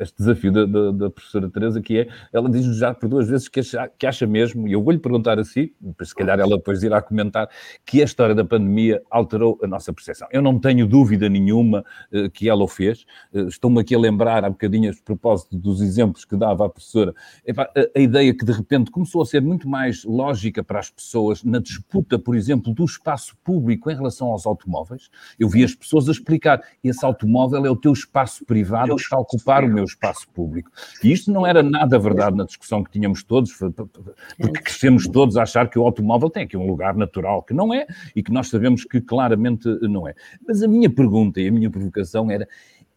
este 0.00 0.18
desafio 0.18 0.52
da, 0.52 0.64
da, 0.66 0.90
da 0.92 1.10
professora 1.10 1.48
Teresa, 1.50 1.80
que 1.80 1.98
é, 1.98 2.08
ela 2.32 2.48
diz-nos 2.50 2.76
já 2.76 2.94
por 2.94 3.08
duas 3.08 3.28
vezes 3.28 3.48
que 3.48 3.60
acha, 3.60 3.90
que 3.98 4.06
acha 4.06 4.26
mesmo, 4.26 4.66
e 4.68 4.72
eu 4.72 4.82
vou-lhe 4.82 4.98
perguntar 4.98 5.38
assim, 5.38 5.70
se 6.02 6.14
calhar 6.14 6.38
ela 6.38 6.56
depois 6.56 6.82
irá 6.82 7.00
comentar, 7.00 7.48
que 7.84 8.00
a 8.00 8.04
história 8.04 8.34
da 8.34 8.44
pandemia 8.44 9.02
alterou 9.10 9.58
a 9.62 9.66
nossa 9.66 9.92
percepção. 9.92 10.28
Eu 10.30 10.42
não 10.42 10.58
tenho 10.58 10.86
dúvida 10.86 11.28
nenhuma 11.28 11.84
uh, 12.12 12.30
que 12.30 12.48
ela 12.48 12.62
o 12.62 12.68
fez, 12.68 13.04
uh, 13.32 13.48
estou-me 13.48 13.80
aqui 13.80 13.94
a 13.94 13.98
lembrar 13.98 14.44
há 14.44 14.50
bocadinho 14.50 14.90
a 14.90 14.94
propósito 15.04 15.56
dos 15.56 15.80
exemplos 15.80 16.24
que 16.24 16.36
dava 16.36 16.66
a 16.66 16.68
professora, 16.68 17.14
a, 17.56 17.98
a 17.98 18.00
ideia 18.00 18.34
que 18.34 18.44
de 18.44 18.52
repente 18.52 18.90
começou 18.90 19.22
a 19.22 19.26
ser 19.26 19.42
muito 19.42 19.68
mais 19.68 20.04
lógica 20.04 20.62
para 20.62 20.78
as 20.78 20.90
pessoas 20.90 21.42
na 21.44 21.58
disputa, 21.58 22.18
por 22.18 22.34
exemplo, 22.34 22.72
do 22.72 22.84
espaço 22.84 23.36
público 23.44 23.90
em 23.90 23.94
relação 23.94 24.28
aos 24.28 24.46
automóveis, 24.46 24.87
automóveis, 24.88 25.10
eu 25.38 25.48
vi 25.48 25.62
as 25.62 25.74
pessoas 25.74 26.08
a 26.08 26.12
explicar: 26.12 26.62
esse 26.82 27.04
automóvel 27.04 27.66
é 27.66 27.70
o 27.70 27.76
teu 27.76 27.92
espaço 27.92 28.44
privado 28.44 28.96
que 28.96 29.02
está 29.02 29.16
a 29.16 29.20
ocupar 29.20 29.64
o 29.64 29.68
meu 29.68 29.84
espaço 29.84 30.28
público. 30.30 30.70
E 31.02 31.12
isto 31.12 31.30
não 31.30 31.46
era 31.46 31.62
nada 31.62 31.98
verdade 31.98 32.36
na 32.36 32.44
discussão 32.44 32.82
que 32.82 32.90
tínhamos 32.90 33.22
todos, 33.22 33.52
porque 33.52 34.62
crescemos 34.62 35.06
todos 35.06 35.36
a 35.36 35.42
achar 35.42 35.68
que 35.68 35.78
o 35.78 35.82
automóvel 35.82 36.30
tem 36.30 36.44
aqui 36.44 36.56
um 36.56 36.66
lugar 36.66 36.94
natural, 36.96 37.42
que 37.42 37.52
não 37.52 37.72
é, 37.72 37.86
e 38.16 38.22
que 38.22 38.32
nós 38.32 38.48
sabemos 38.48 38.84
que 38.84 39.00
claramente 39.00 39.68
não 39.82 40.08
é. 40.08 40.14
Mas 40.46 40.62
a 40.62 40.68
minha 40.68 40.90
pergunta 40.90 41.40
e 41.40 41.48
a 41.48 41.52
minha 41.52 41.70
provocação 41.70 42.30
era. 42.30 42.48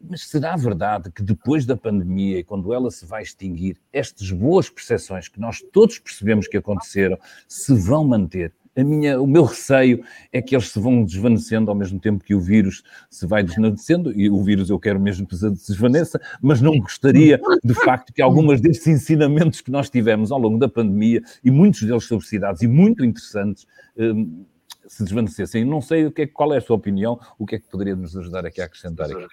Mas 0.03 0.23
será 0.23 0.55
verdade 0.55 1.11
que 1.11 1.21
depois 1.21 1.63
da 1.63 1.77
pandemia, 1.77 2.43
quando 2.43 2.73
ela 2.73 2.89
se 2.89 3.05
vai 3.05 3.21
extinguir, 3.21 3.77
estas 3.93 4.31
boas 4.31 4.67
percepções 4.67 5.27
que 5.27 5.39
nós 5.39 5.61
todos 5.71 5.99
percebemos 5.99 6.47
que 6.47 6.57
aconteceram 6.57 7.19
se 7.47 7.75
vão 7.75 8.03
manter? 8.03 8.51
A 8.75 8.83
minha, 8.83 9.21
o 9.21 9.27
meu 9.27 9.43
receio 9.43 10.03
é 10.31 10.41
que 10.41 10.55
eles 10.55 10.69
se 10.69 10.79
vão 10.79 11.03
desvanecendo 11.03 11.69
ao 11.69 11.75
mesmo 11.75 11.99
tempo 11.99 12.23
que 12.23 12.33
o 12.33 12.39
vírus 12.39 12.83
se 13.09 13.25
vai 13.25 13.43
desvanecendo, 13.43 14.11
e 14.17 14.29
o 14.29 14.41
vírus 14.43 14.69
eu 14.69 14.79
quero 14.79 14.99
mesmo 14.99 15.27
que 15.27 15.35
se 15.35 15.49
desvaneça, 15.49 16.19
mas 16.41 16.61
não 16.61 16.79
gostaria, 16.79 17.39
de 17.63 17.73
facto, 17.73 18.13
que 18.13 18.21
algumas 18.21 18.61
destes 18.61 18.87
ensinamentos 18.87 19.61
que 19.61 19.71
nós 19.71 19.89
tivemos 19.89 20.31
ao 20.31 20.39
longo 20.39 20.57
da 20.57 20.69
pandemia, 20.69 21.21
e 21.43 21.51
muitos 21.51 21.83
deles 21.83 22.05
sobre 22.05 22.25
cidades, 22.25 22.61
e 22.61 22.67
muito 22.67 23.03
interessantes, 23.03 23.67
um, 23.97 24.45
se 24.87 25.03
desvanecessem. 25.03 25.63
Não 25.63 25.81
sei 25.81 26.05
o 26.05 26.11
que 26.11 26.23
é, 26.23 26.27
qual 26.27 26.53
é 26.53 26.57
a 26.57 26.61
sua 26.61 26.75
opinião, 26.75 27.19
o 27.37 27.45
que 27.45 27.55
é 27.55 27.59
que 27.59 27.67
poderia 27.67 27.95
nos 27.95 28.15
ajudar 28.15 28.45
aqui 28.45 28.61
a 28.61 28.65
acrescentar 28.65 29.09
aqui. 29.11 29.27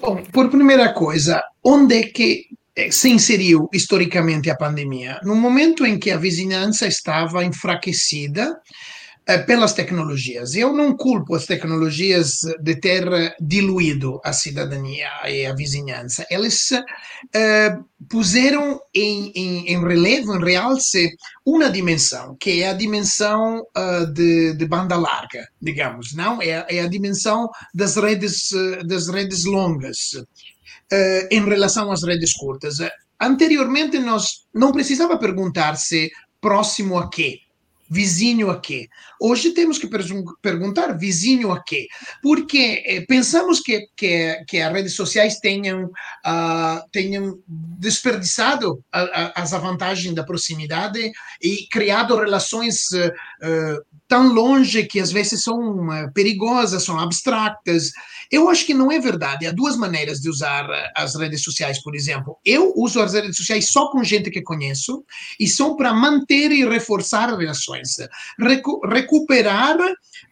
Bom, 0.00 0.22
por 0.32 0.50
primeira 0.50 0.92
coisa, 0.92 1.42
onde 1.64 1.94
é 1.96 2.02
que 2.02 2.46
se 2.90 3.08
inseriu 3.08 3.68
historicamente 3.72 4.50
a 4.50 4.56
pandemia? 4.56 5.18
No 5.22 5.34
momento 5.34 5.86
em 5.86 5.98
que 5.98 6.10
a 6.10 6.18
vizinhança 6.18 6.86
estava 6.86 7.44
enfraquecida 7.44 8.54
eh, 9.28 9.38
pelas 9.38 9.72
tecnologias. 9.72 10.54
Eu 10.54 10.72
não 10.72 10.96
culpo 10.96 11.34
as 11.34 11.46
tecnologias 11.46 12.42
de 12.60 12.76
ter 12.76 13.34
diluído 13.40 14.20
a 14.24 14.32
cidadania 14.32 15.08
e 15.26 15.44
a 15.44 15.52
vizinhança. 15.52 16.24
Eles 16.30 16.70
eh, 17.34 17.76
puseram 18.08 18.80
em, 18.94 19.32
em, 19.34 19.72
em, 19.72 19.84
relevo, 19.84 20.32
em 20.36 20.44
realce, 20.44 21.10
uma 21.44 21.68
dimensão, 21.68 22.36
que 22.38 22.62
é 22.62 22.68
a 22.68 22.72
dimensão 22.72 23.64
uh, 23.76 24.06
de, 24.12 24.54
de, 24.54 24.64
banda 24.64 24.96
larga, 24.96 25.48
digamos, 25.60 26.14
não? 26.14 26.40
É, 26.40 26.64
é 26.68 26.80
a 26.80 26.88
dimensão 26.88 27.48
das 27.74 27.96
redes, 27.96 28.50
das 28.86 29.08
redes 29.08 29.44
longas 29.44 30.10
eh, 30.90 31.28
em 31.30 31.44
relação 31.44 31.90
às 31.90 32.02
redes 32.02 32.32
curtas. 32.34 32.76
Anteriormente, 33.20 33.98
nós 33.98 34.46
não 34.52 34.72
precisava 34.72 35.18
perguntar 35.18 35.76
se 35.76 36.10
próximo 36.40 36.98
a 36.98 37.08
quê, 37.08 37.40
vizinho 37.88 38.50
a 38.50 38.60
quê. 38.60 38.88
Hoje 39.20 39.52
temos 39.52 39.78
que 39.78 39.88
perguntar 40.42 40.98
vizinho 40.98 41.52
a 41.52 41.62
quê, 41.62 41.86
porque 42.22 42.82
eh, 42.84 43.00
pensamos 43.06 43.60
que, 43.60 43.86
que, 43.96 44.44
que 44.46 44.60
as 44.60 44.72
redes 44.72 44.94
sociais 44.94 45.38
tenham, 45.38 45.84
uh, 45.84 46.90
tenham 46.92 47.38
desperdiçado 47.46 48.84
a, 48.92 49.00
a, 49.00 49.42
as 49.42 49.50
vantagens 49.52 50.14
da 50.14 50.24
proximidade 50.24 51.12
e 51.40 51.66
criado 51.70 52.16
relações 52.16 52.90
uh, 52.92 53.82
tão 54.08 54.32
longe 54.32 54.84
que 54.84 55.00
às 55.00 55.10
vezes 55.10 55.42
são 55.42 55.88
uh, 55.88 56.12
perigosas, 56.12 56.84
são 56.84 56.98
abstratas. 56.98 57.90
Eu 58.30 58.48
acho 58.48 58.66
que 58.66 58.74
não 58.74 58.90
é 58.90 58.98
verdade. 58.98 59.46
Há 59.46 59.52
duas 59.52 59.76
maneiras 59.76 60.20
de 60.20 60.28
usar 60.28 60.68
uh, 60.68 60.72
as 60.94 61.14
redes 61.16 61.42
sociais, 61.42 61.82
por 61.82 61.94
exemplo. 61.94 62.38
Eu 62.44 62.72
uso 62.76 63.00
as 63.00 63.14
redes 63.14 63.36
sociais 63.36 63.68
só 63.68 63.90
com 63.90 64.02
gente 64.04 64.30
que 64.30 64.42
conheço 64.42 65.04
e 65.38 65.48
são 65.48 65.76
para 65.76 65.92
manter 65.92 66.52
e 66.52 66.68
reforçar 66.68 67.36
relações. 67.36 67.96
Recu 68.38 68.80
recuperar 68.86 69.76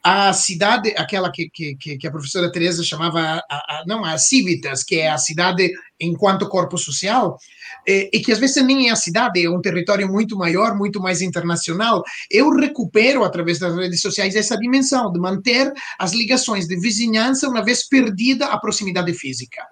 a 0.02 0.32
cidade, 0.32 0.94
aquela 0.96 1.30
que, 1.30 1.48
que, 1.50 1.76
que 1.76 2.06
a 2.06 2.10
professora 2.10 2.52
Teresa 2.52 2.82
chamava, 2.82 3.42
a, 3.50 3.56
a, 3.56 3.84
não, 3.86 4.04
a 4.04 4.18
Civitas, 4.18 4.82
que 4.82 4.96
é 4.96 5.10
a 5.10 5.18
cidade 5.18 5.72
enquanto 6.01 6.49
corpo 6.49 6.76
social, 6.76 7.38
e, 7.86 8.11
e, 8.12 8.20
que 8.20 8.32
às 8.32 8.38
vezes 8.38 8.62
nem 8.64 8.88
é 8.88 8.92
a 8.92 8.97
cidade, 8.97 9.45
é 9.45 9.51
um 9.51 9.61
território 9.61 10.11
muito 10.11 10.36
maior, 10.36 10.76
muito 10.76 11.01
mais 11.01 11.22
internacional. 11.22 12.03
Eu 12.30 12.51
recupero, 12.51 13.24
através 13.24 13.59
das 13.59 13.74
redes 13.76 14.01
sociais, 14.01 14.34
essa 14.34 14.57
dimensão 14.57 15.12
de 15.12 15.20
manter 15.20 15.72
as 15.99 16.12
ligações 16.12 16.66
de 16.66 16.78
vizinhança, 16.78 17.49
uma 17.49 17.64
vez 17.64 17.86
perdida 17.86 18.47
a 18.47 18.59
proximidade 18.59 19.12
física. 19.14 19.62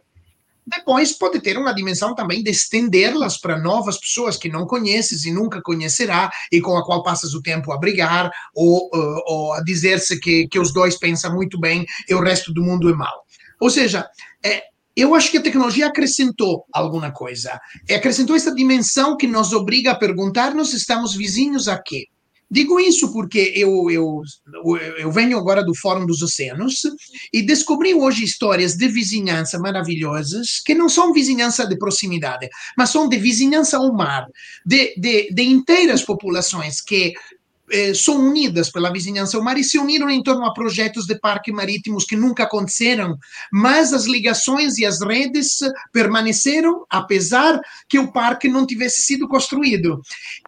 Depois 0.65 1.13
pode 1.13 1.41
ter 1.41 1.59
uma 1.59 1.75
dimensão 1.75 2.15
também 2.15 2.43
de 2.43 2.51
estendê-las 2.51 3.37
para 3.37 3.59
novas 3.59 3.99
pessoas 3.99 4.37
que 4.37 4.49
não 4.49 4.65
conheces 4.65 5.25
e 5.25 5.33
nunca 5.33 5.61
conhecerá 5.61 6.31
e 6.53 6.61
com 6.61 6.77
a 6.77 6.85
qual 6.85 7.03
passas 7.03 7.35
o 7.35 7.43
tempo 7.43 7.73
a 7.73 7.79
brigar 7.79 8.31
ou, 8.55 8.89
ou 9.27 9.53
a 9.55 9.63
dizer-se 9.65 10.21
que, 10.21 10.47
que 10.47 10.61
os 10.61 10.73
dois 10.73 10.97
pensam 10.97 11.35
muito 11.35 11.59
bem 11.59 11.85
e 12.09 12.15
o 12.15 12.23
resto 12.23 12.55
do 12.55 12.63
mundo 12.63 12.89
é 12.89 12.93
mau. 12.93 13.25
Ou 13.61 13.71
seja, 13.71 14.09
é, 14.45 14.63
eu 14.97 15.15
acho 15.15 15.31
que 15.31 15.39
a 15.39 15.43
tecnologia 15.43 15.87
acrescentou 15.87 16.65
alguma 16.73 17.11
coisa. 17.11 17.59
Acrescentou 17.91 18.37
essa 18.37 18.55
dimensão 18.55 19.17
que 19.17 19.27
nos 19.27 19.53
obriga 19.53 19.93
a 19.93 19.99
perguntar-nos: 19.99 20.73
estamos 20.75 21.15
vizinhos 21.15 21.69
a 21.69 21.81
quê? 21.81 22.07
Digo 22.53 22.79
isso 22.79 23.11
porque 23.15 23.55
eu, 23.57 23.91
eu, 23.91 24.21
eu 24.99 25.11
venho 25.11 25.39
agora 25.39 25.65
do 25.65 25.75
Fórum 25.75 26.05
dos 26.05 26.21
Oceanos 26.21 26.83
e 27.33 27.41
descobri 27.41 27.95
hoje 27.95 28.25
histórias 28.25 28.77
de 28.77 28.89
vizinhança 28.89 29.59
maravilhosas 29.59 30.61
que 30.63 30.75
não 30.75 30.87
são 30.87 31.15
vizinhança 31.15 31.67
de 31.67 31.79
proximidade, 31.79 32.51
mas 32.77 32.91
são 32.91 33.09
de 33.09 33.17
vizinhança 33.17 33.79
ao 33.79 33.91
mar, 33.95 34.27
de, 34.67 34.95
de, 34.99 35.33
de 35.33 35.43
inteiras 35.45 36.03
populações 36.03 36.83
que 36.83 37.15
eh, 37.73 37.95
são 37.95 38.29
unidas 38.29 38.71
pela 38.71 38.93
vizinhança 38.93 39.37
ao 39.37 39.43
mar 39.43 39.57
e 39.57 39.65
se 39.65 39.79
uniram 39.79 40.11
em 40.11 40.23
torno 40.23 40.45
a 40.45 40.53
projetos 40.53 41.07
de 41.07 41.19
parques 41.19 41.55
marítimos 41.55 42.05
que 42.05 42.15
nunca 42.15 42.45
aconteceram, 42.45 43.17
mas 43.51 43.93
as 43.93 44.05
ligações 44.05 44.79
e 44.79 44.85
as 44.85 45.01
redes 45.01 45.59
permaneceram, 45.93 46.85
apesar 46.91 47.59
que 47.89 47.99
o 47.99 48.13
parque 48.13 48.49
não 48.49 48.67
tivesse 48.67 49.03
sido 49.03 49.27
construído. 49.27 50.01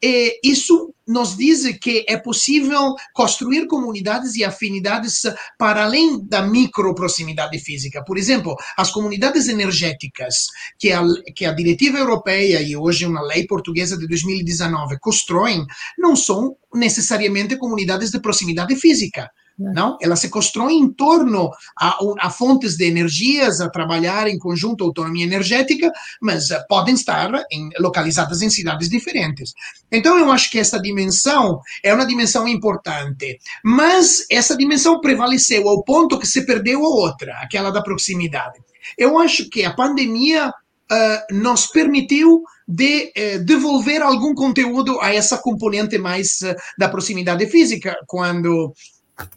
E 0.02 0.38
isso 0.44 0.94
nos 1.06 1.36
diz 1.36 1.76
que 1.78 2.04
é 2.08 2.16
possível 2.16 2.94
construir 3.12 3.66
comunidades 3.66 4.34
e 4.36 4.44
afinidades 4.44 5.22
para 5.58 5.84
além 5.84 6.24
da 6.26 6.42
micro 6.42 6.94
proximidade 6.94 7.58
física. 7.58 8.02
Por 8.04 8.16
exemplo, 8.16 8.56
as 8.76 8.90
comunidades 8.90 9.48
energéticas 9.48 10.46
que 10.78 10.92
a, 10.92 11.02
que 11.34 11.44
a 11.44 11.52
diretiva 11.52 11.98
europeia 11.98 12.62
e 12.62 12.76
hoje 12.76 13.06
uma 13.06 13.22
lei 13.22 13.46
portuguesa 13.46 13.96
de 13.98 14.08
2019 14.08 14.98
constroem, 14.98 15.64
não 15.98 16.16
são 16.16 16.56
necessariamente 16.74 17.56
comunidades 17.56 18.10
de 18.10 18.20
proximidade 18.20 18.74
física 18.76 19.30
não? 19.58 19.96
Ela 20.00 20.16
se 20.16 20.28
constrói 20.28 20.72
em 20.72 20.92
torno 20.92 21.50
a, 21.78 21.98
a, 22.20 22.30
fontes 22.30 22.76
de 22.76 22.84
energias, 22.84 23.60
a 23.60 23.68
trabalhar 23.68 24.26
em 24.26 24.38
conjunto 24.38 24.84
autonomia 24.84 25.24
energética, 25.24 25.92
mas 26.20 26.50
uh, 26.50 26.56
podem 26.68 26.94
estar 26.94 27.30
em, 27.50 27.68
localizadas 27.78 28.42
em 28.42 28.50
cidades 28.50 28.88
diferentes. 28.88 29.52
Então, 29.92 30.18
eu 30.18 30.30
acho 30.32 30.50
que 30.50 30.58
essa 30.58 30.80
dimensão 30.80 31.60
é 31.82 31.94
uma 31.94 32.06
dimensão 32.06 32.48
importante, 32.48 33.38
mas 33.64 34.26
essa 34.30 34.56
dimensão 34.56 35.00
prevaleceu 35.00 35.68
ao 35.68 35.84
ponto 35.84 36.18
que 36.18 36.26
se 36.26 36.44
perdeu 36.44 36.84
a 36.84 36.88
outra, 36.88 37.34
aquela 37.40 37.70
da 37.70 37.82
proximidade. 37.82 38.58
Eu 38.98 39.18
acho 39.18 39.48
que 39.48 39.64
a 39.64 39.72
pandemia 39.72 40.48
uh, 40.48 41.34
nos 41.34 41.66
permitiu 41.66 42.42
de 42.66 43.12
eh, 43.14 43.38
devolver 43.40 44.00
algum 44.00 44.34
conteúdo 44.34 44.98
a 45.00 45.14
essa 45.14 45.36
componente 45.36 45.98
mais 45.98 46.40
uh, 46.40 46.54
da 46.78 46.88
proximidade 46.88 47.46
física, 47.46 47.94
quando 48.06 48.72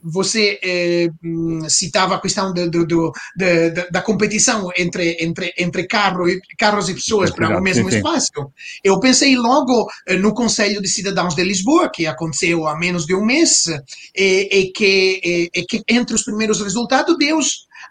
você 0.02 0.60
eh, 0.64 1.08
citava 1.70 2.16
a 2.16 2.22
questão 2.22 2.54
da 2.54 4.02
competição 4.02 4.70
entre, 4.76 5.18
entre, 5.20 5.54
entre 5.58 5.88
carro 5.88 6.28
e, 6.28 6.40
carros 6.58 6.90
e 6.90 6.94
pessoas 6.94 7.32
para 7.32 7.58
o 7.58 7.62
mesmo 7.62 7.90
sim, 7.90 7.98
espaço. 7.98 8.32
Sim. 8.36 8.46
Eu 8.84 9.00
pensei 9.00 9.36
logo 9.36 9.88
eh, 10.08 10.18
no 10.18 10.34
Conselho 10.34 10.82
de 10.82 10.88
Cidadãos 10.88 11.36
de 11.36 11.44
Lisboa, 11.44 11.92
que 11.94 12.08
aconteceu 12.08 12.68
há 12.68 12.78
menos 12.78 13.06
de 13.06 13.16
um 13.16 13.26
mês, 13.26 13.66
e, 14.16 14.50
e 14.52 14.72
que, 14.72 15.22
e, 15.24 15.50
e 15.54 15.66
que 15.66 15.84
entre 15.88 16.16
os 16.16 16.24
primeiros 16.24 16.62
resultados 16.62 17.18
deu 17.18 17.40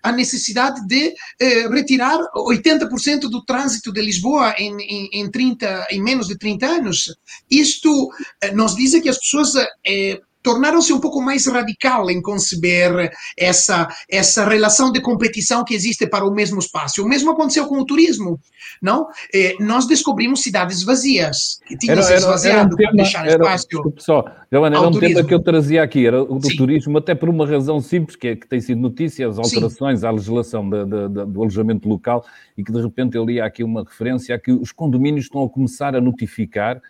a 0.03 0.13
necessidade 0.13 0.87
de 0.87 1.15
eh, 1.41 1.69
retirar 1.69 2.19
80% 2.35 3.29
do 3.29 3.45
trânsito 3.45 3.93
de 3.93 4.01
Lisboa 4.01 4.55
em, 4.57 4.77
em, 4.81 5.09
em, 5.13 5.31
30, 5.31 5.89
em 5.91 6.03
menos 6.03 6.29
de 6.29 6.39
30 6.39 6.67
anos. 6.67 7.15
Isto 7.51 8.11
eh, 8.41 8.53
nos 8.53 8.77
diz 8.77 9.01
que 9.01 9.09
as 9.09 9.19
pessoas 9.19 9.55
eh, 9.85 10.21
tornaram-se 10.47 10.93
um 10.93 11.01
pouco 11.01 11.21
mais 11.21 11.45
radical 11.45 12.09
em 12.09 12.23
conceber 12.23 13.11
essa, 13.37 13.89
essa 14.09 14.49
relação 14.49 14.93
de 14.93 15.01
competição 15.01 15.65
que 15.65 15.75
existe 15.75 16.07
para 16.07 16.25
o 16.25 16.33
mesmo 16.33 16.61
espaço. 16.61 17.03
O 17.03 17.09
mesmo 17.09 17.33
aconteceu 17.33 17.67
com 17.67 17.81
o 17.81 17.85
turismo, 17.85 18.39
não? 18.81 19.09
Eh, 19.35 19.57
nós 19.59 19.89
descobrimos 19.89 20.45
cidades 20.45 20.85
vazias, 20.85 21.59
que 21.67 21.77
tinham 21.77 22.01
se 22.01 22.15
esvaziado 22.15 22.75
um 22.75 22.77
para 22.77 22.93
deixar 22.93 23.27
era, 23.27 23.43
espaço 23.43 23.67
só, 23.99 24.25
Giovanna, 24.53 24.77
era 24.77 24.87
um 24.87 24.93
turismo. 24.93 25.17
tema 25.17 25.29
que 25.29 25.35
eu 25.35 25.43
trazia 25.43 25.83
aqui, 25.83 26.07
era 26.07 26.23
o 26.23 26.39
do 26.39 26.49
Sim. 26.49 26.57
turismo, 26.57 26.97
até 26.97 27.13
por 27.13 27.29
uma 27.29 27.45
razão 27.45 27.81
simples, 27.81 28.15
que, 28.15 28.29
é, 28.29 28.37
que 28.37 28.47
tem 28.47 28.61
sido 28.61 28.81
notícia, 28.81 29.29
as 29.29 29.41
alterações 29.41 30.01
Sim. 30.01 30.07
à 30.07 30.13
legislação 30.13 30.71
de, 30.71 30.85
de, 30.85 31.09
de, 31.09 31.27
do 31.27 31.41
alojamento 31.41 31.89
local, 31.89 32.25
e 32.57 32.63
que 32.63 32.71
de 32.71 32.81
repente 32.81 33.17
eu 33.17 33.25
li 33.25 33.41
aqui 33.41 33.65
uma 33.65 33.83
referência 33.83 34.33
a 34.37 34.39
que 34.39 34.53
os 34.53 34.71
condomínios 34.71 35.25
estão 35.25 35.43
a 35.43 35.49
começar 35.49 35.97
a 35.97 36.01
notificar 36.01 36.81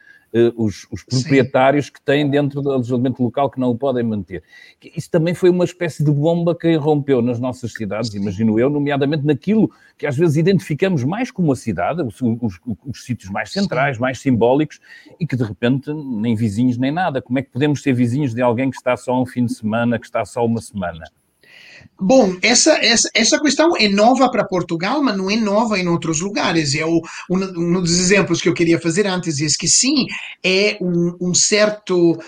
os, 0.57 0.87
os, 0.91 1.03
proprietários 1.03 1.87
Sim. 1.87 1.93
que 1.93 2.03
têm 2.03 2.29
dentro 2.29 2.61
do 2.61 2.70
alojamento 2.70 3.22
local 3.22 3.51
que 3.51 3.59
não 3.59 3.70
o 3.70 3.79
podem 3.79 4.05
manter. 4.05 4.43
Isso 4.95 5.11
também 5.11 5.35
foi 5.35 5.49
uma 5.51 5.64
espécie 5.64 6.05
de 6.05 6.11
bomba 6.11 6.55
que 6.55 6.68
irrompeu 6.68 7.22
nas 7.22 7.39
nossas 7.39 7.72
cidades, 7.72 8.12
imagino 8.14 8.59
eu, 8.59 8.68
nomeadamente 8.68 9.24
naquilo 9.24 9.70
que 9.97 10.07
às 10.07 10.16
vezes 10.16 10.37
identificamos 10.37 11.05
mais 11.05 11.31
como 11.31 11.53
a 11.53 11.57
cidade, 11.57 12.03
os, 12.03 12.20
os, 12.20 12.61
os 12.87 13.05
sítios 13.05 13.31
mais 13.31 13.51
centrais, 13.51 13.97
Sim. 13.97 14.03
mais 14.03 14.18
simbólicos, 14.18 14.81
e 15.18 15.27
que 15.27 15.37
de 15.37 15.45
repente 15.45 15.93
nem 15.93 16.35
vizinhos 16.35 16.77
nem 16.77 16.93
nada. 16.93 17.22
Como 17.22 17.39
é 17.39 17.43
que 17.43 17.51
podemos 17.51 17.83
ser 17.83 17.93
vizinhos 17.93 18.35
de 18.35 18.43
alguém 18.43 18.70
que 18.70 18.77
está 18.77 18.97
só 18.97 19.20
um 19.20 19.27
fim 19.27 19.47
de 19.47 19.55
semana, 19.55 19.99
que 19.99 20.07
está 20.07 20.24
só 20.24 20.45
uma 20.45 20.61
semana? 20.61 21.05
Bom, 21.99 22.37
essa, 22.43 22.72
essa, 22.84 23.09
essa 23.14 23.41
questão 23.41 23.76
é 23.76 23.89
nova 23.89 24.30
para 24.30 24.45
Portugal, 24.45 25.03
mas 25.03 25.16
não 25.16 25.30
é 25.30 25.37
nova 25.37 25.78
em 25.78 25.89
outros 25.89 26.20
lugares. 26.20 26.74
É 26.74 26.84
o, 26.84 27.01
um, 27.30 27.37
um 27.37 27.80
dos 27.80 27.99
exemplos 27.99 28.41
que 28.41 28.49
eu 28.49 28.55
queria 28.55 28.80
fazer 28.80 29.07
antes 29.07 29.41
é 29.41 29.47
que 29.59 29.68
sim, 29.68 30.07
é 30.45 30.76
um, 30.80 31.16
um 31.20 31.34
certo, 31.34 32.12
uh, 32.12 32.18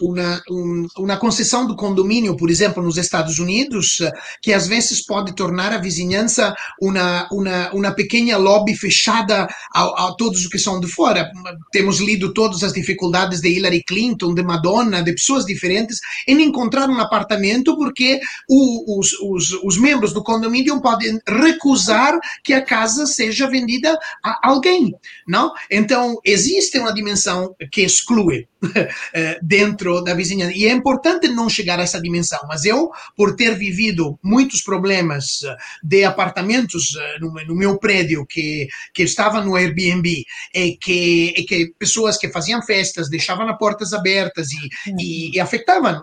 uma, 0.00 0.42
um, 0.50 0.86
uma 0.98 1.16
concessão 1.16 1.66
do 1.66 1.76
condomínio, 1.76 2.36
por 2.36 2.50
exemplo, 2.50 2.82
nos 2.82 2.96
Estados 2.96 3.38
Unidos, 3.38 3.98
que 4.40 4.52
às 4.52 4.66
vezes 4.66 5.04
pode 5.04 5.34
tornar 5.34 5.72
a 5.72 5.78
vizinhança 5.78 6.54
uma, 6.80 7.28
uma, 7.30 7.70
uma 7.72 7.92
pequena 7.92 8.36
lobby 8.36 8.74
fechada 8.74 9.46
a, 9.74 10.08
a 10.08 10.14
todos 10.18 10.40
os 10.40 10.48
que 10.48 10.58
são 10.58 10.80
de 10.80 10.88
fora. 10.88 11.30
Temos 11.70 12.00
lido 12.00 12.32
todas 12.32 12.62
as 12.62 12.72
dificuldades 12.72 13.40
de 13.40 13.48
Hillary 13.48 13.84
Clinton, 13.84 14.34
de 14.34 14.42
Madonna, 14.42 15.02
de 15.02 15.12
pessoas 15.12 15.44
diferentes, 15.44 15.98
em 16.26 16.40
encontrar 16.42 16.88
um 16.88 16.98
apartamento 16.98 17.76
porque 17.76 18.20
o 18.48 18.61
os, 18.86 19.12
os, 19.20 19.52
os 19.62 19.78
membros 19.78 20.12
do 20.12 20.22
condomínio 20.22 20.80
podem 20.80 21.18
recusar 21.26 22.18
que 22.42 22.52
a 22.52 22.62
casa 22.62 23.06
seja 23.06 23.48
vendida 23.48 23.98
a 24.24 24.48
alguém, 24.48 24.94
não? 25.26 25.52
Então, 25.70 26.18
existe 26.24 26.78
uma 26.78 26.92
dimensão 26.92 27.54
que 27.70 27.82
exclui 27.82 28.46
eh, 29.14 29.38
dentro 29.42 30.02
da 30.02 30.14
vizinhança. 30.14 30.52
E 30.54 30.66
é 30.66 30.72
importante 30.72 31.28
não 31.28 31.48
chegar 31.48 31.78
a 31.78 31.82
essa 31.82 32.00
dimensão. 32.00 32.38
Mas 32.48 32.64
eu, 32.64 32.90
por 33.16 33.34
ter 33.34 33.56
vivido 33.56 34.18
muitos 34.22 34.62
problemas 34.62 35.42
eh, 35.42 35.56
de 35.82 36.04
apartamentos 36.04 36.94
eh, 36.96 37.18
no, 37.20 37.54
meu 37.54 37.78
prédio 37.78 38.24
que, 38.26 38.68
que 38.94 39.02
estava 39.02 39.42
no 39.42 39.56
Airbnb, 39.56 40.24
e 40.54 40.76
que, 40.76 41.34
e 41.36 41.44
que 41.44 41.72
pessoas 41.78 42.16
que 42.16 42.28
faziam 42.28 42.62
festas 42.62 43.08
deixavam 43.08 43.48
as 43.48 43.58
portas 43.58 43.92
abertas 43.92 44.48
e, 44.52 44.68
e, 44.98 45.36
e 45.36 45.40
afetavam 45.40 46.02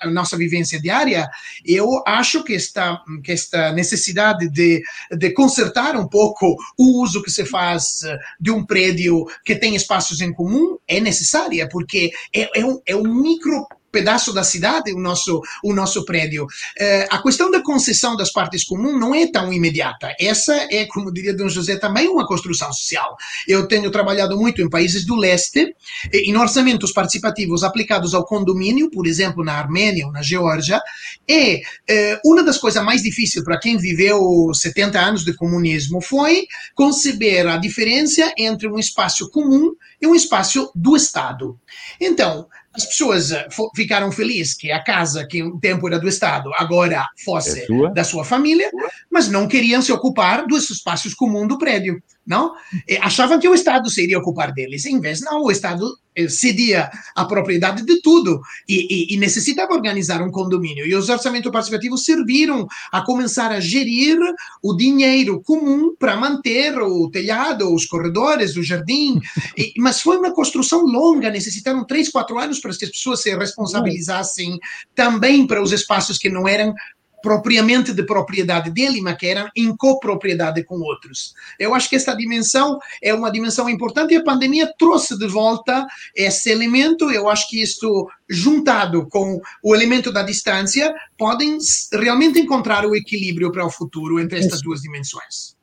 a 0.00 0.10
nossa 0.10 0.36
vivência 0.36 0.80
diária, 0.80 1.28
eu 1.66 2.02
acho 2.06 2.42
que 2.44 2.54
esta, 2.54 3.02
que 3.22 3.32
esta 3.32 3.72
necessidade 3.72 4.48
de, 4.48 4.82
de 5.16 5.30
consertar 5.32 5.96
um 5.96 6.08
pouco 6.08 6.56
o 6.78 7.02
uso 7.02 7.22
que 7.22 7.30
se 7.30 7.44
faz 7.44 8.00
de 8.40 8.50
um 8.50 8.64
prédio 8.64 9.24
que 9.44 9.56
tem 9.56 9.74
espaços 9.74 10.20
em 10.20 10.32
comum 10.32 10.78
é 10.86 11.00
necessária, 11.00 11.68
porque 11.68 12.10
é, 12.34 12.60
é, 12.60 12.64
um, 12.64 12.80
é 12.86 12.96
um 12.96 13.14
micro 13.14 13.66
pedaço 13.96 14.30
da 14.30 14.44
cidade 14.44 14.92
o 14.92 14.98
nosso, 14.98 15.40
o 15.64 15.72
nosso 15.72 16.04
prédio. 16.04 16.46
Eh, 16.78 17.08
a 17.10 17.22
questão 17.22 17.50
da 17.50 17.62
concessão 17.62 18.14
das 18.14 18.30
partes 18.30 18.62
comuns 18.62 19.00
não 19.00 19.14
é 19.14 19.26
tão 19.26 19.50
imediata. 19.50 20.14
Essa 20.20 20.52
é, 20.70 20.84
como 20.84 21.10
diria 21.10 21.34
Dom 21.34 21.48
José, 21.48 21.76
também 21.76 22.06
uma 22.06 22.26
construção 22.26 22.70
social. 22.74 23.16
Eu 23.48 23.66
tenho 23.66 23.90
trabalhado 23.90 24.36
muito 24.36 24.60
em 24.60 24.68
países 24.68 25.06
do 25.06 25.16
leste, 25.16 25.74
em 26.12 26.36
orçamentos 26.36 26.92
participativos 26.92 27.64
aplicados 27.64 28.12
ao 28.12 28.26
condomínio, 28.26 28.90
por 28.90 29.06
exemplo, 29.06 29.42
na 29.42 29.54
Armênia 29.54 30.04
ou 30.04 30.12
na 30.12 30.20
Geórgia, 30.20 30.78
e 31.26 31.62
eh, 31.88 32.20
uma 32.22 32.42
das 32.42 32.58
coisas 32.58 32.84
mais 32.84 33.00
difíceis 33.00 33.42
para 33.42 33.58
quem 33.58 33.78
viveu 33.78 34.52
70 34.52 35.00
anos 35.00 35.24
de 35.24 35.32
comunismo 35.34 36.02
foi 36.02 36.46
conceber 36.74 37.46
a 37.46 37.56
diferença 37.56 38.30
entre 38.36 38.68
um 38.68 38.78
espaço 38.78 39.30
comum 39.30 39.72
e 40.02 40.06
um 40.06 40.14
espaço 40.14 40.70
do 40.74 40.94
Estado. 40.94 41.58
Então, 41.98 42.46
as 42.76 42.84
pessoas 42.84 43.32
eh, 43.32 43.46
ficaram 43.74 44.12
felizes 44.12 44.54
que 44.54 44.70
a 44.70 44.82
casa, 44.82 45.26
que 45.26 45.42
um 45.42 45.58
tempo 45.58 45.86
era 45.88 45.98
do 45.98 46.08
Estado, 46.08 46.50
agora 46.54 47.04
fosse 47.24 47.62
é 47.62 47.66
sua? 47.66 47.90
da 47.90 48.04
sua 48.04 48.24
família, 48.24 48.70
mas 49.10 49.28
não 49.28 49.48
queriam 49.48 49.80
se 49.80 49.90
ocupar 49.90 50.46
dos 50.46 50.68
espaços 50.70 51.14
comuns 51.14 51.48
do 51.48 51.58
prédio, 51.58 52.02
não? 52.26 52.54
E 52.88 52.96
achavam 52.96 53.38
que 53.38 53.48
o 53.48 53.54
Estado 53.54 53.88
se 53.88 54.02
iria 54.02 54.18
ocupar 54.18 54.52
deles. 54.52 54.84
Em 54.84 55.00
vez, 55.00 55.20
não, 55.20 55.44
o 55.44 55.50
Estado 55.50 55.86
eh, 56.16 56.28
cedia 56.28 56.90
a 57.14 57.24
propriedade 57.24 57.84
de 57.84 58.00
tudo 58.00 58.40
e, 58.68 59.12
e, 59.12 59.14
e, 59.14 59.16
necessitava 59.18 59.74
organizar 59.74 60.22
um 60.22 60.30
condomínio. 60.30 60.86
E 60.86 60.94
os 60.94 61.08
orçamentos 61.08 61.52
participativos 61.52 62.04
serviram 62.04 62.66
a 62.90 63.02
começar 63.02 63.52
a 63.52 63.60
gerir 63.60 64.18
o 64.62 64.74
dinheiro 64.74 65.40
comum 65.42 65.94
para 65.96 66.16
manter 66.16 66.76
o 66.80 67.08
telhado, 67.10 67.72
os 67.72 67.86
corredores, 67.86 68.56
o 68.56 68.62
jardim. 68.62 69.20
E, 69.56 69.74
mas 69.78 70.00
foi 70.00 70.16
uma 70.16 70.34
construção 70.34 70.84
longa, 70.84 71.30
necessitaram 71.30 71.84
três, 71.84 72.08
quatro 72.08 72.38
anos 72.38 72.58
para 72.58 72.74
que 72.74 72.86
as 72.86 72.90
pessoas 72.90 73.22
se 73.22 73.36
responsabilizassem 73.36 74.58
também 74.94 75.46
para 75.46 75.62
os 75.62 75.70
espaços 75.70 76.18
que 76.18 76.28
não 76.28 76.48
eram 76.48 76.74
propriamente 77.22 77.92
de 77.92 78.02
propriedade 78.02 78.70
dele, 78.70 79.00
mas 79.00 79.16
que 79.16 79.26
eram 79.26 79.48
em 79.56 79.74
copropriedade 79.76 80.62
com 80.64 80.76
outros. 80.76 81.34
Eu 81.58 81.74
acho 81.74 81.88
que 81.88 81.96
esta 81.96 82.14
dimensão 82.14 82.78
é 83.02 83.12
uma 83.12 83.30
dimensão 83.30 83.68
importante 83.68 84.14
e 84.14 84.16
a 84.16 84.24
pandemia 84.24 84.72
trouxe 84.78 85.18
de 85.18 85.26
volta 85.26 85.86
esse 86.14 86.50
elemento. 86.50 87.10
Eu 87.10 87.28
acho 87.28 87.48
que 87.48 87.60
isto, 87.62 88.08
juntado 88.28 89.06
com 89.08 89.40
o 89.62 89.74
elemento 89.74 90.12
da 90.12 90.22
distância, 90.22 90.94
podem 91.18 91.58
realmente 91.92 92.38
encontrar 92.38 92.86
o 92.86 92.94
equilíbrio 92.94 93.50
para 93.50 93.66
o 93.66 93.70
futuro 93.70 94.20
entre 94.20 94.38
estas 94.38 94.62
duas 94.62 94.80
dimensões. 94.80 95.56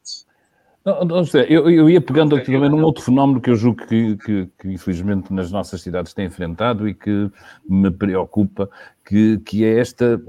Não, 0.86 1.06
não 1.06 1.24
sei, 1.24 1.46
eu, 1.48 1.70
eu, 1.70 1.90
ia 1.90 2.02
pegando 2.02 2.36
aqui 2.36 2.52
também 2.52 2.70
num 2.70 2.84
outro 2.84 3.02
fenómeno 3.02 3.40
que 3.40 3.50
eu 3.50 3.56
julgo 3.56 3.88
que, 3.88 4.18
que, 4.18 4.50
que, 4.60 4.68
infelizmente 4.68 5.32
nas 5.32 5.50
nossas 5.50 5.82
cidades 5.82 6.14
tem 6.14 6.26
enfrentado 6.26 6.90
e 6.90 6.94
que 6.94 7.32
me 7.66 7.90
preocupa, 7.90 8.70
que, 9.06 9.40
que 9.40 9.66
é 9.66 9.80
esta, 9.80 10.22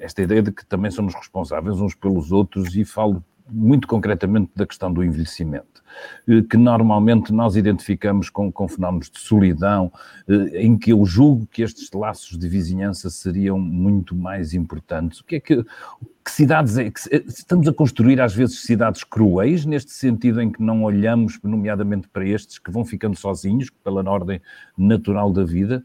esta 0.00 0.22
ideia 0.22 0.42
de 0.42 0.52
que 0.52 0.64
também 0.64 0.90
somos 0.90 1.14
responsáveis 1.14 1.80
uns 1.80 1.94
pelos 1.94 2.32
outros 2.32 2.74
e 2.76 2.84
falo 2.84 3.22
muito 3.46 3.86
concretamente 3.86 4.50
da 4.56 4.66
questão 4.66 4.92
do 4.92 5.04
envelhecimento, 5.04 5.82
eh, 6.26 6.42
que 6.48 6.56
normalmente 6.56 7.32
nós 7.32 7.56
identificamos 7.56 8.30
com, 8.30 8.50
com 8.50 8.66
fenómenos 8.66 9.10
de 9.10 9.18
solidão, 9.18 9.92
eh, 10.26 10.62
em 10.62 10.78
que 10.78 10.92
eu 10.92 11.04
julgo 11.04 11.46
que 11.46 11.62
estes 11.62 11.90
laços 11.92 12.38
de 12.38 12.48
vizinhança 12.48 13.10
seriam 13.10 13.58
muito 13.58 14.16
mais 14.16 14.54
importantes. 14.54 15.20
O 15.20 15.24
que 15.24 15.36
é 15.36 15.40
que, 15.40 15.62
que 15.62 16.30
cidades 16.30 16.78
é 16.78 16.90
que 16.90 17.00
eh, 17.14 17.22
estamos 17.26 17.68
a 17.68 17.72
construir 17.72 18.20
às 18.20 18.34
vezes 18.34 18.62
cidades 18.62 19.04
cruéis 19.04 19.66
neste 19.66 19.92
sentido 19.92 20.40
em 20.40 20.50
que 20.50 20.62
não 20.62 20.82
olhamos 20.82 21.38
nomeadamente 21.42 22.08
para 22.08 22.26
estes 22.26 22.58
que 22.58 22.70
vão 22.70 22.84
ficando 22.84 23.16
sozinhos 23.16 23.68
pela 23.68 24.08
ordem 24.08 24.40
natural 24.76 25.30
da 25.30 25.44
vida? 25.44 25.84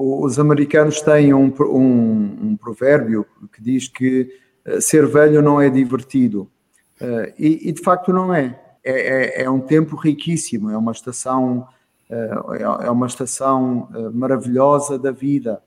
Os 0.00 0.38
americanos 0.38 1.00
têm 1.00 1.34
um, 1.34 1.52
um, 1.60 2.38
um 2.40 2.56
provérbio 2.56 3.26
que 3.52 3.60
diz 3.60 3.88
que 3.88 4.30
eh, 4.64 4.80
ser 4.80 5.04
velho 5.08 5.42
não 5.42 5.60
é 5.60 5.68
divertido. 5.68 6.48
Uh, 7.00 7.32
e, 7.36 7.68
e, 7.68 7.72
de 7.72 7.82
facto 7.82 8.12
não 8.12 8.32
é. 8.32 8.60
É, 8.84 9.40
é. 9.40 9.42
é, 9.42 9.50
um 9.50 9.60
tempo 9.60 9.96
riquíssimo, 9.96 10.70
é 10.70 10.76
uma 10.76 10.92
estação, 10.92 11.66
uh, 12.08 12.54
é 12.80 12.90
uma 12.90 13.06
estação 13.06 13.88
uh, 13.92 14.12
maravilhosa 14.12 14.98
da 14.98 15.10
vida, 15.10 15.62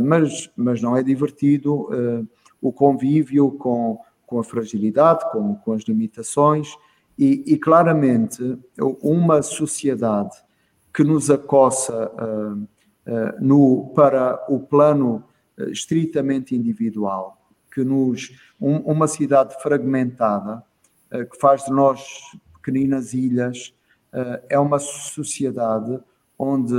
mas, 0.00 0.48
mas 0.56 0.80
não 0.80 0.96
é 0.96 1.02
divertido 1.02 1.88
o 2.60 2.72
convívio 2.72 3.50
com, 3.50 3.98
com 4.24 4.38
a 4.38 4.44
fragilidade, 4.44 5.28
com, 5.32 5.56
com 5.56 5.72
as 5.72 5.82
limitações, 5.82 6.68
e, 7.18 7.42
e 7.44 7.58
claramente 7.58 8.56
uma 9.02 9.42
sociedade 9.42 10.36
que 10.94 11.02
nos 11.02 11.32
acossa 11.32 12.12
no, 13.40 13.92
para 13.94 14.44
o 14.48 14.60
plano 14.60 15.24
estritamente 15.70 16.54
individual, 16.54 17.38
que 17.72 17.84
nos. 17.84 18.36
Um, 18.60 18.76
uma 18.78 19.08
cidade 19.08 19.60
fragmentada, 19.60 20.62
uh, 21.12 21.26
que 21.28 21.38
faz 21.38 21.64
de 21.64 21.72
nós 21.72 22.00
pequeninas 22.54 23.12
ilhas, 23.12 23.74
é 24.50 24.58
uma 24.58 24.78
sociedade 24.78 25.98
onde 26.38 26.74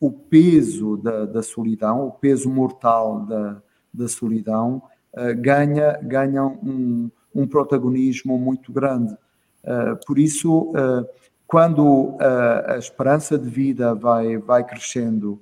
o 0.00 0.10
peso 0.10 0.96
da, 0.96 1.24
da 1.24 1.40
solidão, 1.40 2.08
o 2.08 2.10
peso 2.10 2.50
mortal 2.50 3.20
da, 3.20 3.62
da 3.92 4.08
solidão, 4.08 4.82
ganha, 5.38 5.92
ganha 6.02 6.44
um, 6.44 7.08
um 7.32 7.46
protagonismo 7.46 8.36
muito 8.36 8.72
grande. 8.72 9.16
por 10.04 10.18
isso, 10.18 10.72
quando 11.46 12.18
a 12.66 12.76
esperança 12.76 13.38
de 13.38 13.48
vida 13.48 13.94
vai, 13.94 14.36
vai 14.36 14.64
crescendo 14.64 15.40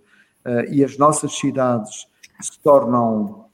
e 0.70 0.84
as 0.84 0.98
nossas 0.98 1.32
cidades 1.38 2.06
se 2.40 2.58
tornam 2.60 3.46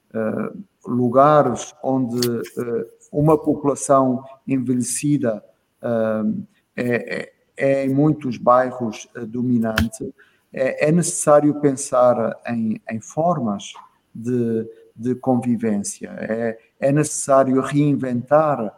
lugares 0.88 1.74
onde 1.82 2.28
uh, 2.28 2.86
uma 3.12 3.36
população 3.36 4.24
envelhecida 4.46 5.44
uh, 5.82 6.44
é, 6.76 7.32
é, 7.56 7.86
em 7.86 7.94
muitos 7.94 8.38
bairros 8.38 9.08
uh, 9.16 9.26
dominante, 9.26 10.14
é, 10.52 10.88
é, 10.88 10.92
necessário 10.92 11.60
pensar 11.60 12.40
em, 12.46 12.80
em 12.90 13.00
formas 13.00 13.72
de, 14.14 14.66
de 14.96 15.14
convivência, 15.14 16.10
é, 16.18 16.58
é, 16.80 16.92
necessário 16.92 17.60
reinventar 17.60 18.76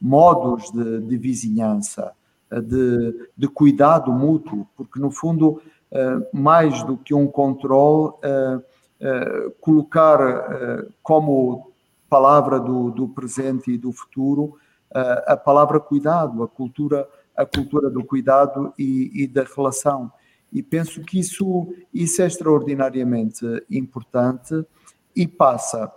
modos 0.00 0.70
de, 0.70 1.00
de 1.00 1.18
vizinhança, 1.18 2.12
de, 2.48 3.28
de, 3.36 3.48
cuidado 3.48 4.12
mútuo, 4.12 4.64
porque 4.76 5.00
no 5.00 5.10
fundo, 5.10 5.60
mais 6.32 6.82
do 6.82 6.96
que 6.96 7.14
um 7.14 7.26
controle, 7.26 8.12
eh, 9.00 9.52
colocar 9.60 10.18
uh, 10.20 10.92
como 11.04 11.70
palavra 12.10 12.58
do, 12.58 12.90
do, 12.90 13.08
presente 13.08 13.70
e 13.70 13.78
do 13.78 13.92
futuro 13.92 14.58
a 15.26 15.36
palavra 15.36 15.78
cuidado, 15.78 16.42
a 16.42 16.48
cultura, 16.48 17.06
a 17.36 17.44
cultura 17.44 17.90
do 17.90 18.02
cuidado 18.02 18.72
e, 18.76 19.22
e, 19.22 19.26
da 19.26 19.44
relação. 19.44 20.10
E 20.52 20.62
penso 20.62 21.02
que 21.02 21.20
isso, 21.20 21.68
isso 21.92 22.22
é 22.22 22.26
extraordinariamente 22.26 23.44
importante 23.70 24.64
e 25.14 25.28
passa 25.28 25.92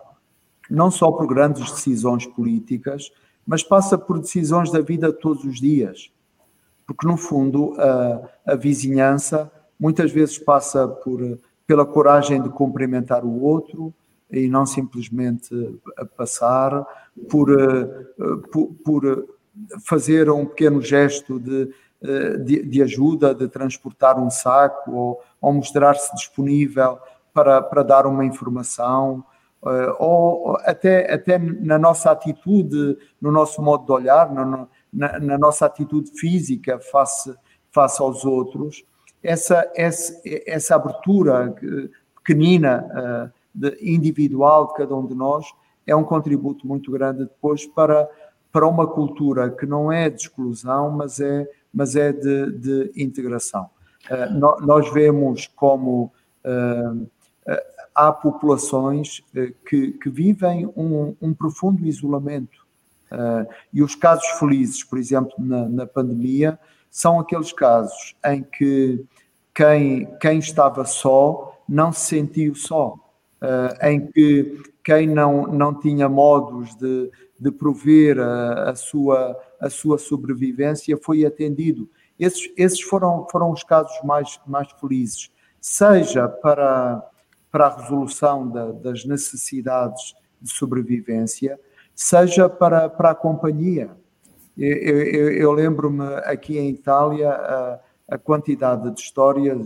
não 0.69 0.91
só 0.91 1.11
por 1.11 1.25
grandes 1.25 1.71
decisões 1.71 2.27
políticas, 2.27 3.09
mas 3.47 3.63
passa 3.63 3.97
por 3.97 4.19
decisões 4.19 4.69
da 4.71 4.81
vida 4.81 5.11
todos 5.11 5.45
os 5.45 5.59
dias. 5.59 6.11
Porque, 6.85 7.07
no 7.07 7.15
fundo, 7.15 7.73
a, 7.79 8.51
a 8.53 8.55
vizinhança 8.55 9.49
muitas 9.81 10.11
vezes 10.11 10.37
passa 10.37 10.87
por 10.87 11.39
pela 11.71 11.85
coragem 11.85 12.41
de 12.41 12.49
cumprimentar 12.49 13.23
o 13.23 13.41
outro 13.41 13.93
e 14.29 14.45
não 14.49 14.65
simplesmente 14.65 15.79
passar, 16.17 16.85
por, 17.29 17.49
eh, 17.49 17.87
por, 18.51 18.73
por 18.83 19.27
fazer 19.85 20.29
um 20.29 20.45
pequeno 20.45 20.81
gesto 20.81 21.39
de, 21.39 21.73
eh, 22.01 22.37
de, 22.39 22.63
de, 22.63 22.83
ajuda, 22.83 23.33
de 23.33 23.47
transportar 23.47 24.19
um 24.19 24.29
saco 24.29 24.91
ou, 24.91 25.21
ou 25.39 25.53
mostrar-se 25.53 26.13
disponível 26.13 26.99
para, 27.33 27.61
para 27.61 27.83
dar 27.83 28.05
uma 28.05 28.25
informação, 28.25 29.23
eh, 29.65 29.95
ou 29.97 30.57
até, 30.65 31.13
até 31.13 31.39
na 31.39 31.79
nossa 31.79 32.11
atitude, 32.11 32.97
no 33.21 33.31
nosso 33.31 33.61
modo 33.61 33.85
de 33.85 33.91
olhar, 33.93 34.29
na, 34.33 34.67
na, 34.91 35.19
na 35.19 35.37
nossa 35.37 35.65
atitude 35.65 36.11
física 36.19 36.79
face, 36.79 37.33
face 37.71 38.01
aos 38.01 38.25
outros, 38.25 38.83
essa, 39.23 39.69
essa, 39.75 40.21
essa 40.25 40.75
abertura 40.75 41.53
pequenina, 42.15 42.87
eh, 42.95 43.29
de, 43.53 43.77
individual 43.81 44.67
de 44.67 44.75
cada 44.75 44.95
um 44.95 45.05
de 45.05 45.13
nós, 45.13 45.45
é 45.85 45.95
um 45.95 46.03
contributo 46.03 46.65
muito 46.65 46.91
grande 46.91 47.25
depois 47.25 47.65
para, 47.65 48.07
para 48.51 48.67
uma 48.67 48.87
cultura 48.87 49.49
que 49.49 49.65
não 49.65 49.91
é 49.91 50.09
de 50.09 50.21
exclusão, 50.21 50.91
mas 50.91 51.19
é, 51.19 51.49
mas 51.73 51.95
é 51.95 52.11
de, 52.13 52.51
de 52.51 52.91
integração. 52.95 53.69
Uh, 54.09 54.65
nós 54.65 54.91
vemos 54.91 55.47
como 55.47 56.11
uh, 56.45 57.07
há 57.93 58.11
populações 58.11 59.19
uh, 59.35 59.53
que, 59.67 59.91
que 59.93 60.09
vivem 60.09 60.65
um, 60.75 61.15
um 61.21 61.33
profundo 61.33 61.85
isolamento. 61.85 62.61
e 63.73 63.83
os 63.83 63.93
casos 63.93 64.25
felizes, 64.39 64.83
por 64.85 64.97
exemplo, 64.97 65.33
na, 65.37 65.67
na 65.67 65.85
pandemia, 65.85 66.57
são 66.91 67.21
aqueles 67.21 67.53
casos 67.53 68.15
em 68.25 68.43
que 68.43 69.03
quem, 69.55 70.05
quem 70.19 70.39
estava 70.39 70.83
só 70.83 71.57
não 71.67 71.93
se 71.93 72.01
sentiu 72.01 72.53
só, 72.53 72.95
uh, 73.41 73.87
em 73.87 74.07
que 74.07 74.61
quem 74.83 75.07
não, 75.07 75.47
não 75.47 75.73
tinha 75.73 76.09
modos 76.09 76.75
de, 76.75 77.09
de 77.39 77.49
prover 77.49 78.19
a, 78.19 78.71
a, 78.71 78.75
sua, 78.75 79.39
a 79.59 79.69
sua 79.69 79.97
sobrevivência 79.97 80.97
foi 81.01 81.25
atendido. 81.25 81.89
Esses, 82.19 82.51
esses 82.57 82.81
foram, 82.81 83.25
foram 83.31 83.51
os 83.51 83.63
casos 83.63 83.97
mais, 84.03 84.39
mais 84.45 84.69
felizes, 84.73 85.31
seja 85.61 86.27
para, 86.27 87.01
para 87.49 87.67
a 87.67 87.81
resolução 87.81 88.49
da, 88.49 88.71
das 88.71 89.05
necessidades 89.05 90.13
de 90.41 90.51
sobrevivência, 90.51 91.57
seja 91.95 92.49
para, 92.49 92.89
para 92.89 93.11
a 93.11 93.15
companhia. 93.15 93.91
Eu, 94.57 95.01
eu, 95.01 95.31
eu 95.31 95.51
lembro-me 95.51 96.05
aqui 96.25 96.57
em 96.57 96.69
Itália, 96.69 97.29
a 98.11 98.17
quantidade 98.17 98.91
de 98.91 98.99
histórias. 98.99 99.57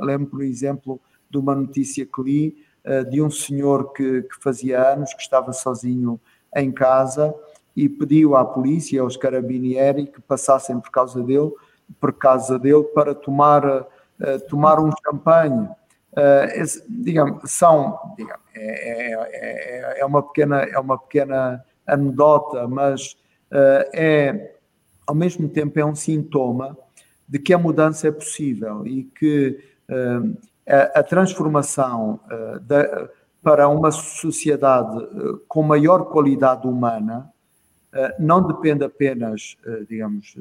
Lembro, 0.00 0.26
por 0.26 0.42
exemplo, 0.42 1.00
de 1.30 1.38
uma 1.38 1.54
notícia 1.54 2.04
que 2.04 2.22
li 2.22 2.56
uh, 2.84 3.08
de 3.08 3.22
um 3.22 3.30
senhor 3.30 3.92
que, 3.92 4.22
que, 4.22 4.42
fazia 4.42 4.92
anos 4.92 5.14
que 5.14 5.22
estava 5.22 5.52
sozinho 5.52 6.20
em 6.54 6.72
casa 6.72 7.34
e 7.76 7.88
pediu 7.88 8.36
à 8.36 8.44
polícia, 8.44 9.00
aos 9.00 9.16
carabinieri, 9.16 10.06
que 10.06 10.20
passassem 10.20 10.78
por 10.80 10.90
causa 10.90 11.22
dele, 11.22 11.52
por 12.00 12.12
causa 12.12 12.58
dele 12.58 12.84
para 12.94 13.14
tomar, 13.14 13.64
uh, 13.64 13.86
tomar 14.48 14.80
um 14.80 14.90
champanhe. 15.04 15.68
Uh, 16.12 16.82
digamos, 16.88 17.50
são, 17.50 17.98
digamos, 18.16 18.42
é, 18.54 19.12
é, 19.12 19.96
é, 19.96 20.00
é, 20.00 20.04
uma 20.04 20.22
pequena, 20.22 20.62
é 20.62 20.78
uma 20.78 20.96
pequena 20.98 21.64
anedota, 21.86 22.68
mas 22.68 23.16
é, 23.92 24.56
ao 25.06 25.14
mesmo 25.14 25.48
tempo, 25.48 25.78
é 25.78 25.84
um 25.84 25.94
sintoma 25.94 26.76
de 27.28 27.38
que 27.38 27.54
a 27.54 27.58
mudança 27.58 28.08
é 28.08 28.12
possível 28.12 28.86
e 28.86 29.04
que 29.04 29.58
uh, 29.88 30.36
a, 30.94 31.02
transformação 31.02 32.20
uh, 32.26 32.60
da, 32.60 33.08
para 33.42 33.68
uma 33.68 33.90
sociedade 33.90 35.06
com 35.46 35.62
maior 35.62 36.06
qualidade 36.06 36.66
humana 36.66 37.30
não 38.18 38.44
depende 38.44 38.82
apenas, 38.82 39.56
digamos, 39.88 40.34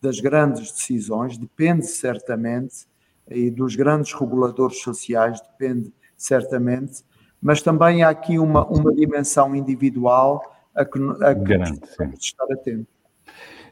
das 0.00 0.18
grandes 0.20 0.72
decisões, 0.72 1.36
depende 1.38 1.86
certamente, 1.86 2.86
e 3.28 3.50
dos 3.50 3.76
grandes 3.76 4.12
reguladores 4.12 4.80
sociais, 4.80 5.40
depende 5.40 5.92
certamente, 6.16 7.04
mas 7.40 7.60
também 7.60 8.02
há 8.02 8.08
aqui 8.08 8.38
uma, 8.38 8.66
uma 8.66 8.92
dimensão 8.92 9.54
individual 9.54 10.42
a 10.76 10.84
que, 10.84 10.98
a 11.22 11.34
que 11.34 12.06
de 12.06 12.16
estar 12.18 12.52
atentos. 12.52 12.86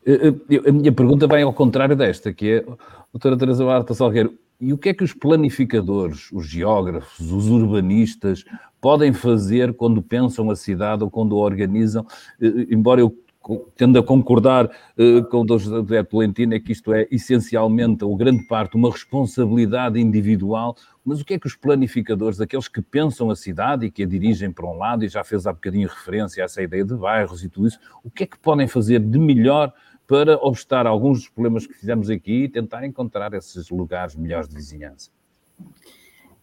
Eh, 0.07 0.35
eh, 0.51 0.69
a 0.69 0.73
minha 0.73 0.93
pergunta 0.93 1.27
vai 1.27 1.43
ao 1.43 1.53
contrário 1.53 1.97
desta, 1.97 2.33
que 2.33 2.51
é, 2.51 2.65
doutora 3.13 3.37
Teresa 3.37 3.65
Barta 3.65 3.95
Salgueiro, 3.95 4.35
e 4.61 4.73
o 4.73 4.79
que 4.79 4.91
é 4.91 4.95
que 4.95 5.05
os 5.05 5.13
planificadores, 5.13 6.31
os 6.33 6.47
geógrafos, 6.47 7.31
os 7.31 7.49
urbanistas 7.49 8.45
podem 8.81 9.13
fazer 9.13 9.75
quando 9.75 10.03
pensam 10.03 10.51
a 10.51 10.57
cidade 10.57 11.03
ou 11.03 11.11
quando 11.11 11.35
a 11.37 11.39
organizam? 11.39 12.07
Eh, 12.41 12.67
embora 12.71 13.01
eu 13.01 13.15
tendo 13.77 13.99
a 13.99 14.03
concordar 14.03 14.67
uh, 14.67 15.25
com 15.31 15.41
o 15.41 15.45
Dr. 15.45 15.59
José 15.59 16.03
Tolentino, 16.03 16.55
é 16.55 16.61
que 16.61 16.73
isto 16.73 16.93
é 16.93 17.07
essencialmente, 17.11 18.05
ou 18.05 18.17
grande 18.17 18.45
parte, 18.47 18.77
uma 18.77 18.91
responsabilidade 18.91 20.01
individual, 20.01 20.77
mas 21.05 21.21
o 21.21 21.25
que 21.25 21.35
é 21.35 21.39
que 21.39 21.47
os 21.47 21.55
planificadores, 21.55 22.41
aqueles 22.41 22.69
que 22.69 22.81
pensam 22.81 23.31
a 23.31 23.37
cidade 23.37 23.87
e 23.87 23.91
que 23.91 24.03
a 24.03 24.07
dirigem 24.07 24.51
para 24.51 24.67
um 24.67 24.77
lado, 24.77 25.05
e 25.05 25.09
já 25.09 25.23
fez 25.23 25.47
há 25.47 25.53
bocadinho 25.53 25.89
referência 25.89 26.43
a 26.43 26.47
essa 26.47 26.63
ideia 26.63 26.85
de 26.85 26.95
bairros 26.95 27.45
e 27.45 27.49
tudo 27.49 27.69
isso, 27.69 27.79
o 28.03 28.11
que 28.11 28.25
é 28.25 28.27
que 28.27 28.39
podem 28.39 28.67
fazer 28.67 29.01
de 29.01 29.19
melhor 29.19 29.73
para 30.07 30.37
obstar 30.37 30.87
alguns 30.87 31.21
dos 31.21 31.29
problemas 31.29 31.67
que 31.67 31.75
fizemos 31.75 32.11
aqui 32.11 32.45
e 32.45 32.49
tentar 32.49 32.85
encontrar 32.85 33.33
esses 33.35 33.71
lugares 33.71 34.15
melhores 34.15 34.49
de 34.49 34.55
vizinhança? 34.55 35.11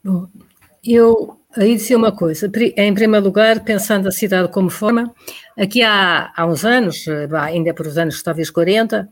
Bom, 0.03 0.27
eu 0.85 1.37
aí 1.55 1.75
disse 1.75 1.95
uma 1.95 2.11
coisa. 2.11 2.49
Em 2.77 2.93
primeiro 2.93 3.25
lugar, 3.25 3.63
pensando 3.63 4.07
a 4.07 4.11
cidade 4.11 4.51
como 4.51 4.69
forma, 4.69 5.13
aqui 5.57 5.81
há, 5.81 6.31
há 6.35 6.45
uns 6.45 6.63
anos, 6.65 7.07
eh, 7.07 7.27
ainda 7.33 7.73
por 7.73 7.87
os 7.87 7.97
anos 7.97 8.21
talvez 8.23 8.49
40, 8.49 9.07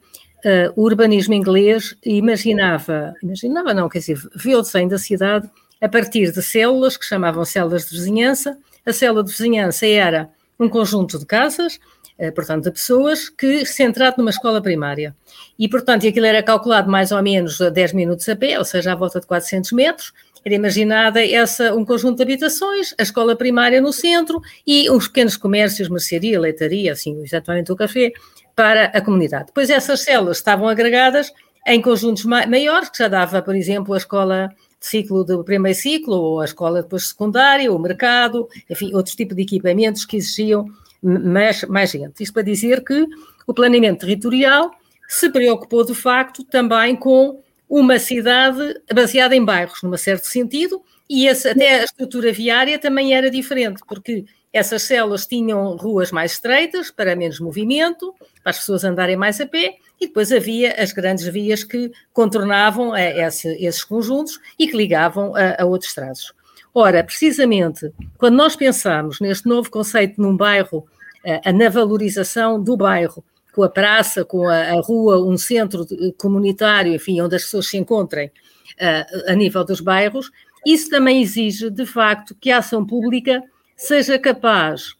uh, 0.45 0.73
o 0.75 0.83
urbanismo 0.83 1.33
inglês 1.33 1.95
imaginava, 2.03 3.13
imaginava 3.21 3.73
não, 3.73 3.89
quer 3.89 3.99
dizer, 3.99 4.17
viu 4.35 4.59
o 4.59 4.61
desenho 4.61 4.89
da 4.89 4.97
cidade 4.97 5.49
a 5.81 5.89
partir 5.89 6.31
de 6.31 6.41
células 6.41 6.97
que 6.97 7.05
chamavam 7.05 7.43
células 7.45 7.85
de 7.85 7.95
vizinhança. 7.95 8.57
A 8.85 8.93
célula 8.93 9.23
de 9.23 9.31
vizinhança 9.31 9.85
era 9.85 10.29
um 10.59 10.67
conjunto 10.69 11.19
de 11.19 11.25
casas 11.25 11.79
eh, 12.19 12.31
portanto, 12.31 12.65
de 12.65 12.71
pessoas, 12.71 13.29
que 13.29 13.65
centrado 13.65 14.17
numa 14.17 14.29
escola 14.29 14.61
primária. 14.61 15.15
E, 15.57 15.69
portanto, 15.69 16.05
aquilo 16.05 16.25
era 16.25 16.43
calculado 16.43 16.91
mais 16.91 17.13
ou 17.13 17.23
menos 17.23 17.61
a 17.61 17.69
10 17.69 17.93
minutos 17.93 18.27
a 18.27 18.35
pé, 18.35 18.59
ou 18.59 18.65
seja, 18.65 18.91
à 18.91 18.95
volta 18.95 19.21
de 19.21 19.25
400 19.25 19.71
metros, 19.71 20.13
era 20.45 20.55
imaginada 20.55 21.25
essa, 21.25 21.73
um 21.75 21.83
conjunto 21.83 22.17
de 22.17 22.23
habitações, 22.23 22.93
a 22.97 23.03
escola 23.03 23.35
primária 23.35 23.81
no 23.81 23.91
centro 23.91 24.41
e 24.65 24.89
uns 24.89 25.07
pequenos 25.07 25.37
comércios, 25.37 25.89
mercearia, 25.89 26.39
leitaria, 26.39 26.93
assim, 26.93 27.21
exatamente 27.23 27.71
o 27.71 27.75
café, 27.75 28.11
para 28.55 28.85
a 28.85 29.01
comunidade. 29.01 29.47
Depois 29.47 29.69
essas 29.69 30.01
células 30.01 30.37
estavam 30.37 30.67
agregadas 30.67 31.31
em 31.65 31.81
conjuntos 31.81 32.25
maiores, 32.25 32.89
que 32.89 32.97
já 32.97 33.07
dava, 33.07 33.41
por 33.41 33.55
exemplo, 33.55 33.93
a 33.93 33.97
escola 33.97 34.49
de 34.79 34.85
ciclo 34.85 35.23
do 35.23 35.43
primeiro 35.43 35.77
ciclo, 35.77 36.15
ou 36.15 36.41
a 36.41 36.45
escola 36.45 36.81
depois 36.81 37.09
secundária, 37.09 37.71
o 37.71 37.79
mercado, 37.79 38.47
enfim, 38.69 38.93
outros 38.93 39.15
tipos 39.15 39.35
de 39.35 39.43
equipamentos 39.43 40.05
que 40.05 40.17
exigiam 40.17 40.65
mais, 41.01 41.63
mais 41.65 41.91
gente. 41.91 42.23
Isto 42.23 42.33
para 42.33 42.43
dizer 42.43 42.83
que 42.83 43.05
o 43.45 43.53
planeamento 43.53 44.01
territorial 44.01 44.71
se 45.07 45.29
preocupou, 45.29 45.85
de 45.85 45.95
facto, 45.95 46.43
também 46.43 46.95
com 46.95 47.41
uma 47.69 47.99
cidade 47.99 48.81
baseada 48.91 49.35
em 49.35 49.45
bairros, 49.45 49.83
num 49.83 49.95
certo 49.95 50.25
sentido, 50.25 50.81
e 51.07 51.27
esse, 51.27 51.47
até 51.47 51.81
a 51.81 51.83
estrutura 51.83 52.31
viária 52.31 52.79
também 52.79 53.13
era 53.13 53.29
diferente, 53.29 53.81
porque 53.87 54.25
essas 54.51 54.81
células 54.81 55.27
tinham 55.27 55.77
ruas 55.77 56.11
mais 56.11 56.33
estreitas, 56.33 56.89
para 56.89 57.15
menos 57.15 57.39
movimento, 57.39 58.13
para 58.43 58.49
as 58.49 58.59
pessoas 58.59 58.83
andarem 58.83 59.15
mais 59.15 59.39
a 59.39 59.45
pé, 59.45 59.75
e 60.01 60.07
depois 60.07 60.31
havia 60.31 60.73
as 60.81 60.91
grandes 60.91 61.27
vias 61.27 61.63
que 61.63 61.91
contornavam 62.11 62.95
esse, 62.95 63.49
esses 63.63 63.83
conjuntos 63.83 64.39
e 64.57 64.67
que 64.67 64.75
ligavam 64.75 65.35
a, 65.35 65.61
a 65.61 65.65
outros 65.65 65.93
traços. 65.93 66.33
Ora, 66.73 67.03
precisamente, 67.03 67.91
quando 68.17 68.35
nós 68.35 68.55
pensamos 68.55 69.19
neste 69.19 69.47
novo 69.47 69.69
conceito 69.69 70.21
num 70.21 70.35
bairro, 70.35 70.87
eh, 71.23 71.51
na 71.51 71.67
valorização 71.69 72.61
do 72.61 72.77
bairro, 72.77 73.23
com 73.53 73.63
a 73.63 73.69
praça, 73.69 74.23
com 74.23 74.47
a, 74.47 74.71
a 74.71 74.81
rua, 74.81 75.25
um 75.25 75.37
centro 75.37 75.85
comunitário, 76.17 76.93
enfim, 76.93 77.21
onde 77.21 77.35
as 77.35 77.43
pessoas 77.43 77.67
se 77.67 77.77
encontrem 77.77 78.27
uh, 78.27 79.31
a 79.31 79.33
nível 79.33 79.63
dos 79.63 79.81
bairros, 79.81 80.31
isso 80.65 80.89
também 80.89 81.21
exige, 81.21 81.69
de 81.69 81.85
facto, 81.85 82.35
que 82.35 82.51
a 82.51 82.57
ação 82.57 82.85
pública 82.85 83.41
seja 83.75 84.19
capaz 84.19 84.95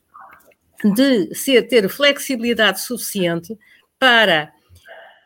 de 0.84 1.36
ser, 1.36 1.64
ter 1.64 1.90
flexibilidade 1.90 2.82
suficiente 2.82 3.58
para 3.98 4.52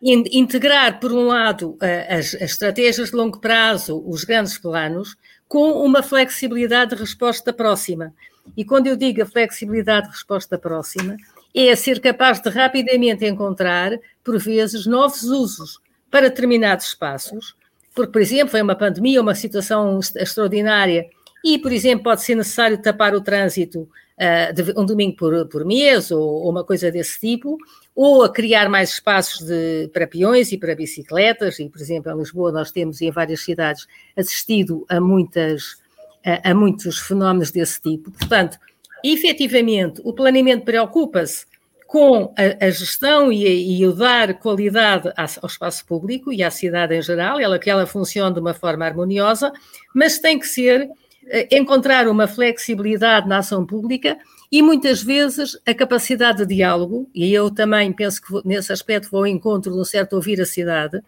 integrar, 0.02 1.00
por 1.00 1.14
um 1.14 1.28
lado, 1.28 1.78
as, 2.10 2.34
as, 2.36 2.42
estratégias 2.42 3.12
de 3.12 3.16
longo 3.16 3.40
prazo, 3.40 4.04
os 4.06 4.26
grandes 4.26 4.58
planos, 4.58 5.16
com 5.48 5.72
uma 5.84 6.04
flexibilidade 6.04 6.94
de 6.94 7.02
resposta 7.02 7.54
próxima. 7.54 8.14
E 8.58 8.66
quando 8.66 8.88
eu 8.88 8.98
digo 8.98 9.22
a 9.22 9.26
flexibilidade 9.26 10.08
de 10.08 10.14
resposta 10.14 10.58
próxima, 10.58 11.16
é 11.54 11.76
ser 11.76 12.00
capaz 12.00 12.40
de 12.42 12.50
rapidamente 12.50 13.26
encontrar, 13.26 13.92
por 14.24 14.40
vezes, 14.40 14.86
novos 14.86 15.24
usos 15.24 15.80
para 16.10 16.30
determinados 16.30 16.88
espaços, 16.88 17.56
porque, 17.94 18.12
por 18.12 18.22
exemplo, 18.22 18.50
foi 18.50 18.62
uma 18.62 18.76
pandemia, 18.76 19.22
uma 19.22 19.36
situação 19.36 20.00
extraordinária, 20.16 21.08
e, 21.44 21.60
por 21.60 21.72
exemplo, 21.72 22.06
pode 22.06 22.24
ser 22.24 22.36
necessário 22.36 22.82
tapar 22.82 23.14
o 23.14 23.22
trânsito 23.22 23.82
uh, 23.82 24.54
de, 24.54 24.74
um 24.80 24.86
domingo 24.86 25.16
por, 25.18 25.48
por 25.48 25.66
mês 25.66 26.10
ou, 26.10 26.22
ou, 26.22 26.50
uma 26.50 26.64
coisa 26.64 26.90
desse 26.92 27.20
tipo, 27.20 27.58
ou 27.96 28.24
a 28.24 28.32
criar 28.32 28.70
mais 28.70 28.92
espaços 28.92 29.46
de, 29.46 29.90
para 29.94 30.08
peões 30.08 30.52
e 30.52 30.58
para 30.58 30.76
bicicletas, 30.76 31.60
e, 31.60 31.70
por 31.70 31.82
exemplo, 31.82 32.12
em 32.12 32.18
Lisboa 32.18 32.52
nós 32.52 32.72
temos 32.72 33.02
em 33.02 33.12
várias 33.12 33.42
cidades 33.42 33.86
assistido 34.16 34.86
a, 34.90 35.00
muitas, 35.00 35.78
a, 36.26 36.52
a 36.52 36.56
muitos 36.56 36.98
fenómenos 37.00 37.52
desse 37.52 37.82
tipo. 37.82 38.10
Portanto, 38.12 38.58
efetivamente, 39.04 40.02
o 40.04 40.14
planeamento 40.14 40.66
preocupa-se 40.66 41.46
com 41.94 42.34
a, 42.36 42.66
a 42.66 42.70
gestão 42.72 43.32
e, 43.32 43.80
e, 43.80 43.86
o 43.86 43.94
dar 43.94 44.34
qualidade 44.40 45.14
ao 45.16 45.48
espaço 45.48 45.86
público 45.86 46.34
e 46.34 46.42
à 46.42 46.50
cidade 46.50 46.96
em 46.96 47.02
geral, 47.04 47.40
ela 47.40 47.60
que 47.60 47.70
ela 47.70 47.86
funcione 47.86 48.34
de 48.34 48.40
uma 48.40 48.54
forma 48.54 48.84
harmoniosa, 48.84 49.54
mas 49.94 50.18
tem 50.18 50.40
que 50.40 50.48
ser 50.48 50.90
eh, 51.28 51.48
encontrar 51.56 52.08
uma 52.08 52.28
flexibilidade 52.28 53.28
na 53.28 53.38
ação 53.38 53.64
pública 53.64 54.18
e 54.52 54.62
muitas 54.62 55.04
vezes 55.04 55.56
a 55.68 55.74
capacidade 55.76 56.40
de 56.40 56.56
diálogo, 56.56 57.08
e 57.14 57.32
eu 57.32 57.52
também 57.52 57.94
penso 57.94 58.22
que 58.22 58.42
nesse 58.44 58.74
aspecto 58.74 59.12
vou 59.12 59.20
ao 59.20 59.28
encontro 59.28 59.72
de 59.72 59.80
um 59.80 59.86
certo 59.86 60.14
ouvir 60.14 60.42
a 60.42 60.46
cidade, 60.46 61.00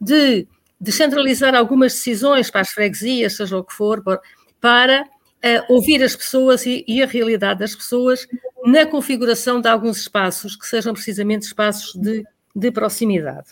de 0.00 0.46
descentralizar 0.80 1.54
algumas 1.54 1.92
decisões 1.92 2.50
para 2.50 2.62
as 2.62 2.70
freguesias, 2.70 3.36
seja 3.36 3.58
o 3.58 3.64
que 3.64 3.74
for, 3.74 4.02
para 4.60 5.04
uh, 5.44 5.72
ouvir 5.72 6.02
as 6.02 6.14
pessoas 6.14 6.66
e, 6.66 6.84
e, 6.86 7.02
a 7.02 7.06
realidade 7.06 7.60
das 7.60 7.74
pessoas 7.74 8.26
na 8.64 8.86
configuração 8.86 9.60
de 9.60 9.68
alguns 9.68 9.98
espaços 9.98 10.54
que 10.56 10.66
sejam 10.66 10.92
precisamente 10.92 11.46
espaços 11.46 11.94
de, 11.94 12.24
de 12.54 12.70
proximidade. 12.70 13.48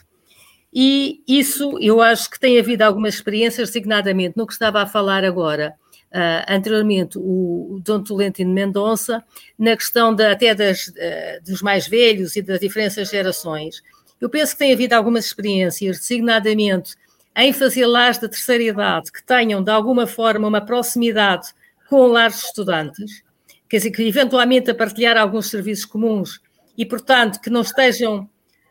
E 0.73 1.23
isso 1.27 1.79
eu 1.81 2.01
acho 2.01 2.31
que 2.31 2.39
tem 2.39 2.59
havido 2.59 2.85
algumas 2.85 3.15
experiências, 3.15 3.71
designadamente 3.71 4.37
no 4.37 4.47
que 4.47 4.53
estava 4.53 4.83
a 4.83 4.87
falar 4.87 5.25
agora, 5.25 5.75
uh, 6.13 6.53
anteriormente, 6.53 7.19
o, 7.19 7.81
Dom 7.83 8.03
Tolentino 8.03 8.53
Mendonça, 8.53 9.25
na 9.59 9.77
questão 9.77 10.15
de, 10.15 10.27
até 10.27 10.55
das, 10.55 10.89
uh, 10.89 11.43
dos 11.45 11.63
mais 11.63 11.89
velhos 11.89 12.37
e 12.37 12.43
das 12.43 12.61
diferentes 12.61 13.09
gerações. 13.09 13.83
Eu 14.21 14.29
penso 14.29 14.53
que 14.53 14.59
tem 14.59 14.73
havido 14.73 14.95
algumas 14.95 15.25
experiências, 15.25 15.99
designadamente 16.01 16.97
em 17.35 17.53
fazer 17.53 17.87
lares 17.87 18.19
da 18.19 18.29
terceira 18.29 18.65
idade 18.65 19.13
que 19.13 19.23
tenham, 19.23 19.63
de 19.63 19.71
alguma 19.71 20.07
forma, 20.07 20.49
uma 20.49 20.61
proximidade 20.61 21.49
com 21.89 22.07
lares 22.07 22.41
de 22.41 22.47
estudantes, 22.47 23.23
quer 23.69 23.79
dizer, 23.79 23.91
que 23.91 24.03
eventualmente 24.03 24.71
a 24.71 24.75
partilhar 24.75 25.17
alguns 25.17 25.49
serviços 25.49 25.85
comuns 25.85 26.41
e, 26.77 26.85
portanto, 26.85 27.41
que 27.41 27.51
não 27.51 27.63
estejam 27.63 28.29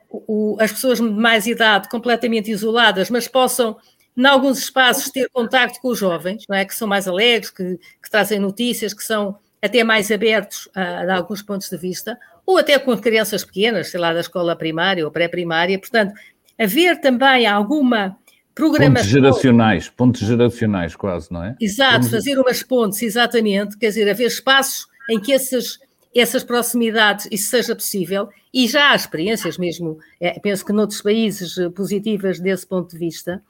o, 0.09 0.57
as 0.59 0.71
pessoas 0.71 0.99
de 0.99 1.09
mais 1.09 1.45
idade 1.45 1.89
completamente 1.89 2.51
isoladas, 2.51 3.09
mas 3.09 3.27
possam, 3.27 3.77
em 4.15 4.25
alguns 4.25 4.59
espaços, 4.59 5.09
ter 5.11 5.29
contacto 5.29 5.79
com 5.81 5.89
os 5.89 5.99
jovens, 5.99 6.43
não 6.47 6.55
é? 6.55 6.65
que 6.65 6.75
são 6.75 6.87
mais 6.87 7.07
alegres, 7.07 7.49
que, 7.49 7.77
que 8.01 8.09
trazem 8.09 8.39
notícias, 8.39 8.93
que 8.93 9.03
são 9.03 9.37
até 9.61 9.83
mais 9.83 10.11
abertos 10.11 10.69
a, 10.73 10.81
a, 10.81 11.15
alguns 11.17 11.41
pontos 11.41 11.69
de 11.69 11.77
vista, 11.77 12.17
ou 12.45 12.57
até 12.57 12.79
com 12.79 12.97
crianças 12.97 13.43
pequenas, 13.43 13.89
sei 13.89 13.99
lá, 13.99 14.13
da 14.13 14.21
escola 14.21 14.55
primária 14.55 15.03
ou 15.03 15.11
pré-primária. 15.11 15.77
Portanto, 15.77 16.13
haver 16.57 17.01
também 17.01 17.45
alguma 17.45 18.17
programação. 18.57 18.93
Pontos 18.93 19.09
geracionais, 19.09 19.89
pontos 19.89 20.21
geracionais 20.21 20.95
quase, 20.95 21.31
não 21.31 21.43
é? 21.43 21.55
Exato, 21.61 21.93
Vamos... 21.93 22.09
fazer 22.09 22.39
umas 22.39 22.63
pontes, 22.63 23.01
exatamente, 23.01 23.77
quer 23.77 23.89
dizer, 23.89 24.09
haver 24.09 24.27
espaços 24.27 24.87
em 25.09 25.19
que 25.19 25.31
essas, 25.31 25.79
essas 26.13 26.43
proximidades, 26.43 27.27
isso 27.31 27.49
seja 27.49 27.75
possível, 27.75 28.27
e 28.53 28.67
já 28.67 28.91
há 28.91 28.95
experiências 28.95 29.57
mesmo, 29.57 29.99
é, 30.19 30.39
penso 30.39 30.65
que 30.65 30.73
noutros 30.73 31.01
países 31.01 31.57
eh, 31.57 31.69
positivas 31.69 32.39
desse 32.39 32.65
ponto 32.65 32.91
de 32.91 32.97
vista, 32.97 33.41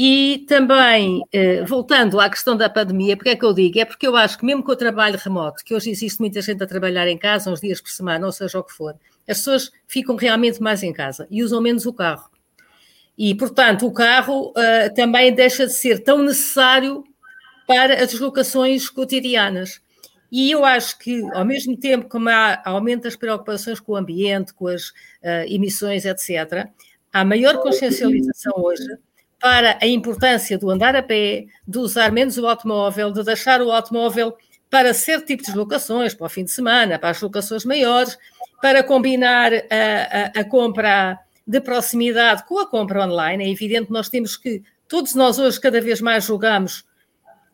e 0.00 0.44
também, 0.46 1.22
eh, 1.32 1.64
voltando 1.64 2.20
à 2.20 2.30
questão 2.30 2.56
da 2.56 2.70
pandemia, 2.70 3.16
porque 3.16 3.30
é 3.30 3.36
que 3.36 3.44
eu 3.44 3.52
digo? 3.52 3.80
É 3.80 3.84
porque 3.84 4.06
eu 4.06 4.14
acho 4.14 4.38
que 4.38 4.46
mesmo 4.46 4.62
com 4.62 4.70
o 4.70 4.76
trabalho 4.76 5.18
remoto, 5.18 5.64
que 5.64 5.74
hoje 5.74 5.90
existe 5.90 6.20
muita 6.20 6.40
gente 6.40 6.62
a 6.62 6.66
trabalhar 6.66 7.08
em 7.08 7.18
casa, 7.18 7.50
uns 7.50 7.60
dias 7.60 7.80
por 7.80 7.90
semana, 7.90 8.24
ou 8.24 8.30
seja 8.30 8.60
o 8.60 8.62
que 8.62 8.72
for, 8.72 8.94
as 9.28 9.38
pessoas 9.38 9.72
ficam 9.88 10.14
realmente 10.14 10.62
mais 10.62 10.84
em 10.84 10.92
casa 10.92 11.26
e 11.30 11.42
usam 11.42 11.60
menos 11.60 11.84
o 11.84 11.92
carro. 11.92 12.30
E, 13.18 13.34
portanto, 13.34 13.84
o 13.84 13.92
carro 13.92 14.50
uh, 14.50 14.94
também 14.94 15.34
deixa 15.34 15.66
de 15.66 15.72
ser 15.72 15.98
tão 15.98 16.22
necessário 16.22 17.02
para 17.66 18.00
as 18.02 18.12
deslocações 18.12 18.88
cotidianas. 18.88 19.80
E 20.30 20.52
eu 20.52 20.64
acho 20.64 20.96
que, 20.98 21.22
ao 21.32 21.44
mesmo 21.44 21.76
tempo 21.76 22.08
que 22.08 22.28
há 22.28 22.62
aumento 22.64 23.02
das 23.02 23.16
preocupações 23.16 23.80
com 23.80 23.92
o 23.92 23.96
ambiente, 23.96 24.54
com 24.54 24.68
as 24.68 24.90
uh, 24.90 25.44
emissões, 25.48 26.04
etc., 26.04 26.68
há 27.12 27.24
maior 27.24 27.58
consciencialização 27.58 28.52
hoje 28.56 28.86
para 29.40 29.78
a 29.82 29.86
importância 29.86 30.56
do 30.56 30.70
andar 30.70 30.94
a 30.94 31.02
pé, 31.02 31.46
de 31.66 31.78
usar 31.78 32.12
menos 32.12 32.38
o 32.38 32.46
automóvel, 32.46 33.10
de 33.10 33.24
deixar 33.24 33.60
o 33.60 33.72
automóvel 33.72 34.36
para 34.70 34.94
certo 34.94 35.26
tipo 35.26 35.42
de 35.42 35.48
deslocações, 35.48 36.14
para 36.14 36.26
o 36.26 36.30
fim 36.30 36.44
de 36.44 36.50
semana, 36.50 36.98
para 36.98 37.10
as 37.10 37.20
locações 37.20 37.64
maiores, 37.64 38.16
para 38.60 38.82
combinar 38.82 39.52
a, 39.52 39.58
a, 40.38 40.40
a 40.40 40.44
compra 40.44 41.18
de 41.48 41.62
proximidade 41.62 42.44
com 42.46 42.58
a 42.58 42.66
compra 42.66 43.06
online. 43.06 43.42
É 43.42 43.50
evidente 43.50 43.86
que 43.86 43.92
nós 43.92 44.10
temos 44.10 44.36
que, 44.36 44.62
todos 44.86 45.14
nós 45.14 45.38
hoje 45.38 45.58
cada 45.58 45.80
vez 45.80 45.98
mais 45.98 46.24
jogamos 46.24 46.84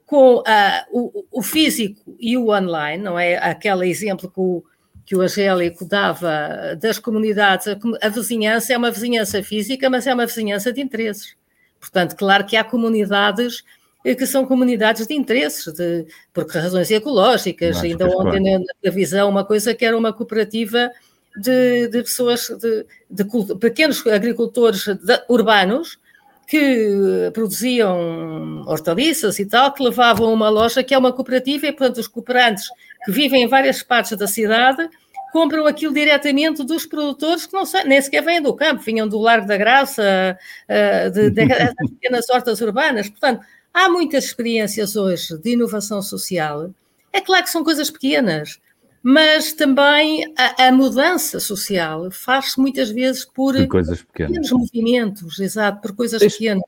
com 0.04 0.42
o, 0.90 1.24
o, 1.30 1.42
físico 1.42 2.16
e 2.18 2.36
o 2.36 2.48
online, 2.48 3.02
não 3.02 3.16
é? 3.16 3.36
Aquele 3.36 3.88
exemplo 3.88 4.28
que 4.28 4.40
o, 4.40 4.64
que 5.06 5.14
o 5.14 5.20
Angélico 5.20 5.84
dava 5.84 6.74
das 6.76 6.98
comunidades, 6.98 7.68
a, 7.68 7.78
a 8.02 8.08
vizinhança 8.08 8.72
é 8.72 8.76
uma 8.76 8.90
vizinhança 8.90 9.42
física, 9.44 9.88
mas 9.88 10.08
é 10.08 10.12
uma 10.12 10.26
vizinhança 10.26 10.72
de 10.72 10.80
interesses. 10.80 11.36
Portanto, 11.78 12.16
claro 12.16 12.44
que 12.44 12.56
há 12.56 12.64
comunidades 12.64 13.62
eh, 14.04 14.16
que 14.16 14.26
são 14.26 14.44
comunidades 14.44 15.06
de 15.06 15.14
interesses, 15.14 15.72
de, 15.72 16.04
por 16.32 16.46
razões 16.48 16.90
ecológicas. 16.90 17.80
Ainda 17.80 18.08
ontem 18.08 18.58
na 18.58 18.74
televisão 18.82 19.30
uma 19.30 19.44
coisa 19.44 19.72
que 19.72 19.84
era 19.84 19.96
uma 19.96 20.12
cooperativa 20.12 20.90
de, 21.36 21.88
de 21.88 22.02
pessoas, 22.02 22.48
de, 22.48 22.86
de, 23.10 23.24
pequenos 23.58 24.06
agricultores 24.06 24.84
urbanos 25.28 25.98
que 26.46 27.30
produziam 27.32 28.62
hortaliças 28.66 29.38
e 29.38 29.46
tal, 29.46 29.72
que 29.72 29.82
levavam 29.82 30.32
uma 30.32 30.48
loja 30.48 30.84
que 30.84 30.94
é 30.94 30.98
uma 30.98 31.12
cooperativa 31.12 31.66
e, 31.66 31.72
portanto, 31.72 31.98
os 31.98 32.08
cooperantes 32.08 32.66
que 33.04 33.12
vivem 33.12 33.42
em 33.42 33.48
várias 33.48 33.82
partes 33.82 34.16
da 34.16 34.26
cidade 34.26 34.88
compram 35.32 35.66
aquilo 35.66 35.92
diretamente 35.92 36.62
dos 36.62 36.86
produtores 36.86 37.44
que 37.44 37.52
não 37.52 37.66
sei, 37.66 37.82
nem 37.82 38.00
sequer 38.00 38.22
vêm 38.22 38.40
do 38.40 38.54
campo, 38.54 38.82
vinham 38.82 39.08
do 39.08 39.18
Largo 39.18 39.48
da 39.48 39.56
Graça, 39.56 40.38
uh, 40.68 41.10
de, 41.10 41.28
de, 41.30 41.46
das 41.48 41.90
pequenas 41.90 42.30
hortas 42.30 42.60
urbanas. 42.60 43.08
Portanto, 43.08 43.44
há 43.72 43.88
muitas 43.88 44.26
experiências 44.26 44.94
hoje 44.94 45.36
de 45.38 45.54
inovação 45.54 46.00
social. 46.00 46.70
É 47.12 47.20
claro 47.20 47.42
que 47.42 47.50
são 47.50 47.64
coisas 47.64 47.90
pequenas, 47.90 48.60
mas 49.06 49.52
também 49.52 50.24
a, 50.34 50.68
a 50.68 50.72
mudança 50.72 51.38
social 51.38 52.10
faz-se 52.10 52.58
muitas 52.58 52.90
vezes 52.90 53.22
por, 53.26 53.54
por 53.54 53.68
coisas 53.68 54.02
pequenas. 54.02 54.30
pequenos 54.30 54.50
movimentos, 54.50 55.38
exato, 55.38 55.82
por 55.82 55.94
coisas 55.94 56.18
Deixe, 56.18 56.38
pequenas. 56.38 56.64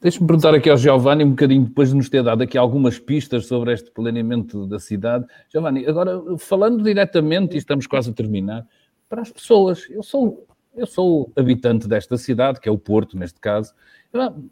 Deixe-me 0.00 0.26
perguntar 0.26 0.54
aqui 0.54 0.70
ao 0.70 0.78
Giovanni, 0.78 1.22
um 1.22 1.30
bocadinho 1.30 1.66
depois 1.66 1.90
de 1.90 1.96
nos 1.96 2.08
ter 2.08 2.22
dado 2.22 2.42
aqui 2.42 2.56
algumas 2.56 2.98
pistas 2.98 3.44
sobre 3.44 3.74
este 3.74 3.90
planeamento 3.90 4.66
da 4.66 4.78
cidade. 4.78 5.26
Giovanni, 5.52 5.86
agora 5.86 6.18
falando 6.38 6.82
diretamente, 6.82 7.56
e 7.56 7.58
estamos 7.58 7.86
quase 7.86 8.08
a 8.08 8.14
terminar, 8.14 8.66
para 9.06 9.20
as 9.20 9.30
pessoas, 9.30 9.86
eu 9.90 10.02
sou, 10.02 10.46
eu 10.74 10.86
sou 10.86 11.30
habitante 11.36 11.86
desta 11.86 12.16
cidade, 12.16 12.58
que 12.58 12.70
é 12.70 12.72
o 12.72 12.78
Porto, 12.78 13.18
neste 13.18 13.38
caso, 13.38 13.74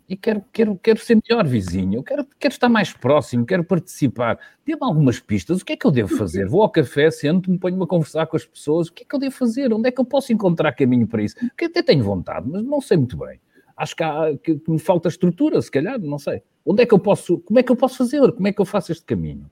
e 0.09 0.17
quero, 0.17 0.45
quero, 0.53 0.77
quero 0.77 1.01
ser 1.01 1.19
melhor 1.29 1.47
vizinho, 1.47 2.03
quero, 2.03 2.27
quero 2.39 2.53
estar 2.53 2.69
mais 2.69 2.93
próximo, 2.93 3.45
quero 3.45 3.65
participar. 3.65 4.39
Dê-me 4.65 4.83
algumas 4.83 5.19
pistas, 5.19 5.61
o 5.61 5.65
que 5.65 5.73
é 5.73 5.77
que 5.77 5.87
eu 5.87 5.91
devo 5.91 6.17
fazer? 6.17 6.47
Vou 6.47 6.63
ao 6.63 6.71
café, 6.71 7.11
sento-me, 7.11 7.59
ponho-me 7.59 7.83
a 7.83 7.87
conversar 7.87 8.27
com 8.27 8.37
as 8.37 8.45
pessoas, 8.45 8.89
o 8.89 8.93
que 8.93 9.03
é 9.03 9.07
que 9.07 9.15
eu 9.15 9.19
devo 9.19 9.35
fazer? 9.35 9.73
Onde 9.73 9.89
é 9.89 9.93
que 9.93 10.01
eu 10.01 10.05
posso 10.05 10.33
encontrar 10.33 10.73
caminho 10.73 11.07
para 11.07 11.23
isso? 11.23 11.37
Porque 11.37 11.65
até 11.65 11.83
tenho 11.83 12.05
vontade, 12.05 12.49
mas 12.49 12.63
não 12.63 12.81
sei 12.81 12.97
muito 12.97 13.17
bem 13.17 13.41
acho 13.79 13.95
que, 13.95 14.03
há, 14.03 14.37
que, 14.43 14.57
que, 14.57 14.71
me 14.71 14.79
falta 14.79 15.09
estrutura, 15.09 15.63
se 15.63 15.71
calhar, 15.71 15.99
não 16.01 16.19
sei. 16.19 16.43
Onde 16.67 16.83
é 16.83 16.87
que 16.87 16.93
eu 16.93 16.99
posso, 16.99 17.39
como 17.39 17.59
é 17.59 17.63
que 17.63 17.71
eu 17.71 17.77
posso 17.77 17.97
fazer? 17.97 18.21
Como 18.33 18.49
é 18.49 18.53
que 18.53 18.61
eu 18.61 18.65
faço 18.65 18.93
este 18.93 19.05
caminho? 19.05 19.49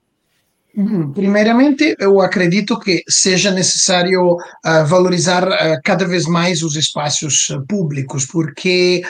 Uhum. 0.77 1.11
Primeiramente, 1.11 1.97
eu 1.99 2.21
acredito 2.21 2.79
que 2.79 3.03
seja 3.09 3.51
necessário 3.51 4.35
uh, 4.35 4.87
valorizar 4.87 5.49
uh, 5.49 5.81
cada 5.83 6.07
vez 6.07 6.27
mais 6.27 6.63
os 6.63 6.77
espaços 6.77 7.49
uh, 7.49 7.65
públicos, 7.67 8.27
porque 8.27 9.03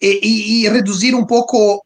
e, 0.00 0.64
e, 0.64 0.68
reduzir 0.68 1.14
um 1.14 1.24
pouco 1.24 1.80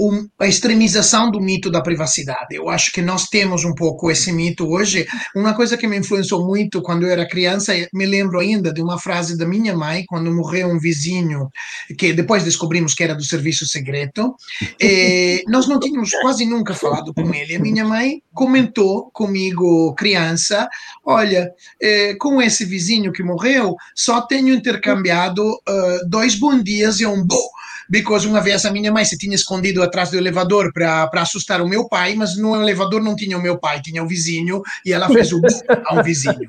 um, 0.00 0.26
a 0.40 0.46
extremização 0.46 1.30
do 1.30 1.40
mito 1.40 1.70
da 1.70 1.80
privacidade. 1.80 2.56
Eu 2.56 2.68
acho 2.68 2.90
que 2.90 3.00
nós 3.00 3.26
temos 3.26 3.64
um 3.64 3.74
pouco 3.74 4.10
esse 4.10 4.32
mito 4.32 4.66
hoje. 4.68 5.06
Uma 5.36 5.54
coisa 5.54 5.76
que 5.76 5.86
me 5.86 5.96
influenciou 5.96 6.44
muito 6.44 6.82
quando 6.82 7.04
eu 7.04 7.10
era 7.10 7.28
criança, 7.28 7.72
me 7.92 8.06
lembro 8.06 8.40
ainda 8.40 8.72
de 8.72 8.82
uma 8.82 8.98
frase 8.98 9.38
da 9.38 9.46
minha 9.46 9.76
mãe 9.76 10.04
quando 10.08 10.34
morreu 10.34 10.68
um 10.68 10.78
vizinho 10.80 11.48
que 11.96 12.12
depois 12.12 12.42
descobrimos 12.42 12.94
que 12.94 13.04
era 13.04 13.14
do 13.14 13.24
serviço 13.24 13.66
secreto. 13.68 14.34
Nós 15.46 15.68
não 15.68 15.78
tínhamos 15.78 16.10
quase 16.22 16.44
nunca 16.44 16.74
falado 16.74 17.14
com 17.14 17.32
ele. 17.32 17.54
A 17.54 17.60
minha 17.60 17.84
mãe 17.84 18.23
comentou 18.32 19.10
comigo, 19.12 19.94
criança, 19.94 20.68
olha, 21.04 21.52
eh, 21.80 22.14
com 22.18 22.42
esse 22.42 22.64
vizinho 22.64 23.12
que 23.12 23.22
morreu, 23.22 23.76
só 23.94 24.20
tenho 24.20 24.54
intercambiado 24.54 25.42
uh, 25.48 26.08
dois 26.08 26.34
bom 26.34 26.60
dias 26.60 26.98
e 26.98 27.06
um 27.06 27.24
bom 27.24 27.48
because 27.88 28.26
uma 28.26 28.40
vez 28.40 28.64
a 28.64 28.70
minha 28.70 28.92
mãe 28.92 29.04
se 29.04 29.18
tinha 29.18 29.34
escondido 29.34 29.82
atrás 29.82 30.10
do 30.10 30.16
elevador 30.16 30.72
para 30.72 31.10
assustar 31.14 31.60
o 31.60 31.68
meu 31.68 31.88
pai, 31.88 32.14
mas 32.14 32.36
no 32.36 32.60
elevador 32.60 33.02
não 33.02 33.16
tinha 33.16 33.36
o 33.36 33.42
meu 33.42 33.58
pai, 33.58 33.80
tinha 33.80 34.02
o 34.02 34.08
vizinho, 34.08 34.62
e 34.84 34.92
ela 34.92 35.08
fez 35.08 35.32
o 35.32 35.40
a 35.86 35.94
um 35.94 36.02
vizinho. 36.02 36.48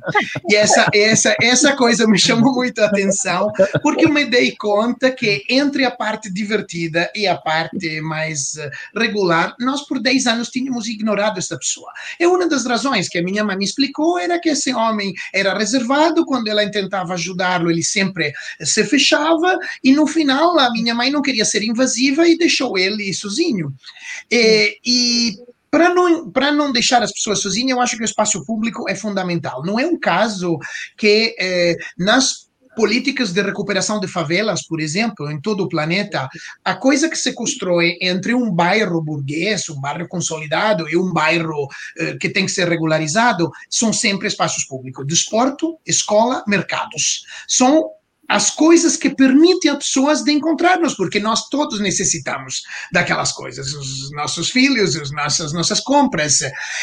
E 0.50 0.56
essa, 0.56 0.88
essa, 0.94 1.36
essa 1.42 1.76
coisa 1.76 2.08
me 2.08 2.18
chamou 2.18 2.54
muito 2.54 2.82
a 2.82 2.86
atenção, 2.86 3.52
porque 3.82 4.06
eu 4.06 4.10
me 4.10 4.26
dei 4.26 4.56
conta 4.56 5.12
que 5.12 5.44
entre 5.50 5.86
a 5.86 5.92
parte 5.92 6.32
divertida 6.32 7.12
e 7.16 7.28
a 7.28 7.36
parte 7.36 8.02
mais 8.02 8.58
eh, 8.58 8.70
regular, 8.96 9.56
nós 9.60 9.86
por 9.86 10.00
10 10.00 10.28
anos 10.28 10.50
tínhamos 10.50 10.88
ignorado 10.88 11.38
essa 11.38 11.58
pessoa. 11.58 11.92
E 12.20 12.26
uma 12.26 12.48
das 12.48 12.66
razões 12.66 13.10
que 13.10 13.18
a 13.18 13.24
minha 13.24 13.44
mãe 13.44 13.58
me 13.58 13.66
explicou 13.66 14.18
era 14.20 14.40
que 14.40 14.50
esse 14.50 14.74
homem 14.74 15.14
era 15.34 15.58
reservado, 15.58 16.26
quando 16.26 16.48
ela 16.48 16.70
tentava 16.70 17.14
ajudá-lo, 17.14 17.70
ele 17.70 17.84
sempre 17.84 18.34
se 18.62 18.84
fechava, 18.84 19.58
e 19.84 19.94
no 19.94 20.08
final 20.08 20.58
a 20.60 20.72
minha 20.72 20.94
mãe 20.94 21.12
não 21.12 21.22
queria 21.26 21.43
ser 21.43 21.63
invasiva 21.63 22.28
e 22.28 22.38
deixou 22.38 22.78
ele 22.78 23.13
sozinho. 23.13 23.73
E, 24.32 24.80
e 24.86 25.34
para 25.76 25.93
não, 25.93 26.32
para 26.32 26.53
não 26.53 26.71
deixar 26.71 27.03
as 27.03 27.11
pessoas 27.11 27.39
sozinhas, 27.39 27.71
eu 27.71 27.82
acho 27.82 27.97
que 27.97 28.03
o 28.03 28.05
espaço 28.05 28.45
público 28.45 28.88
é 28.88 28.95
fundamental. 28.95 29.61
Não 29.65 29.78
é 29.78 29.86
um 29.86 29.99
caso 29.99 30.57
que 30.95 31.36
eh, 31.38 31.76
nas 31.97 32.45
políticas 32.78 33.32
de 33.32 33.41
recuperação 33.41 33.99
de 33.99 34.07
favelas, 34.07 34.65
por 34.65 34.80
exemplo, 34.80 35.30
em 35.32 35.39
todo 35.41 35.63
o 35.63 35.69
planeta, 35.69 36.30
a 36.63 36.76
coisa 36.76 37.09
que 37.09 37.17
se 37.17 37.34
constrói 37.34 37.97
entre 38.01 38.34
um 38.34 38.51
bairro 38.51 39.01
burguês, 39.01 39.67
um 39.69 39.80
bairro 39.80 40.07
consolidado 40.07 40.88
e 40.89 40.95
um 40.95 41.11
bairro 41.11 41.67
eh, 41.97 42.17
que 42.19 42.30
tem 42.30 42.45
que 42.45 42.51
ser 42.51 42.69
regularizado, 42.69 43.51
são 43.69 43.91
sempre 43.91 44.28
espaços 44.28 44.65
públicos. 44.65 45.05
Desporto, 45.07 45.78
escola, 45.86 46.43
mercados. 46.47 47.26
São 47.47 47.89
as 48.28 48.49
coisas 48.49 48.97
que 48.97 49.09
permitem 49.09 49.71
a 49.71 49.76
pessoas 49.76 50.23
de 50.23 50.32
encontrar-nos, 50.32 50.95
porque 50.95 51.19
nós 51.19 51.47
todos 51.49 51.80
necessitamos 51.80 52.63
daquelas 52.91 53.32
coisas, 53.32 53.73
os 53.73 54.11
nossos 54.11 54.49
filhos, 54.49 54.95
as 54.95 55.11
nossas, 55.11 55.53
nossas 55.53 55.80
compras. 55.80 56.39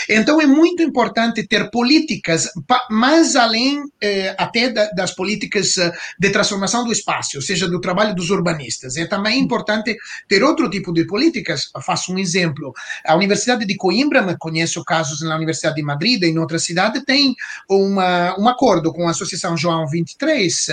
Então 0.08 0.40
é 0.40 0.46
muito 0.46 0.82
importante 0.82 1.46
ter 1.46 1.70
políticas, 1.70 2.48
mais 2.90 3.36
além 3.36 3.82
eh, 4.00 4.34
até 4.38 4.70
da, 4.70 4.90
das 4.90 5.14
políticas 5.14 5.76
eh, 5.78 5.92
de 6.18 6.30
transformação 6.30 6.84
do 6.84 6.92
espaço, 6.92 7.36
ou 7.36 7.42
seja, 7.42 7.68
do 7.68 7.80
trabalho 7.80 8.14
dos 8.14 8.30
urbanistas. 8.30 8.96
É 8.96 9.06
também 9.06 9.40
importante 9.40 9.96
ter 10.28 10.42
outro 10.42 10.70
tipo 10.70 10.92
de 10.92 11.06
políticas. 11.06 11.70
Faço 11.84 12.12
um 12.12 12.18
exemplo. 12.18 12.72
A 13.04 13.16
Universidade 13.16 13.66
de 13.66 13.76
Coimbra, 13.76 14.36
conheço 14.38 14.84
casos 14.84 15.20
na 15.22 15.36
Universidade 15.36 15.76
de 15.76 15.82
Madrid 15.82 16.22
e 16.22 16.26
em 16.26 16.38
outra 16.38 16.58
cidade, 16.58 17.04
tem 17.04 17.34
uma, 17.68 18.38
um 18.38 18.48
acordo 18.48 18.92
com 18.92 19.06
a 19.06 19.10
Associação 19.10 19.56
João 19.56 19.86
23 19.88 20.66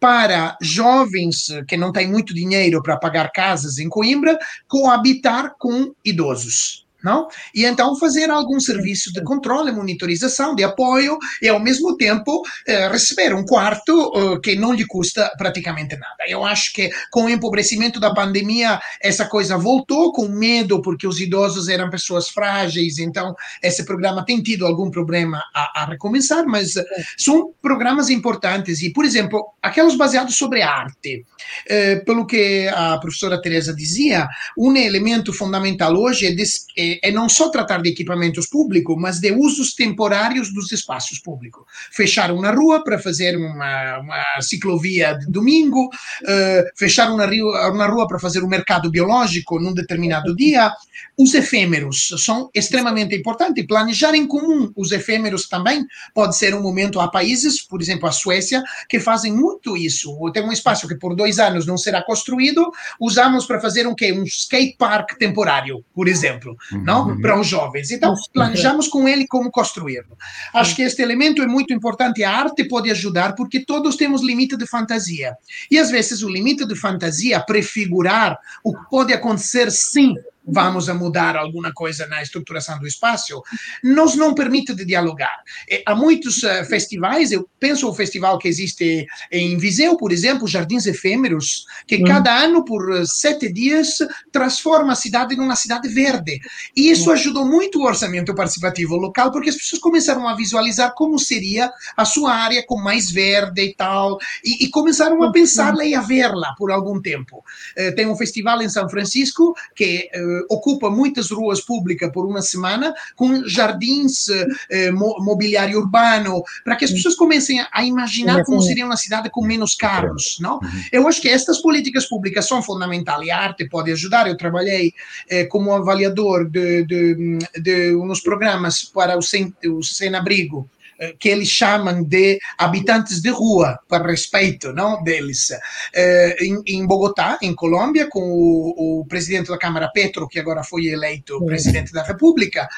para 0.00 0.56
jovens 0.60 1.46
que 1.66 1.76
não 1.76 1.92
têm 1.92 2.08
muito 2.08 2.34
dinheiro 2.34 2.82
para 2.82 2.96
pagar 2.96 3.30
casas 3.32 3.78
em 3.78 3.88
Coimbra 3.88 4.38
coabitar 4.66 5.54
com 5.58 5.92
idosos 6.04 6.87
não? 7.02 7.28
E 7.54 7.64
então 7.64 7.96
fazer 7.96 8.30
algum 8.30 8.58
serviço 8.58 9.12
de 9.12 9.22
controle, 9.22 9.72
monitorização, 9.72 10.54
de 10.54 10.64
apoio 10.64 11.16
e 11.40 11.48
ao 11.48 11.60
mesmo 11.60 11.96
tempo 11.96 12.42
eh, 12.66 12.88
receber 12.88 13.34
um 13.34 13.44
quarto 13.44 14.12
eh, 14.14 14.40
que 14.42 14.56
não 14.56 14.72
lhe 14.72 14.84
custa 14.86 15.30
praticamente 15.38 15.96
nada. 15.96 16.24
Eu 16.26 16.44
acho 16.44 16.72
que 16.72 16.90
com 17.10 17.24
o 17.24 17.30
empobrecimento 17.30 18.00
da 18.00 18.12
pandemia 18.12 18.80
essa 19.00 19.26
coisa 19.26 19.56
voltou 19.56 20.12
com 20.12 20.28
medo 20.28 20.82
porque 20.82 21.06
os 21.06 21.20
idosos 21.20 21.68
eram 21.68 21.90
pessoas 21.90 22.28
frágeis, 22.28 22.98
então 22.98 23.34
esse 23.62 23.84
programa 23.84 24.24
tem 24.24 24.42
tido 24.42 24.66
algum 24.66 24.90
problema 24.90 25.42
a, 25.54 25.82
a 25.82 25.84
recomeçar, 25.86 26.44
mas 26.46 26.74
são 27.16 27.52
programas 27.62 28.10
importantes 28.10 28.82
e, 28.82 28.90
por 28.90 29.04
exemplo, 29.04 29.44
aqueles 29.62 29.96
baseados 29.96 30.36
sobre 30.36 30.62
arte, 30.62 31.24
eh, 31.68 31.96
pelo 31.96 32.26
que 32.26 32.68
a 32.68 32.98
professora 32.98 33.40
Teresa 33.40 33.74
dizia, 33.74 34.26
um 34.56 34.74
elemento 34.76 35.32
fundamental 35.32 35.94
hoje 35.94 36.26
é, 36.26 36.32
des, 36.32 36.66
é 36.76 36.87
é, 37.02 37.10
não 37.10 37.28
só 37.28 37.50
tratar 37.50 37.82
de 37.82 37.90
equipamentos 37.90 38.46
públicos, 38.46 38.96
mas 38.98 39.20
de 39.20 39.32
usos 39.32 39.74
temporários 39.74 40.52
dos 40.52 40.70
espaços 40.72 41.18
públicos. 41.18 41.64
Fechar 41.92 42.30
uma 42.30 42.50
rua 42.50 42.82
para 42.82 42.98
fazer 42.98 43.36
uma, 43.36 43.98
uma 43.98 44.40
ciclovia 44.40 45.14
de 45.14 45.26
domingo, 45.30 45.86
uh, 45.86 46.70
fechar 46.76 47.10
uma 47.10 47.26
rua, 47.26 47.70
uma 47.70 47.86
rua 47.86 48.06
para 48.06 48.18
fazer 48.18 48.42
um 48.42 48.48
mercado 48.48 48.90
biológico 48.90 49.58
num 49.58 49.74
determinado 49.74 50.34
dia. 50.34 50.72
Os 51.16 51.34
efêmeros 51.34 52.10
são 52.18 52.50
extremamente 52.54 53.14
importantes. 53.14 53.66
Planejar 53.66 54.14
em 54.14 54.26
comum 54.26 54.70
os 54.76 54.92
efêmeros 54.92 55.48
também 55.48 55.84
pode 56.14 56.36
ser 56.36 56.54
um 56.54 56.62
momento. 56.62 57.00
Há 57.00 57.08
países, 57.08 57.62
por 57.62 57.80
exemplo, 57.80 58.08
a 58.08 58.12
Suécia, 58.12 58.62
que 58.88 59.00
fazem 59.00 59.32
muito 59.32 59.76
isso. 59.76 60.16
Tem 60.32 60.42
um 60.42 60.52
espaço 60.52 60.86
que 60.86 60.96
por 60.96 61.14
dois 61.14 61.38
anos 61.38 61.66
não 61.66 61.76
será 61.76 62.02
construído, 62.02 62.70
usamos 63.00 63.46
para 63.46 63.60
fazer 63.60 63.86
um 63.86 63.94
quê? 63.94 64.12
Um 64.12 64.24
skate 64.24 64.76
park 64.76 65.16
temporário, 65.18 65.84
por 65.94 66.08
exemplo 66.08 66.56
não? 66.82 67.08
Uhum. 67.08 67.20
Para 67.20 67.38
os 67.38 67.46
jovens. 67.46 67.90
Então, 67.90 68.14
planejamos 68.32 68.88
com 68.88 69.08
ele 69.08 69.26
como 69.26 69.50
construí-lo. 69.50 70.16
Acho 70.54 70.76
que 70.76 70.82
este 70.82 71.02
elemento 71.02 71.42
é 71.42 71.46
muito 71.46 71.72
importante. 71.72 72.24
A 72.24 72.30
arte 72.30 72.64
pode 72.64 72.90
ajudar, 72.90 73.34
porque 73.34 73.64
todos 73.64 73.96
temos 73.96 74.22
limite 74.22 74.56
de 74.56 74.66
fantasia. 74.66 75.36
E 75.70 75.78
às 75.78 75.90
vezes 75.90 76.22
o 76.22 76.28
limite 76.28 76.66
de 76.66 76.74
fantasia 76.74 77.40
prefigurar 77.40 78.38
o 78.64 78.74
que 78.74 78.90
pode 78.90 79.12
acontecer 79.12 79.70
sim 79.70 80.14
vamos 80.48 80.88
a 80.88 80.94
mudar 80.94 81.36
alguma 81.36 81.72
coisa 81.72 82.06
na 82.06 82.22
estruturação 82.22 82.78
do 82.78 82.86
espaço, 82.86 83.42
nos 83.84 84.16
não 84.16 84.34
permite 84.34 84.74
de 84.74 84.84
dialogar. 84.84 85.42
E, 85.68 85.82
há 85.84 85.94
muitos 85.94 86.42
uh, 86.42 86.64
festivais, 86.64 87.30
eu 87.30 87.48
penso 87.60 87.88
o 87.88 87.94
festival 87.94 88.38
que 88.38 88.48
existe 88.48 89.06
em 89.30 89.56
Viseu, 89.58 89.96
por 89.96 90.10
exemplo, 90.10 90.48
Jardins 90.48 90.86
Efêmeros, 90.86 91.66
que 91.86 91.96
uhum. 91.96 92.04
cada 92.04 92.34
ano, 92.34 92.64
por 92.64 92.90
uh, 92.90 93.06
sete 93.06 93.52
dias, 93.52 93.98
transforma 94.32 94.92
a 94.92 94.96
cidade 94.96 95.34
em 95.34 95.40
uma 95.40 95.56
cidade 95.56 95.88
verde. 95.88 96.40
E 96.74 96.90
isso 96.90 97.08
uhum. 97.08 97.12
ajudou 97.12 97.44
muito 97.44 97.78
o 97.80 97.84
orçamento 97.84 98.34
participativo 98.34 98.96
local, 98.96 99.30
porque 99.30 99.50
as 99.50 99.56
pessoas 99.56 99.80
começaram 99.80 100.26
a 100.26 100.34
visualizar 100.34 100.94
como 100.94 101.18
seria 101.18 101.70
a 101.96 102.04
sua 102.04 102.32
área 102.34 102.64
com 102.66 102.80
mais 102.80 103.10
verde 103.10 103.62
e 103.62 103.74
tal, 103.74 104.18
e, 104.44 104.64
e 104.64 104.70
começaram 104.70 105.22
a 105.22 105.30
pensar-la 105.30 105.84
e 105.84 105.94
a 105.94 106.00
verla 106.00 106.54
por 106.56 106.70
algum 106.70 107.00
tempo. 107.00 107.44
Uh, 107.76 107.94
tem 107.94 108.06
um 108.06 108.16
festival 108.16 108.62
em 108.62 108.68
São 108.68 108.88
Francisco 108.88 109.54
que 109.74 110.08
ocupa 110.48 110.90
muitas 110.90 111.30
ruas 111.30 111.60
públicas 111.60 112.10
por 112.12 112.26
uma 112.26 112.42
semana 112.42 112.94
com 113.16 113.44
jardins, 113.46 114.28
eh, 114.70 114.90
mobiliário 114.90 115.78
urbano, 115.78 116.42
para 116.64 116.76
que 116.76 116.84
as 116.84 116.90
pessoas 116.90 117.14
comecem 117.14 117.60
a, 117.72 117.84
imaginar 117.84 118.44
como 118.44 118.60
seria 118.60 118.84
uma 118.84 118.96
cidade 118.96 119.30
com 119.30 119.44
menos 119.44 119.74
carros, 119.74 120.38
não? 120.40 120.54
Uhum. 120.54 120.82
Eu 120.92 121.08
acho 121.08 121.20
que 121.20 121.28
estas 121.28 121.60
políticas 121.60 122.06
públicas 122.06 122.46
são 122.46 122.62
fundamentais 122.62 123.08
a 123.30 123.36
arte 123.36 123.68
pode 123.68 123.90
ajudar. 123.92 124.28
Eu 124.28 124.36
trabalhei 124.36 124.92
eh, 125.28 125.44
como 125.44 125.72
avaliador 125.72 126.48
de, 126.48 126.84
de, 126.84 127.38
de, 127.60 127.96
uns 127.96 128.20
programas 128.20 128.84
para 128.84 129.16
o 129.16 129.22
Sem, 129.22 129.52
o 129.66 129.82
Sem 129.82 130.14
Abrigo 130.14 130.68
eh, 130.68 130.77
que 131.18 131.28
eles 131.28 131.48
chamam 131.48 132.02
de 132.02 132.38
habitantes 132.56 133.20
de 133.20 133.30
rua, 133.30 133.78
para 133.88 134.06
respeito 134.06 134.72
não, 134.72 135.02
deles. 135.02 135.50
Eh, 135.94 136.36
em, 136.40 136.62
em 136.66 136.86
Bogotá, 136.86 137.38
em 137.42 137.54
Colômbia, 137.54 138.08
com 138.08 138.20
o, 138.20 139.00
o, 139.00 139.06
presidente 139.06 139.48
da 139.48 139.58
Câmara 139.58 139.88
Petro, 139.88 140.28
que 140.28 140.38
agora 140.38 140.64
foi 140.64 140.86
eleito 140.86 141.44
presidente 141.44 141.92
da 141.92 142.02
República, 142.02 142.68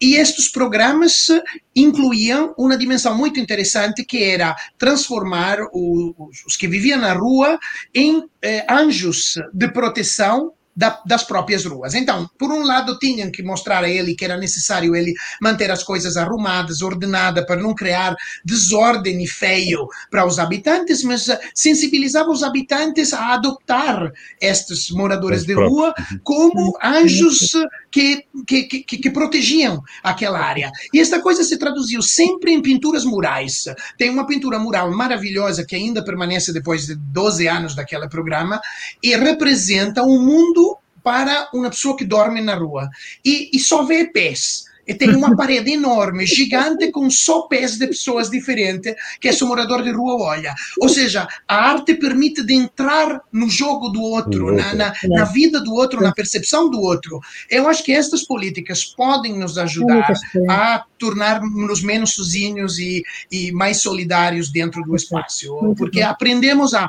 e 0.00 0.14
estes 0.14 0.48
programas 0.48 1.28
incluíam 1.76 2.54
uma 2.56 2.76
dimensão 2.76 3.14
muito 3.14 3.38
interessante 3.38 4.04
que 4.04 4.24
era 4.24 4.56
transformar 4.78 5.58
os, 5.72 6.56
que 6.56 6.66
viviam 6.66 7.00
na 7.00 7.12
rua 7.12 7.58
em 7.94 8.24
eh, 8.42 8.64
anjos 8.68 9.34
de 9.52 9.68
proteção 9.68 10.52
da, 10.74 11.00
das 11.04 11.24
próprias 11.24 11.64
ruas. 11.64 11.94
Então, 11.94 12.28
por 12.38 12.50
um 12.50 12.64
lado, 12.64 12.98
tinham 12.98 13.30
que 13.30 13.42
mostrar 13.42 13.84
a 13.84 13.88
ele 13.88 14.14
que 14.14 14.24
era 14.24 14.36
necessário 14.36 14.94
ele 14.94 15.14
manter 15.40 15.70
as 15.70 15.82
coisas 15.82 16.16
arrumadas, 16.16 16.80
ordenadas, 16.80 17.44
para 17.44 17.60
não 17.60 17.74
criar 17.74 18.16
desordem 18.44 19.22
e 19.22 19.26
feio 19.26 19.88
para 20.10 20.26
os 20.26 20.38
habitantes, 20.38 21.02
mas 21.02 21.28
eh, 21.28 21.40
sensibilizava 21.54 22.30
os 22.30 22.42
habitantes 22.42 23.12
a 23.12 23.34
adoptar 23.34 24.12
estes 24.40 24.90
moradores 24.90 25.44
de 25.44 25.54
rua 25.54 25.94
como 26.22 26.78
anjos 26.82 27.52
que, 27.90 28.24
que, 28.46 28.62
que, 28.64 28.82
que, 28.82 29.10
protegiam 29.10 29.82
aquela 30.02 30.38
área. 30.38 30.70
E 30.94 31.00
esta 31.00 31.20
coisa 31.20 31.42
se 31.42 31.58
traduziu 31.58 32.00
sempre 32.00 32.52
em 32.52 32.62
pinturas 32.62 33.04
murais. 33.04 33.64
Tem 33.98 34.08
uma 34.08 34.26
pintura 34.26 34.58
mural 34.58 34.90
maravilhosa 34.92 35.64
que 35.64 35.74
ainda 35.74 36.04
permanece 36.04 36.52
depois 36.52 36.86
de 36.86 36.94
12 36.94 37.48
anos 37.48 37.74
daquele 37.74 38.08
programa 38.08 38.60
e 39.02 39.16
representa 39.16 40.02
um 40.02 40.20
mundo 40.20 40.69
para 41.02 41.48
uma 41.52 41.70
pessoa 41.70 41.96
que 41.96 42.04
dorme 42.04 42.40
na 42.40 42.54
rua. 42.54 42.88
E, 43.24 43.50
e 43.52 43.58
só 43.58 43.84
vê 43.84 44.06
pés 44.06 44.69
e 44.86 44.94
tem 44.94 45.14
uma 45.14 45.36
parede 45.36 45.72
enorme, 45.72 46.26
gigante, 46.26 46.90
com 46.90 47.08
só 47.10 47.42
pés 47.42 47.76
de 47.76 47.86
pessoas 47.86 48.30
diferentes 48.30 48.94
que 49.20 49.28
esse 49.28 49.44
morador 49.44 49.82
de 49.82 49.90
rua 49.90 50.16
olha. 50.22 50.54
Ou 50.80 50.88
seja, 50.88 51.28
a 51.46 51.56
arte 51.56 51.94
permite 51.94 52.42
de 52.42 52.54
entrar 52.54 53.20
no 53.32 53.48
jogo 53.48 53.88
do 53.88 54.02
outro, 54.02 54.52
na, 54.52 54.74
na, 54.74 54.92
na 55.04 55.24
vida 55.24 55.60
do 55.60 55.72
outro, 55.74 56.02
na 56.02 56.12
percepção 56.12 56.68
do 56.70 56.80
outro. 56.80 57.20
Eu 57.48 57.68
acho 57.68 57.84
que 57.84 57.92
estas 57.92 58.22
políticas 58.22 58.84
podem 58.84 59.38
nos 59.38 59.58
ajudar 59.58 60.12
a 60.48 60.84
tornar-nos 60.98 61.82
menos 61.82 62.12
sozinhos 62.12 62.78
e, 62.78 63.02
e 63.30 63.50
mais 63.52 63.78
solidários 63.78 64.50
dentro 64.50 64.82
do 64.82 64.94
espaço, 64.94 65.74
porque 65.76 66.02
aprendemos 66.02 66.74
a 66.74 66.88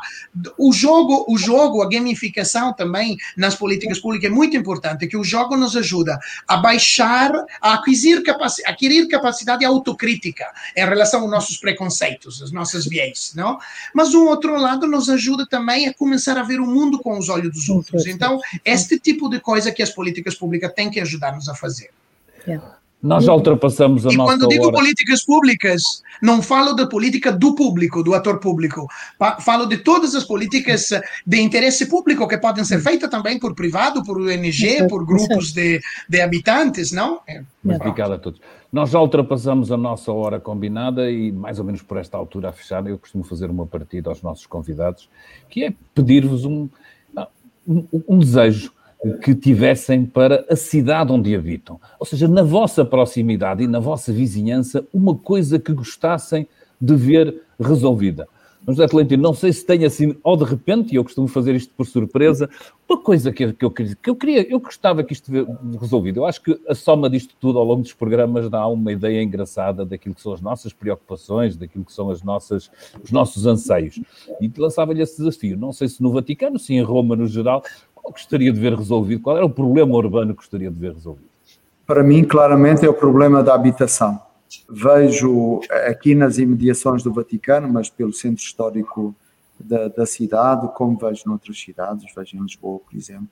o 0.58 0.72
jogo, 0.74 1.26
o 1.28 1.38
jogo, 1.38 1.82
a 1.82 1.90
gamificação 1.90 2.74
também 2.74 3.18
nas 3.38 3.56
políticas 3.56 4.00
públicas 4.00 4.30
é 4.30 4.34
muito 4.34 4.56
importante, 4.56 5.08
que 5.08 5.18
o 5.18 5.24
jogo 5.24 5.56
nos 5.56 5.76
ajuda 5.76 6.20
a 6.48 6.58
baixar, 6.58 7.32
a 7.62 7.81
acquisir 7.82 8.24
capaci 8.24 8.62
adquirir 8.66 9.08
capacidade 9.08 9.66
autocrítica 9.66 10.46
em 10.76 10.86
relação 10.86 11.22
aos 11.22 11.32
nossos 11.32 11.58
preconceitos, 11.58 12.42
as 12.42 12.52
nossas 12.52 12.86
viés, 12.86 13.34
não? 13.36 13.60
Mas 13.94 14.14
um 14.14 14.28
outro 14.28 14.56
lado 14.58 14.88
nos 14.88 15.10
ajuda 15.10 15.46
também 15.46 15.88
a 15.88 15.94
começar 15.94 16.38
a 16.38 16.44
ver 16.44 16.60
o 16.60 16.66
mundo 16.66 17.00
com 17.00 17.18
os 17.18 17.30
olhos 17.30 17.54
dos 17.54 17.70
outros. 17.70 18.06
Então, 18.06 18.40
este 18.64 19.00
tipo 19.00 19.30
de 19.30 19.40
coisa 19.40 19.72
que 19.72 19.84
as 19.84 19.90
políticas 19.90 20.36
públicas 20.36 20.72
têm 20.74 20.90
que 20.90 21.00
ajudar-nos 21.00 21.50
a 21.50 21.56
fazer. 21.56 21.90
Yeah. 22.48 22.81
Nós 23.02 23.24
já 23.24 23.34
ultrapassamos 23.34 24.06
a 24.06 24.12
e 24.12 24.16
nossa 24.16 24.34
quando 24.34 24.48
digo 24.48 24.68
hora. 24.68 24.78
políticas 24.78 25.26
públicas, 25.26 25.82
não 26.22 26.42
falo 26.42 26.74
da 26.74 26.86
política 26.86 27.32
do 27.32 27.56
público, 27.56 28.04
do 28.04 28.14
ator 28.14 28.40
público. 28.40 28.88
Falo 29.40 29.66
de 29.66 29.78
todas 29.78 30.14
as 30.14 30.24
políticas 30.24 30.90
de 31.26 31.42
interesse 31.42 31.88
público 31.88 32.28
que 32.28 32.38
podem 32.38 32.64
ser 32.64 32.80
feitas 32.80 33.10
também 33.10 33.40
por 33.40 33.56
privado, 33.56 34.04
por 34.04 34.22
ONG, 34.22 34.88
por 34.88 35.04
grupos 35.04 35.52
de, 35.52 35.82
de 36.08 36.22
habitantes, 36.22 36.92
não? 36.92 37.22
É, 37.28 37.42
Obrigado 37.66 38.14
a 38.14 38.20
todos. 38.20 38.40
Nós 38.72 38.92
já 38.92 39.00
ultrapassamos 39.02 39.72
a 39.72 39.78
nossa 39.78 40.12
hora 40.12 40.40
combinada 40.40 41.10
e 41.10 41.32
mais 41.32 41.58
ou 41.58 41.66
menos 41.66 41.82
por 41.82 41.98
esta 41.98 42.18
altura 42.18 42.50
a 42.50 42.54
fechar, 42.54 42.86
eu 42.88 43.00
costumo 43.00 43.24
fazer 43.24 43.50
uma 43.50 43.66
partida 43.66 44.10
aos 44.10 44.22
nossos 44.22 44.46
convidados, 44.46 45.10
que 45.50 45.64
é 45.64 45.74
pedir-vos 45.96 46.46
um, 46.46 46.70
um, 47.68 47.86
um 48.08 48.20
desejo 48.20 48.72
que 49.22 49.34
tivessem 49.34 50.06
para 50.06 50.46
a 50.50 50.56
cidade 50.56 51.12
onde 51.12 51.36
habitam. 51.36 51.80
Ou 52.00 52.06
seja, 52.06 52.28
na 52.28 52.44
vossa 52.44 52.86
proximidade 52.86 53.64
e 53.64 53.68
na 53.68 53.80
vossa 53.80 54.14
vizinhança, 54.14 54.86
uma 54.94 55.16
coisa 55.16 55.58
que 55.58 55.74
gostassem 55.74 56.48
de 56.80 56.96
ver 56.96 57.42
resolvida. 57.60 58.28
José 58.68 58.88
Tolentino, 58.88 59.24
não 59.24 59.34
sei 59.34 59.52
se 59.52 59.66
tem 59.66 59.86
assim, 59.86 60.16
ou 60.24 60.38
de 60.38 60.44
repente, 60.44 60.94
e 60.94 60.96
eu 60.96 61.04
costumo 61.04 61.28
fazer 61.28 61.56
isto 61.56 61.74
por 61.76 61.86
surpresa, 61.86 62.48
uma 62.88 63.02
coisa 63.02 63.32
que, 63.32 63.54
que, 63.54 63.66
eu, 63.66 63.72
que 63.72 63.96
eu 64.06 64.16
queria, 64.16 64.48
eu 64.48 64.60
gostava 64.60 65.04
que 65.04 65.14
isto 65.14 65.32
resolvido. 65.80 66.20
Eu 66.20 66.26
acho 66.26 66.42
que 66.42 66.60
a 66.68 66.76
soma 66.76 67.10
disto 67.10 67.34
tudo 67.40 67.58
ao 67.58 67.66
longo 67.66 67.82
dos 67.82 67.94
programas 67.94 68.50
dá 68.50 68.68
uma 68.68 68.92
ideia 68.92 69.24
engraçada 69.24 69.84
daquilo 69.84 70.14
que 70.14 70.22
são 70.22 70.34
as 70.34 70.42
nossas 70.42 70.74
preocupações, 70.74 71.58
daquilo 71.58 71.84
que 71.86 71.94
são 71.94 72.12
as 72.12 72.22
nossas, 72.22 72.70
os 73.04 73.12
nossos 73.12 73.48
anseios. 73.48 74.00
E 74.40 74.52
lançava-lhe 74.56 75.02
esse 75.02 75.18
desafio. 75.18 75.58
Não 75.58 75.74
sei 75.74 75.88
se 75.88 76.04
no 76.04 76.12
Vaticano, 76.12 76.60
se 76.60 76.74
em 76.74 76.84
Roma 76.84 77.16
no 77.16 77.26
geral, 77.26 77.64
qual 78.02 78.12
gostaria 78.12 78.52
de 78.52 78.60
ver 78.60 78.74
resolvido? 78.74 79.22
Qual 79.22 79.38
era 79.38 79.46
o 79.46 79.50
problema 79.50 79.96
urbano 79.96 80.34
que 80.34 80.38
gostaria 80.38 80.70
de 80.70 80.80
ver 80.80 80.94
resolvido? 80.94 81.30
Para 81.86 82.04
mim, 82.04 82.24
claramente, 82.24 82.86
é 82.86 82.90
o 82.90 82.94
problema 82.94 83.44
da 83.44 83.54
habitação. 83.54 84.20
vejo 84.70 85.62
aqui 85.88 86.16
nas 86.16 86.38
imediações 86.38 87.04
do 87.04 87.14
Vaticano, 87.14 87.72
mas 87.72 87.90
pelo 87.90 88.14
centro 88.14 88.44
histórico 88.44 89.16
da, 89.60 89.88
da 89.88 90.06
cidade, 90.06 90.70
como 90.76 90.98
vejo 90.98 91.24
noutras 91.26 91.60
cidades, 91.60 92.06
vejo 92.16 92.38
em 92.38 92.42
Lisboa, 92.42 92.80
por 92.80 92.96
exemplo, 92.96 93.28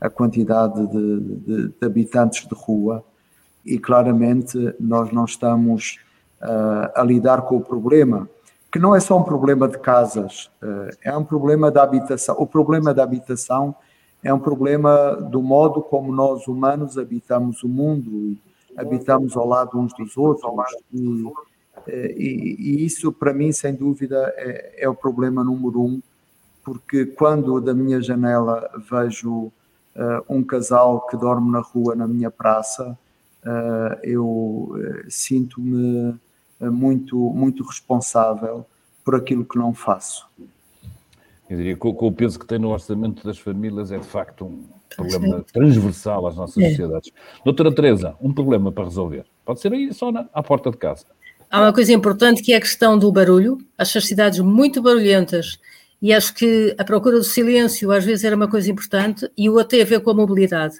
a 0.00 0.08
quantidade 0.08 0.86
de, 0.86 1.20
de, 1.20 1.68
de 1.68 1.86
habitantes 1.86 2.46
de 2.46 2.54
rua 2.54 3.04
e 3.64 3.78
claramente 3.78 4.74
nós 4.80 5.12
não 5.12 5.24
estamos 5.24 5.98
uh, 6.40 6.90
a 6.94 7.02
lidar 7.02 7.42
com 7.42 7.56
o 7.56 7.60
problema, 7.60 8.28
que 8.72 8.78
não 8.78 8.94
é 8.94 9.00
só 9.00 9.18
um 9.18 9.22
problema 9.22 9.68
de 9.68 9.78
casas, 9.78 10.50
uh, 10.62 10.96
é 11.02 11.14
um 11.16 11.24
problema 11.24 11.70
da 11.70 11.82
habitação. 11.82 12.36
O 12.38 12.46
problema 12.46 12.94
da 12.94 13.02
habitação 13.02 13.74
é 14.22 14.32
um 14.32 14.38
problema 14.38 15.14
do 15.14 15.42
modo 15.42 15.82
como 15.82 16.12
nós 16.12 16.46
humanos 16.46 16.98
habitamos 16.98 17.62
o 17.62 17.68
mundo 17.68 18.36
habitamos 18.76 19.36
ao 19.36 19.46
lado 19.46 19.78
uns 19.78 19.92
dos 19.94 20.16
outros 20.16 20.52
e, 20.92 21.24
eh, 21.86 22.14
e, 22.16 22.56
e 22.58 22.84
isso 22.84 23.12
para 23.12 23.32
mim 23.32 23.50
sem 23.52 23.74
dúvida 23.74 24.32
é, 24.36 24.84
é, 24.84 24.88
o 24.88 24.94
problema 24.94 25.42
número 25.42 25.82
um 25.82 26.00
porque 26.62 27.06
quando 27.06 27.60
da 27.60 27.74
minha 27.74 28.00
janela 28.02 28.70
vejo 28.90 29.32
uh, 29.32 29.52
um 30.28 30.44
casal 30.44 31.06
que 31.06 31.16
dorme 31.16 31.50
na 31.50 31.60
rua 31.60 31.94
na 31.94 32.06
minha 32.06 32.30
praça 32.30 32.96
uh, 33.44 33.98
eu 34.02 34.26
uh, 34.26 35.10
sinto-me 35.10 36.14
muito 36.60 37.16
muito 37.16 37.64
responsável 37.64 38.66
por 39.02 39.14
aquilo 39.14 39.46
que 39.46 39.58
não 39.58 39.72
faço 39.72 40.28
eu 41.50 41.56
diria 41.56 41.74
que 41.74 41.80
com 41.80 42.06
o 42.06 42.12
peso 42.12 42.38
que 42.38 42.46
tem 42.46 42.60
no 42.60 42.70
orçamento 42.70 43.24
das 43.24 43.36
famílias 43.36 43.90
é 43.90 43.98
de 43.98 44.06
facto 44.06 44.44
um 44.44 44.64
problema 44.96 45.44
transversal 45.52 46.28
às 46.28 46.36
nossas 46.36 46.62
é. 46.62 46.70
sociedades. 46.70 47.10
Doutora 47.44 47.74
Teresa, 47.74 48.14
um 48.20 48.32
problema 48.32 48.70
para 48.70 48.84
resolver. 48.84 49.24
Pode 49.44 49.60
ser 49.60 49.72
aí 49.72 49.92
só 49.92 50.12
na, 50.12 50.28
à 50.32 50.44
porta 50.44 50.70
de 50.70 50.76
casa. 50.76 51.06
Há 51.50 51.62
uma 51.62 51.72
coisa 51.72 51.92
importante 51.92 52.40
que 52.40 52.52
é 52.52 52.56
a 52.56 52.60
questão 52.60 52.96
do 52.96 53.10
barulho. 53.10 53.58
As 53.76 53.90
cidades 53.90 54.38
muito 54.38 54.80
barulhentas 54.80 55.58
e 56.00 56.12
acho 56.12 56.32
que 56.34 56.72
a 56.78 56.84
procura 56.84 57.18
do 57.18 57.24
silêncio 57.24 57.90
às 57.90 58.04
vezes 58.04 58.24
era 58.24 58.36
uma 58.36 58.48
coisa 58.48 58.70
importante 58.70 59.28
e 59.36 59.50
o 59.50 59.58
até 59.58 59.82
a 59.82 59.84
ver 59.84 60.00
com 60.00 60.10
a 60.10 60.14
mobilidade. 60.14 60.76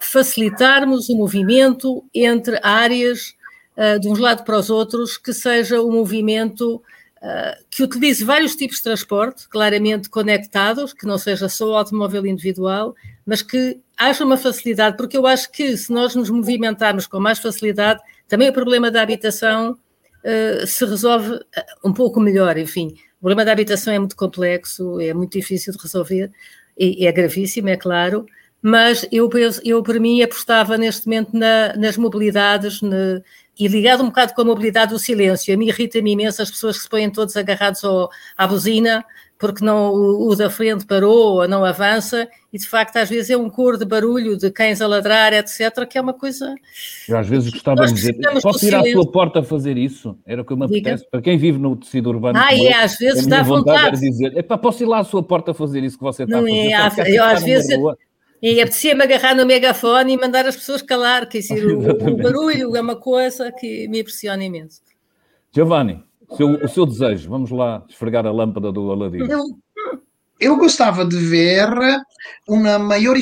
Facilitarmos 0.00 1.08
o 1.08 1.16
movimento 1.16 2.04
entre 2.12 2.58
áreas 2.60 3.34
uh, 3.76 4.00
de 4.00 4.08
uns 4.08 4.18
lados 4.18 4.42
para 4.42 4.58
os 4.58 4.68
outros, 4.68 5.16
que 5.16 5.32
seja 5.32 5.80
um 5.80 5.92
movimento 5.92 6.82
uh, 7.22 7.64
que 7.70 7.82
utilize 7.82 8.24
vários 8.24 8.54
tipos 8.56 8.78
de 8.78 8.84
transporte, 8.84 9.48
claramente 9.48 10.08
conectados, 10.08 10.92
que 10.92 11.06
não 11.06 11.18
seja 11.18 11.48
só 11.48 11.68
o 11.68 11.74
automóvel 11.74 12.26
individual, 12.26 12.94
mas 13.26 13.42
que 13.42 13.78
haja 13.96 14.24
uma 14.24 14.36
facilidade, 14.36 14.96
porque 14.96 15.16
eu 15.16 15.26
acho 15.26 15.50
que 15.50 15.76
se 15.76 15.92
nós 15.92 16.14
nos 16.14 16.30
movimentarmos 16.30 17.06
com 17.06 17.20
mais 17.20 17.38
facilidade, 17.38 18.00
também 18.28 18.48
o 18.48 18.52
problema 18.52 18.90
da 18.90 19.02
habitação 19.02 19.72
uh, 19.72 20.66
se 20.66 20.84
resolve 20.84 21.40
um 21.84 21.92
pouco 21.92 22.20
melhor, 22.20 22.56
enfim. 22.56 22.94
O 23.16 23.20
problema 23.20 23.44
da 23.44 23.52
habitação 23.52 23.92
é 23.92 23.98
muito 23.98 24.16
complexo, 24.16 25.00
é 25.00 25.12
muito 25.12 25.32
difícil 25.32 25.72
de 25.72 25.78
resolver, 25.82 26.30
e 26.78 27.06
é 27.06 27.10
gravíssimo, 27.10 27.68
é 27.68 27.76
claro, 27.76 28.24
mas 28.62 29.06
eu, 29.12 29.28
eu 29.64 29.82
para 29.82 30.00
mim 30.00 30.22
apostava 30.22 30.76
neste 30.76 31.06
momento 31.06 31.30
na, 31.32 31.74
nas 31.76 31.96
mobilidades, 31.96 32.82
na, 32.82 33.20
e 33.58 33.68
ligado 33.68 34.02
um 34.02 34.06
bocado 34.06 34.34
com 34.34 34.42
a 34.42 34.44
mobilidade 34.44 34.92
do 34.92 34.98
silêncio. 34.98 35.52
A 35.54 35.56
mim 35.56 35.68
irrita-me 35.68 36.12
imenso 36.12 36.42
as 36.42 36.50
pessoas 36.50 36.76
que 36.76 36.82
se 36.82 36.88
põem 36.88 37.10
todos 37.10 37.36
agarrados 37.36 37.84
ao, 37.84 38.10
à 38.36 38.46
buzina 38.46 39.04
porque 39.38 39.64
não, 39.64 39.92
o, 39.92 40.28
o, 40.28 40.36
da 40.36 40.50
frente 40.50 40.84
parou 40.84 41.36
ou 41.36 41.48
não 41.48 41.64
avança, 41.64 42.28
e 42.52 42.58
de 42.58 42.66
facto 42.66 42.96
às 42.96 43.08
vezes 43.08 43.30
é 43.30 43.36
um 43.36 43.48
cor 43.48 43.78
de 43.78 43.84
barulho 43.84 44.36
de 44.36 44.50
cães 44.50 44.80
a 44.80 44.86
ladrar, 44.86 45.32
etc., 45.32 45.86
que 45.88 45.96
é 45.96 46.00
uma 46.00 46.12
coisa... 46.12 46.56
Eu 47.08 47.16
às 47.16 47.28
vezes 47.28 47.50
gostava 47.50 47.86
de 47.86 47.92
dizer, 47.92 48.16
posso 48.42 48.66
ir 48.66 48.74
à 48.74 48.82
sua 48.82 49.06
porta 49.06 49.38
a 49.38 49.42
fazer 49.44 49.78
isso? 49.78 50.18
Era 50.26 50.42
o 50.42 50.44
que 50.44 50.52
eu 50.52 50.56
me 50.56 50.64
apetece, 50.64 51.06
para 51.08 51.22
quem 51.22 51.38
vive 51.38 51.58
no 51.58 51.76
tecido 51.76 52.10
urbano... 52.10 52.38
Ah, 52.38 52.52
é, 52.52 52.72
às 52.74 52.98
vezes 52.98 53.26
dá 53.26 53.42
vontade. 53.42 53.78
vontade. 53.78 54.00
dizer, 54.00 54.42
posso 54.42 54.82
ir 54.82 54.86
lá 54.86 54.98
à 54.98 55.04
sua 55.04 55.22
porta 55.22 55.52
a 55.52 55.54
fazer 55.54 55.84
isso 55.84 55.96
que 55.96 56.04
você 56.04 56.24
está 56.24 56.40
não 56.40 56.44
a 56.44 56.90
fazer? 56.90 57.02
É, 57.02 57.18
eu 57.18 57.24
às 57.24 57.42
vezes... 57.44 57.78
E 58.40 58.60
apetecia-me 58.60 59.02
agarrar 59.02 59.34
no 59.34 59.44
megafone 59.44 60.14
e 60.14 60.16
mandar 60.16 60.46
as 60.46 60.56
pessoas 60.56 60.82
calar, 60.82 61.28
que 61.28 61.38
dizer, 61.38 61.64
o, 61.74 61.78
o, 61.78 62.16
barulho 62.16 62.76
é 62.76 62.80
uma 62.80 62.96
coisa 62.96 63.50
que 63.52 63.88
me 63.88 64.00
impressiona 64.00 64.44
imenso. 64.44 64.80
Giovanni, 65.52 66.04
o 66.28 66.36
seu, 66.36 66.48
o 66.48 66.68
seu 66.68 66.86
desejo, 66.86 67.28
vamos 67.28 67.50
lá 67.50 67.84
esfregar 67.88 68.26
a 68.26 68.30
lâmpada 68.30 68.70
do 68.70 68.92
Aladino. 68.92 69.30
Eu, 69.30 69.44
eu 70.40 70.56
gostava 70.56 71.04
de 71.04 71.16
ver 71.16 71.68
uma 72.46 72.78
maior 72.78 73.16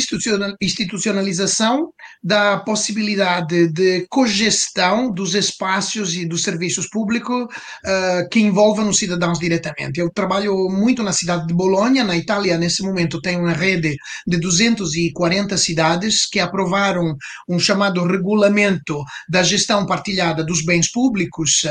institucionalização 0.61 1.91
da 2.23 2.59
possibilidade 2.59 3.69
de 3.69 4.07
cogestão 4.09 5.11
dos 5.13 5.35
espaços 5.35 6.15
e 6.15 6.25
dos 6.27 6.43
serviços 6.43 6.89
públicos 6.89 7.45
uh, 7.45 8.29
que 8.31 8.41
envolvam 8.41 8.89
os 8.89 8.99
cidadãos 8.99 9.39
diretamente. 9.39 10.01
Eu 10.01 10.11
trabalho 10.11 10.69
muito 10.69 11.03
na 11.03 11.13
cidade 11.13 11.47
de 11.47 11.55
Bolonha, 11.55 12.05
na 12.05 12.17
Itália, 12.17 12.59
nesse 12.59 12.83
momento 12.83 13.21
tem 13.21 13.37
uma 13.37 13.53
rede 13.53 13.97
de 14.27 14.39
240 14.39 15.57
cidades 15.57 16.27
que 16.27 16.39
aprovaram 16.39 17.17
um 17.49 17.59
chamado 17.59 18.05
regulamento 18.05 19.03
da 19.29 19.43
gestão 19.43 19.87
partilhada 19.87 20.45
dos 20.45 20.65
bens 20.65 20.91
públicos, 20.91 21.63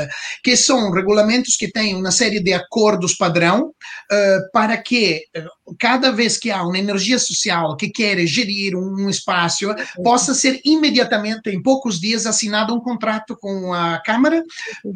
que 0.42 0.56
são 0.56 0.90
regulamentos 0.90 1.56
que 1.56 1.70
têm 1.70 1.94
uma 1.94 2.10
série 2.10 2.40
de 2.40 2.52
acordos 2.52 3.14
padrão 3.14 3.68
uh, 3.68 4.50
para 4.52 4.76
que 4.76 5.22
Gracias. 5.36 5.55
Cada 5.78 6.12
vez 6.12 6.36
que 6.36 6.50
há 6.50 6.62
uma 6.62 6.78
energia 6.78 7.18
social 7.18 7.76
que 7.76 7.88
quer 7.88 8.24
gerir 8.26 8.76
um 8.76 9.08
espaço, 9.08 9.66
possa 10.02 10.34
ser 10.34 10.60
imediatamente, 10.64 11.50
em 11.50 11.62
poucos 11.62 12.00
dias, 12.00 12.26
assinado 12.26 12.74
um 12.74 12.80
contrato 12.80 13.36
com 13.36 13.72
a 13.72 14.00
Câmara 14.00 14.42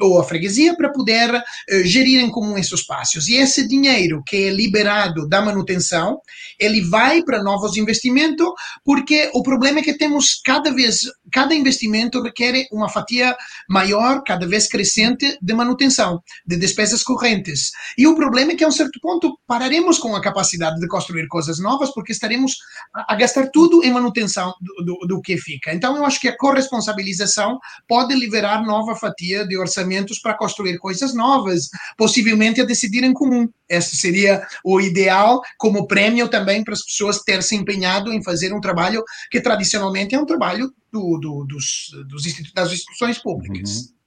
ou 0.00 0.20
a 0.20 0.24
freguesia 0.24 0.76
para 0.76 0.90
poder 0.92 1.34
uh, 1.34 1.84
gerir 1.84 2.20
em 2.20 2.30
comum 2.30 2.56
esses 2.56 2.72
espaços. 2.72 3.28
E 3.28 3.34
esse 3.34 3.66
dinheiro 3.66 4.22
que 4.24 4.36
é 4.36 4.50
liberado 4.50 5.28
da 5.28 5.40
manutenção, 5.40 6.20
ele 6.58 6.82
vai 6.82 7.22
para 7.22 7.42
novos 7.42 7.76
investimentos, 7.76 8.46
porque 8.84 9.30
o 9.34 9.42
problema 9.42 9.80
é 9.80 9.82
que 9.82 9.96
temos 9.96 10.40
cada 10.44 10.72
vez, 10.72 11.00
cada 11.32 11.54
investimento 11.54 12.22
requer 12.22 12.66
uma 12.72 12.88
fatia 12.88 13.36
maior, 13.68 14.22
cada 14.24 14.46
vez 14.46 14.68
crescente, 14.68 15.38
de 15.40 15.54
manutenção, 15.54 16.20
de 16.46 16.56
despesas 16.56 17.02
correntes. 17.02 17.70
E 17.96 18.06
o 18.06 18.14
problema 18.14 18.52
é 18.52 18.54
que, 18.54 18.64
a 18.64 18.68
um 18.68 18.72
certo 18.72 19.00
ponto, 19.00 19.38
pararemos 19.46 19.98
com 19.98 20.14
a 20.14 20.20
capacidade 20.20 20.59
de 20.60 20.88
construir 20.88 21.26
coisas 21.28 21.58
novas, 21.58 21.92
porque 21.92 22.12
estaremos 22.12 22.56
a, 22.94 23.14
a 23.14 23.16
gastar 23.16 23.50
tudo 23.50 23.82
em 23.84 23.92
manutenção 23.92 24.52
do, 24.60 24.84
do, 24.84 25.06
do, 25.06 25.20
que 25.20 25.36
fica. 25.38 25.72
Então, 25.72 25.96
eu 25.96 26.04
acho 26.04 26.20
que 26.20 26.28
a 26.28 26.36
corresponsabilização 26.36 27.58
pode 27.88 28.14
liberar 28.14 28.64
nova 28.64 28.94
fatia 28.94 29.46
de 29.46 29.56
orçamentos 29.56 30.18
para 30.18 30.34
construir 30.34 30.78
coisas 30.78 31.14
novas, 31.14 31.68
possivelmente 31.96 32.60
a 32.60 32.64
decidir 32.64 33.04
em 33.04 33.12
comum. 33.12 33.48
Esse 33.68 33.96
seria 33.96 34.46
o 34.64 34.80
ideal 34.80 35.40
como 35.56 35.86
prêmio 35.86 36.28
também 36.28 36.64
para 36.64 36.74
as 36.74 36.84
pessoas 36.84 37.22
ter 37.22 37.42
se 37.42 37.54
empenhado 37.54 38.12
em 38.12 38.22
fazer 38.22 38.52
um 38.52 38.60
trabalho 38.60 39.02
que 39.30 39.40
tradicionalmente 39.40 40.14
é 40.14 40.18
um 40.18 40.26
trabalho 40.26 40.72
do, 40.92 41.18
do, 41.18 41.44
dos, 41.44 41.90
dos 42.08 42.22
das 42.52 42.72
instituições 42.72 43.18
públicas. 43.18 43.70
Uhum. 43.70 43.99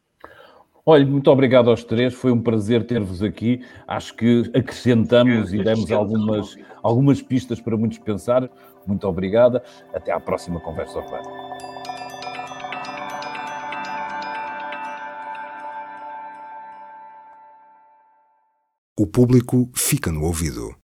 Olha, 0.86 1.06
muito 1.06 1.32
obrigado 1.32 1.70
aos 1.70 1.82
três, 1.86 2.14
foi 2.14 2.30
um 2.32 2.42
prazer 2.42 2.86
ter-vos 2.86 3.24
aqui. 3.24 3.62
Acho 3.88 4.14
que 4.16 4.52
acrescentamos 4.54 5.54
e 5.54 5.64
demos 5.64 5.90
algumas, 5.92 6.58
algumas 6.82 7.22
pistas 7.22 7.62
para 7.62 7.78
muitos 7.78 8.00
pensar. 8.00 8.50
Muito 8.86 9.08
obrigada. 9.08 9.64
Até 9.94 10.12
à 10.12 10.20
próxima 10.20 10.60
conversa. 10.60 11.00
O 19.00 19.08
público 19.08 19.72
fica 19.74 20.12
no 20.12 20.26
ouvido. 20.26 20.76